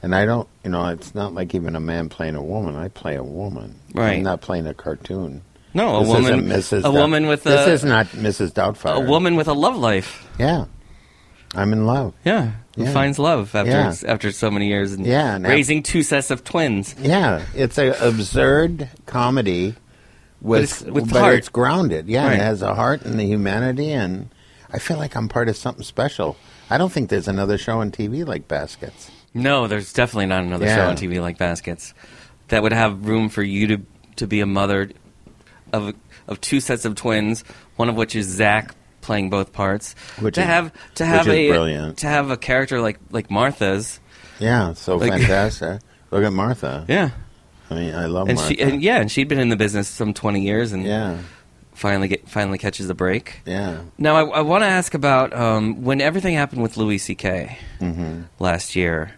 And 0.03 0.15
I 0.15 0.25
don't, 0.25 0.47
you 0.63 0.71
know, 0.71 0.85
it's 0.87 1.13
not 1.13 1.33
like 1.33 1.53
even 1.53 1.75
a 1.75 1.79
man 1.79 2.09
playing 2.09 2.35
a 2.35 2.41
woman. 2.41 2.75
I 2.75 2.87
play 2.87 3.15
a 3.15 3.23
woman. 3.23 3.75
Right. 3.93 4.13
I'm 4.17 4.23
not 4.23 4.41
playing 4.41 4.65
a 4.65 4.73
cartoon. 4.73 5.41
No, 5.73 5.97
a 5.97 5.99
This 6.01 6.09
woman, 6.09 6.41
Mrs. 6.47 6.83
a 6.83 6.91
woman 6.91 7.27
with 7.27 7.43
This 7.43 7.67
a, 7.67 7.71
is 7.71 7.83
not 7.83 8.07
Mrs. 8.07 8.51
Doubtfire. 8.51 8.95
a 8.95 8.99
woman 9.09 9.35
with 9.35 9.47
a 9.47 9.53
love 9.53 9.77
life. 9.77 10.27
Yeah. 10.39 10.65
I'm 11.53 11.71
in 11.73 11.85
love. 11.85 12.13
Yeah, 12.25 12.51
who 12.75 12.83
Yeah. 12.85 12.93
finds 12.93 13.19
love 13.19 13.53
after 13.53 13.69
Yeah. 13.71 13.93
after 14.07 14.31
so 14.31 14.49
many 14.49 14.67
years 14.67 14.93
and 14.93 15.05
Yeah, 15.05 15.35
and 15.35 15.45
raising 15.45 15.83
two 15.83 16.01
sets 16.01 16.31
of 16.31 16.43
twins. 16.45 16.95
Yeah. 16.99 17.41
It's 17.53 17.77
an 17.77 17.93
absurd 18.01 18.89
comedy 19.05 19.75
with, 20.41 20.63
it's- 20.63 20.81
with 20.81 21.11
but 21.11 21.19
heart. 21.19 21.35
it's 21.35 21.49
grounded. 21.49 22.07
Yeah. 22.07 22.25
Right. 22.27 22.33
It 22.33 22.39
has 22.39 22.61
a 22.61 22.73
heart 22.73 23.03
and 23.03 23.19
the 23.19 23.25
humanity 23.25 23.91
and 23.91 24.29
I 24.73 24.79
feel 24.79 24.97
like 24.97 25.15
I'm 25.15 25.27
part 25.27 25.49
of 25.49 25.57
something 25.57 25.83
special. 25.83 26.37
I 26.69 26.77
don't 26.77 26.91
think 26.91 27.09
there's 27.09 27.27
another 27.27 27.57
show 27.57 27.81
on 27.81 27.91
TV 27.91 28.25
like 28.25 28.47
Baskets. 28.47 29.11
No, 29.33 29.67
there's 29.67 29.91
definitely 29.93 30.27
not 30.27 30.43
another 30.43 30.67
show 30.67 30.87
on 30.87 30.95
TV 30.95 31.21
like 31.21 31.37
Baskets 31.37 31.93
that 32.49 32.63
would 32.63 32.73
have 32.73 33.07
room 33.07 33.29
for 33.29 33.43
you 33.43 33.67
to 33.67 33.81
to 34.17 34.27
be 34.27 34.39
a 34.41 34.45
mother 34.45 34.89
of 35.73 35.93
of 36.27 36.39
two 36.41 36.59
sets 36.59 36.85
of 36.85 36.95
twins, 36.95 37.43
one 37.75 37.89
of 37.89 37.95
which 37.95 38.15
is 38.15 38.27
Zach 38.27 38.75
playing 39.01 39.29
both 39.29 39.51
parts. 39.53 39.93
Which 40.19 40.35
to 40.35 40.41
is- 40.41 40.47
have 40.47 40.71
to 40.95 41.05
have 41.05 41.27
a 41.27 41.49
brilliant. 41.49 41.97
to 41.99 42.07
have 42.07 42.29
a 42.31 42.37
character 42.37 42.79
like 42.81 42.99
like 43.11 43.29
Martha's. 43.31 43.99
Yeah. 44.39 44.73
So 44.73 44.97
Like- 44.97 45.11
fantastic. 45.19 45.81
Look 46.11 46.23
at 46.25 46.33
Martha. 46.33 46.85
Yeah, 46.89 47.11
I 47.69 47.73
mean, 47.75 47.95
I 47.95 48.05
love 48.07 48.27
and 48.27 48.37
Martha. 48.37 48.53
she 48.53 48.59
and 48.61 48.83
yeah, 48.83 48.97
and 48.99 49.09
she'd 49.09 49.29
been 49.29 49.39
in 49.39 49.47
the 49.49 49.55
business 49.55 49.87
some 49.87 50.13
twenty 50.13 50.41
years, 50.41 50.73
and 50.73 50.83
yeah. 50.85 51.17
Finally 51.73 52.07
get 52.07 52.27
finally 52.29 52.57
catches 52.57 52.89
a 52.89 52.93
break. 52.93 53.41
Yeah. 53.45 53.81
Now 53.97 54.15
I, 54.15 54.39
I 54.39 54.41
want 54.41 54.63
to 54.63 54.67
ask 54.67 54.93
about 54.93 55.33
um, 55.33 55.83
when 55.83 56.01
everything 56.01 56.35
happened 56.35 56.61
with 56.61 56.77
Louis 56.77 56.97
C.K. 56.97 57.57
hmm 57.79 58.21
last 58.39 58.75
year. 58.75 59.13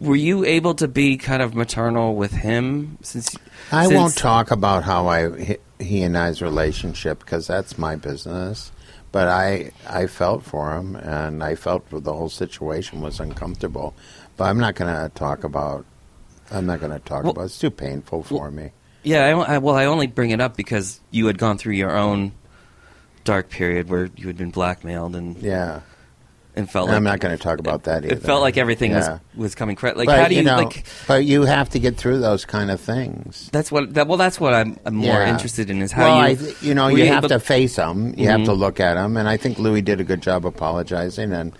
were 0.00 0.16
you 0.16 0.44
able 0.44 0.74
to 0.74 0.88
be 0.88 1.16
kind 1.16 1.42
of 1.42 1.54
maternal 1.54 2.14
with 2.16 2.32
him 2.32 2.98
since 3.02 3.36
I 3.70 3.84
since- 3.86 3.94
won't 3.94 4.16
talk 4.16 4.50
about 4.50 4.82
how 4.84 5.06
I 5.08 5.58
he, 5.78 6.02
and 6.02 6.16
I's 6.16 6.40
relationship 6.42 7.18
because 7.20 7.46
that's 7.46 7.76
my 7.78 7.96
business. 7.96 8.72
But 9.12 9.28
I 9.28 9.72
I 9.88 10.06
felt 10.06 10.42
for 10.42 10.74
him, 10.76 10.96
and 10.96 11.42
I 11.44 11.54
felt 11.54 11.84
the 11.90 12.12
whole 12.14 12.30
situation 12.30 13.00
was 13.02 13.20
uncomfortable. 13.20 13.94
But 14.38 14.44
I'm 14.44 14.58
not 14.58 14.74
going 14.74 14.92
to 14.92 15.10
talk 15.14 15.44
about. 15.44 15.84
I'm 16.50 16.64
not 16.66 16.80
going 16.80 16.92
to 16.92 16.98
talk 16.98 17.24
Well- 17.24 17.32
about. 17.32 17.44
It's 17.44 17.58
too 17.58 17.70
painful 17.70 18.22
for 18.22 18.50
me. 18.50 18.70
Yeah, 19.02 19.24
I, 19.26 19.54
I, 19.54 19.58
well, 19.58 19.74
I 19.74 19.86
only 19.86 20.06
bring 20.06 20.30
it 20.30 20.40
up 20.40 20.56
because 20.56 21.00
you 21.10 21.26
had 21.26 21.38
gone 21.38 21.58
through 21.58 21.74
your 21.74 21.96
own 21.96 22.32
dark 23.24 23.50
period 23.50 23.88
where 23.88 24.08
you 24.16 24.26
had 24.26 24.36
been 24.36 24.50
blackmailed 24.50 25.14
and 25.16 25.36
Yeah, 25.38 25.80
and 26.54 26.68
felt 26.70 26.88
like 26.88 26.96
I'm 26.96 27.04
not 27.04 27.20
going 27.20 27.36
to 27.36 27.42
talk 27.42 27.58
about 27.60 27.84
that 27.84 28.04
either. 28.04 28.14
it 28.14 28.22
felt 28.22 28.42
like 28.42 28.56
everything 28.56 28.90
Yeah. 28.92 28.98
was 28.98 29.20
was 29.36 29.54
coming 29.54 29.74
correct. 29.76 29.96
Like 29.96 30.06
but, 30.06 30.18
how 30.20 30.28
do 30.28 30.34
you, 30.34 30.42
know, 30.42 30.56
like? 30.56 30.84
But 31.08 31.24
you 31.24 31.42
have 31.42 31.70
to 31.70 31.78
get 31.78 31.96
through 31.96 32.18
those 32.18 32.44
kind 32.44 32.70
of 32.70 32.80
things. 32.80 33.48
That's 33.52 33.72
what. 33.72 33.94
That, 33.94 34.06
well, 34.08 34.18
that's 34.18 34.38
what 34.38 34.52
I'm, 34.54 34.78
I'm 34.84 34.94
more 34.96 35.14
Yeah. 35.14 35.30
interested 35.32 35.70
in 35.70 35.80
is 35.82 35.92
how 35.92 36.04
well, 36.04 36.30
you. 36.30 36.48
I 36.48 36.54
you 36.60 36.74
know, 36.74 36.88
you 36.88 37.06
have 37.06 37.26
to 37.28 37.40
face 37.40 37.76
them. 37.76 38.14
You 38.16 38.28
have 38.28 38.40
Mhm. 38.40 38.46
to 38.46 38.52
look 38.52 38.80
at 38.80 38.94
them, 38.94 39.16
and 39.16 39.28
I 39.28 39.36
think 39.36 39.58
Louis 39.58 39.82
did 39.82 40.00
a 40.00 40.04
good 40.04 40.20
job 40.20 40.44
apologizing. 40.44 41.32
And 41.32 41.52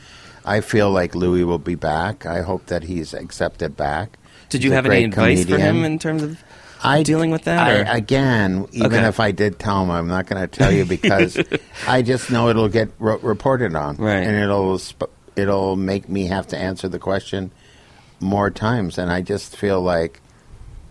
I 0.44 0.60
feel 0.60 0.90
like 0.90 1.14
Louis 1.14 1.44
will 1.44 1.58
be 1.58 1.74
back. 1.76 2.26
I 2.26 2.42
hope 2.42 2.66
that 2.66 2.82
he's 2.84 3.14
accepted 3.14 3.76
back. 3.76 4.18
Did 4.48 4.62
you 4.64 4.72
have 4.72 4.84
any 4.84 5.04
advice 5.04 5.44
for 5.46 5.56
him 5.58 5.84
in 5.84 5.98
terms 5.98 6.22
of 6.22 6.42
I 6.82 7.02
dealing 7.02 7.30
with 7.30 7.44
that? 7.44 7.88
I, 7.88 7.96
again, 7.96 8.66
even 8.72 8.98
Okay. 8.98 9.06
if 9.08 9.20
I 9.20 9.30
did 9.32 9.58
tell 9.58 9.82
him, 9.82 9.90
I'm 9.90 10.08
not 10.08 10.26
going 10.26 10.40
to 10.40 10.48
tell 10.48 10.72
you 10.72 10.84
because 10.84 11.38
I 11.86 12.02
just 12.02 12.30
know 12.30 12.48
it'll 12.48 12.68
get 12.68 12.90
ro- 12.98 13.18
reported 13.18 13.74
on, 13.74 13.96
Right. 13.96 14.22
And 14.26 14.36
it'll 14.36 14.78
sp- 14.82 15.12
it'll 15.36 15.76
make 15.76 16.08
me 16.08 16.26
have 16.26 16.46
to 16.48 16.58
answer 16.58 16.88
the 16.88 16.98
question 16.98 17.50
more 18.20 18.50
times, 18.50 18.98
and 18.98 19.10
I 19.10 19.20
just 19.22 19.56
feel 19.56 19.80
like, 19.80 20.20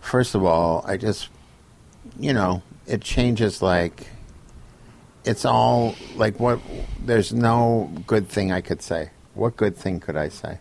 first 0.01 0.35
of 0.35 0.43
all, 0.43 0.83
I 0.87 0.97
just, 0.97 1.29
you 2.19 2.33
know, 2.33 2.61
it 2.87 3.01
changes 3.01 3.61
like. 3.61 4.07
It's 5.23 5.45
all 5.45 5.93
like 6.15 6.39
what. 6.39 6.59
There's 7.05 7.31
no 7.31 7.91
good 8.07 8.27
thing 8.27 8.51
I 8.51 8.59
could 8.61 8.81
say. 8.81 9.11
What 9.35 9.55
good 9.55 9.77
thing 9.77 9.99
could 9.99 10.17
I 10.17 10.29
say 10.29 10.57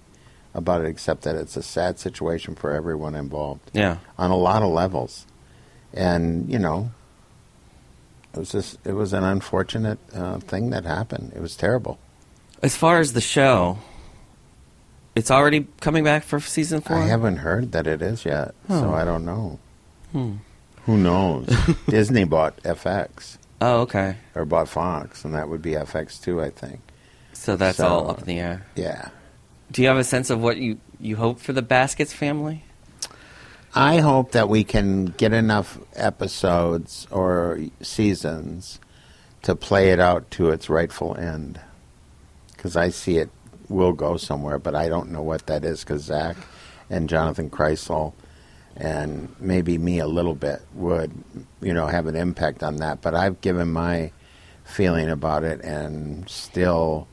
about 0.54 0.82
it 0.82 0.88
except 0.88 1.22
that 1.22 1.36
it's 1.36 1.56
a 1.56 1.62
sad 1.62 1.98
situation 1.98 2.54
for 2.54 2.72
everyone 2.72 3.14
involved 3.14 3.70
yeah. 3.72 3.98
on 4.18 4.30
a 4.30 4.36
lot 4.36 4.62
of 4.62 4.70
levels. 4.70 5.26
And, 5.92 6.50
you 6.50 6.58
know, 6.58 6.90
it 8.34 8.38
was 8.38 8.50
just, 8.52 8.78
it 8.84 8.92
was 8.92 9.12
an 9.12 9.24
unfortunate 9.24 9.98
uh, 10.14 10.38
thing 10.38 10.70
that 10.70 10.84
happened. 10.84 11.32
It 11.34 11.40
was 11.40 11.56
terrible. 11.56 11.98
As 12.62 12.76
far 12.76 12.98
as 13.00 13.12
the 13.12 13.20
show, 13.20 13.78
it's 15.14 15.30
already 15.30 15.66
coming 15.80 16.04
back 16.04 16.22
for 16.24 16.38
season 16.40 16.80
four. 16.80 16.96
I 16.98 17.06
haven't 17.06 17.38
heard 17.38 17.72
that 17.72 17.86
it 17.86 18.02
is 18.02 18.24
yet, 18.24 18.54
so 18.68 18.90
Oh. 18.90 18.94
I 18.94 19.04
don't 19.04 19.24
know. 19.24 19.58
Hmm. 20.12 20.36
Who 20.86 20.96
knows? 20.96 21.46
Disney 21.88 22.24
bought 22.24 22.56
FX 22.62 23.36
Oh, 23.60 23.80
okay. 23.82 24.16
or 24.34 24.44
bought 24.44 24.68
Fox, 24.68 25.24
and 25.24 25.34
that 25.34 25.48
would 25.48 25.62
be 25.62 25.72
FX 25.72 26.20
too, 26.22 26.40
I 26.40 26.50
think. 26.50 26.80
So 27.32 27.56
that's 27.56 27.78
So- 27.78 27.86
all 27.88 28.10
up 28.10 28.20
in 28.20 28.26
the 28.26 28.38
air. 28.38 28.66
Yeah. 28.76 29.08
Do 29.70 29.82
you 29.82 29.88
have 29.88 29.98
a 29.98 30.04
sense 30.04 30.30
of 30.30 30.40
what 30.40 30.56
you 30.56 30.78
you 30.98 31.16
hope 31.16 31.40
for 31.40 31.52
the 31.52 31.62
Baskets 31.62 32.12
family? 32.12 32.64
I 33.74 33.98
hope 33.98 34.32
that 34.32 34.48
we 34.48 34.64
can 34.64 35.06
get 35.06 35.32
enough 35.32 35.78
episodes 35.94 37.06
or 37.10 37.60
seasons 37.80 38.80
to 39.42 39.54
play 39.54 39.90
it 39.90 40.00
out 40.00 40.30
to 40.32 40.50
its 40.50 40.68
rightful 40.68 41.16
end. 41.16 41.60
Because 42.52 42.76
I 42.76 42.88
see 42.90 43.18
it 43.18 43.30
will 43.68 43.92
go 43.92 44.16
somewhere, 44.16 44.58
but 44.58 44.74
I 44.74 44.88
don't 44.88 45.12
know 45.12 45.22
what 45.22 45.46
that 45.46 45.64
is. 45.64 45.84
Because 45.84 46.02
Zach 46.02 46.36
and 46.90 47.08
Jonathan 47.08 47.48
Krisel 47.48 48.12
and 48.76 49.34
maybe 49.38 49.78
me 49.78 50.00
a 50.00 50.06
little 50.06 50.34
bit 50.34 50.62
would, 50.74 51.12
you 51.60 51.72
know, 51.72 51.86
have 51.86 52.06
an 52.06 52.16
impact 52.16 52.64
on 52.64 52.76
that. 52.76 53.02
But 53.02 53.14
I've 53.14 53.40
given 53.40 53.72
my 53.72 54.10
feeling 54.64 55.08
about 55.08 55.44
it 55.44 55.60
and 55.60 56.28
still 56.28 57.06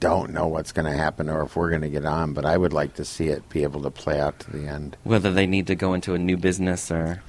don't 0.00 0.32
know 0.32 0.48
what's 0.48 0.72
going 0.72 0.86
to 0.90 0.96
happen 0.96 1.28
or 1.28 1.42
if 1.42 1.54
we're 1.56 1.70
going 1.70 1.82
to 1.82 1.88
get 1.90 2.04
on. 2.04 2.32
But 2.32 2.44
I 2.46 2.56
would 2.56 2.72
like 2.72 2.94
to 2.94 3.04
see 3.04 3.28
it 3.28 3.48
be 3.50 3.62
able 3.62 3.82
to 3.82 3.90
play 3.90 4.18
out 4.18 4.38
to 4.40 4.50
the 4.50 4.66
end. 4.66 4.96
Whether 5.04 5.30
they 5.32 5.46
need 5.46 5.66
to 5.68 5.74
go 5.74 5.94
into 5.94 6.14
a 6.14 6.18
new 6.18 6.36
business 6.36 6.90
or 6.90 7.22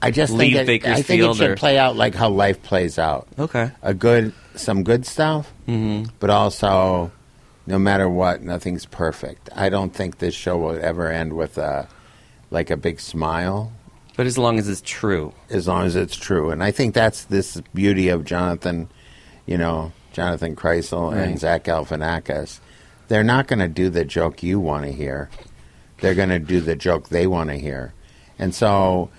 I 0.00 0.10
just 0.10 0.32
Leave 0.32 0.66
think 0.66 0.84
it, 0.84 0.90
I 0.90 1.00
think 1.02 1.22
it 1.22 1.34
should 1.36 1.50
or- 1.52 1.56
play 1.56 1.78
out 1.78 1.96
like 1.96 2.14
how 2.14 2.28
life 2.28 2.62
plays 2.62 2.98
out. 2.98 3.28
okay. 3.38 3.70
A 3.82 3.94
good, 3.94 4.32
some 4.54 4.82
good 4.84 5.06
stuff, 5.06 5.52
hmm 5.66 6.04
but 6.20 6.28
also, 6.28 7.10
no 7.66 7.78
matter 7.78 8.08
what, 8.08 8.42
nothing's 8.42 8.84
perfect. 8.84 9.48
I 9.54 9.68
don't 9.68 9.94
think 9.94 10.18
this 10.18 10.34
show 10.34 10.58
will 10.58 10.78
ever 10.82 11.08
end 11.10 11.34
with 11.34 11.56
a, 11.56 11.88
like 12.50 12.68
a 12.70 12.76
big 12.76 12.98
smile, 13.00 13.72
But 14.16 14.26
as 14.26 14.36
long 14.36 14.58
as 14.58 14.68
it's 14.68 14.82
true, 14.84 15.32
as 15.48 15.68
long 15.68 15.86
as 15.86 15.94
it's 15.96 16.16
true. 16.16 16.50
And 16.50 16.62
I 16.64 16.72
think 16.72 16.94
that's 16.94 17.24
this 17.26 17.62
beauty 17.72 18.08
of 18.08 18.24
Jonathan, 18.24 18.88
you 19.46 19.56
know, 19.56 19.92
Jonathan 20.12 20.54
Krisel 20.56 21.12
Right. 21.12 21.28
and 21.28 21.38
Zach 21.38 21.64
Galifianakis. 21.64 22.60
They're 23.08 23.24
not 23.24 23.46
going 23.46 23.58
to 23.58 23.68
do 23.68 23.90
the 23.90 24.04
joke 24.04 24.42
you 24.42 24.58
want 24.60 24.84
to 24.84 24.92
hear. 24.92 25.28
They're 26.00 26.14
going 26.14 26.30
to 26.30 26.38
do 26.38 26.60
the 26.60 26.76
joke 26.76 27.08
they 27.08 27.26
want 27.26 27.50
to 27.50 27.56
hear. 27.56 27.92
And 28.38 28.54
so, 28.54 29.10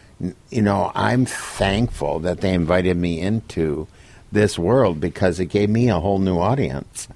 you 0.50 0.62
know, 0.62 0.92
I'm 0.96 1.26
thankful 1.26 2.20
that 2.22 2.42
they 2.42 2.54
invited 2.54 2.98
me 2.98 3.20
into 3.22 3.88
this 4.32 4.58
world 4.58 5.00
because 5.00 5.40
it 5.40 5.46
gave 5.48 5.70
me 5.70 5.90
a 5.90 6.00
whole 6.00 6.20
new 6.20 6.40
audience. 6.40 7.08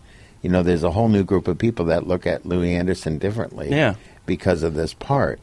You 0.42 0.50
know, 0.52 0.62
there's 0.64 0.84
a 0.84 0.92
whole 0.92 1.10
new 1.10 1.24
group 1.24 1.48
of 1.48 1.58
people 1.58 1.86
that 1.86 2.08
look 2.08 2.28
at 2.28 2.46
Louie 2.46 2.76
Anderson 2.76 3.18
differently 3.18 3.70
Yeah. 3.72 3.96
because 4.26 4.62
of 4.64 4.76
this 4.76 4.94
part. 4.94 5.40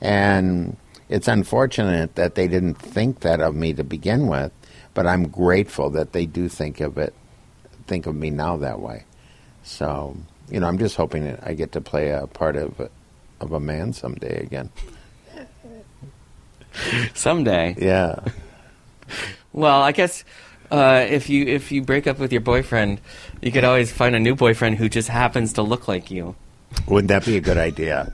And 0.00 0.76
it's 1.08 1.28
unfortunate 1.28 2.14
that 2.14 2.34
they 2.36 2.46
didn't 2.48 2.74
think 2.74 3.20
that 3.20 3.40
of 3.40 3.54
me 3.54 3.72
to 3.74 3.82
begin 3.84 4.28
with, 4.28 4.52
but 4.94 5.06
I'm 5.06 5.28
grateful 5.28 5.90
that 5.90 6.12
they 6.12 6.26
do 6.26 6.48
think 6.48 6.80
of 6.80 6.96
it, 6.96 7.12
think 7.86 8.06
of 8.06 8.14
me 8.14 8.30
now 8.30 8.56
that 8.58 8.80
way. 8.80 9.04
So, 9.62 10.16
you 10.50 10.60
know, 10.60 10.68
I'm 10.68 10.78
just 10.78 10.96
hoping 10.96 11.24
that 11.24 11.40
I 11.42 11.54
get 11.54 11.72
to 11.72 11.80
play 11.80 12.10
a 12.10 12.26
part 12.26 12.56
of 12.56 12.78
a, 12.80 12.90
of 13.40 13.52
a 13.52 13.60
man 13.60 13.92
someday 13.92 14.40
again. 14.42 14.70
someday. 17.14 17.74
Yeah. 17.78 18.20
Well, 19.52 19.82
I 19.82 19.92
guess 19.92 20.24
uh, 20.70 21.06
if 21.08 21.28
you 21.28 21.46
if 21.46 21.72
you 21.72 21.82
break 21.82 22.06
up 22.06 22.18
with 22.18 22.32
your 22.32 22.40
boyfriend, 22.40 23.00
you 23.40 23.52
could 23.52 23.64
always 23.64 23.90
find 23.90 24.14
a 24.14 24.20
new 24.20 24.34
boyfriend 24.34 24.76
who 24.76 24.88
just 24.88 25.08
happens 25.08 25.54
to 25.54 25.62
look 25.62 25.88
like 25.88 26.10
you. 26.10 26.34
Wouldn't 26.86 27.08
that 27.08 27.24
be 27.24 27.36
a 27.36 27.40
good 27.40 27.56
idea? 27.56 28.12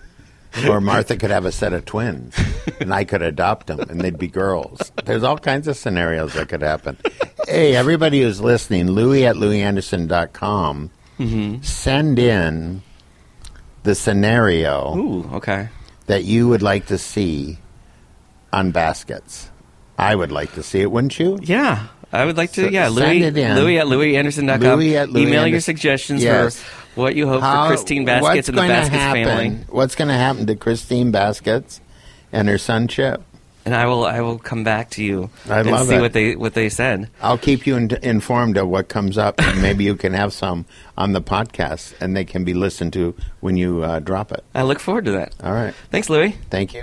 Or 0.68 0.80
Martha 0.80 1.16
could 1.16 1.30
have 1.30 1.44
a 1.46 1.52
set 1.52 1.72
of 1.72 1.84
twins, 1.86 2.34
and 2.80 2.92
I 2.92 3.04
could 3.04 3.22
adopt 3.22 3.68
them, 3.68 3.80
and 3.80 4.00
they'd 4.00 4.18
be 4.18 4.28
girls. 4.28 4.92
There's 5.04 5.22
all 5.22 5.38
kinds 5.38 5.66
of 5.66 5.76
scenarios 5.76 6.34
that 6.34 6.48
could 6.50 6.60
happen. 6.62 6.98
Hey, 7.48 7.74
everybody 7.74 8.20
who's 8.22 8.40
listening, 8.40 8.90
Louie 8.90 9.24
at 9.26 9.36
louieanderson.com, 9.36 10.90
Mm-hmm. 11.18 11.62
send 11.62 12.18
in 12.18 12.82
the 13.82 13.94
scenario 13.94 14.96
Ooh, 14.96 15.30
okay. 15.36 15.68
that 16.06 16.24
you 16.24 16.48
would 16.48 16.62
like 16.62 16.86
to 16.86 16.98
see 16.98 17.58
on 18.52 18.72
baskets. 18.72 19.50
I 19.98 20.14
would 20.16 20.32
like 20.32 20.54
to 20.54 20.62
see 20.62 20.80
it, 20.80 20.90
wouldn't 20.90 21.18
you? 21.20 21.38
Yeah, 21.42 21.86
I 22.12 22.24
would 22.24 22.36
like 22.36 22.52
to. 22.52 22.64
So 22.64 22.68
yeah, 22.70 22.88
send 22.90 23.20
Louie. 23.36 23.54
Louie 23.54 23.78
at 23.78 23.86
louieanderson.com. 23.86 24.78
Louie 24.78 24.96
at 24.96 25.10
Louie 25.10 25.26
Email 25.28 25.46
your 25.46 25.60
suggestions 25.60 26.22
Yes. 26.24 26.56
for 26.58 26.81
what 26.94 27.14
you 27.14 27.26
hope 27.28 27.40
How- 27.42 27.64
for 27.64 27.68
Christine 27.74 28.04
Baskets 28.04 28.22
what's 28.36 28.48
and 28.48 28.56
the 28.58 28.60
gonna 28.62 28.72
Baskets 28.74 28.96
happen, 29.02 29.24
family. 29.24 29.64
What's 29.68 29.94
going 29.94 30.08
to 30.08 30.14
happen 30.14 30.46
to 30.46 30.54
Christine 30.56 31.10
Baskets 31.10 31.80
and 32.32 32.48
her 32.48 32.58
son 32.58 32.88
Chip? 32.88 33.22
And 33.64 33.76
I 33.76 33.86
will 33.86 34.04
I 34.04 34.20
will 34.20 34.38
come 34.40 34.64
back 34.64 34.90
to 34.90 35.04
you 35.04 35.30
I 35.48 35.60
and 35.60 35.70
love 35.70 35.86
see 35.86 35.94
it. 35.94 36.00
what 36.00 36.12
they 36.12 36.34
what 36.34 36.54
they 36.54 36.68
said. 36.68 37.08
I'll 37.22 37.38
keep 37.38 37.64
you 37.64 37.76
in- 37.76 37.96
informed 38.02 38.56
of 38.56 38.66
what 38.68 38.88
comes 38.88 39.16
up, 39.16 39.36
and 39.40 39.62
maybe 39.62 39.84
you 39.84 39.94
can 39.94 40.14
have 40.14 40.32
some 40.32 40.66
on 40.98 41.12
the 41.12 41.22
podcast, 41.22 41.94
and 42.00 42.16
they 42.16 42.24
can 42.24 42.42
be 42.42 42.54
listened 42.54 42.92
to 42.94 43.14
when 43.38 43.56
you 43.56 43.84
uh, 43.84 44.00
drop 44.00 44.32
it. 44.32 44.42
I 44.52 44.62
look 44.62 44.80
forward 44.80 45.04
to 45.04 45.12
that. 45.12 45.34
All 45.44 45.52
right. 45.52 45.74
Thanks, 45.92 46.10
Louie. 46.10 46.34
Thank 46.50 46.74
you. 46.74 46.82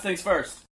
Last 0.00 0.06
things 0.06 0.22
first. 0.22 0.69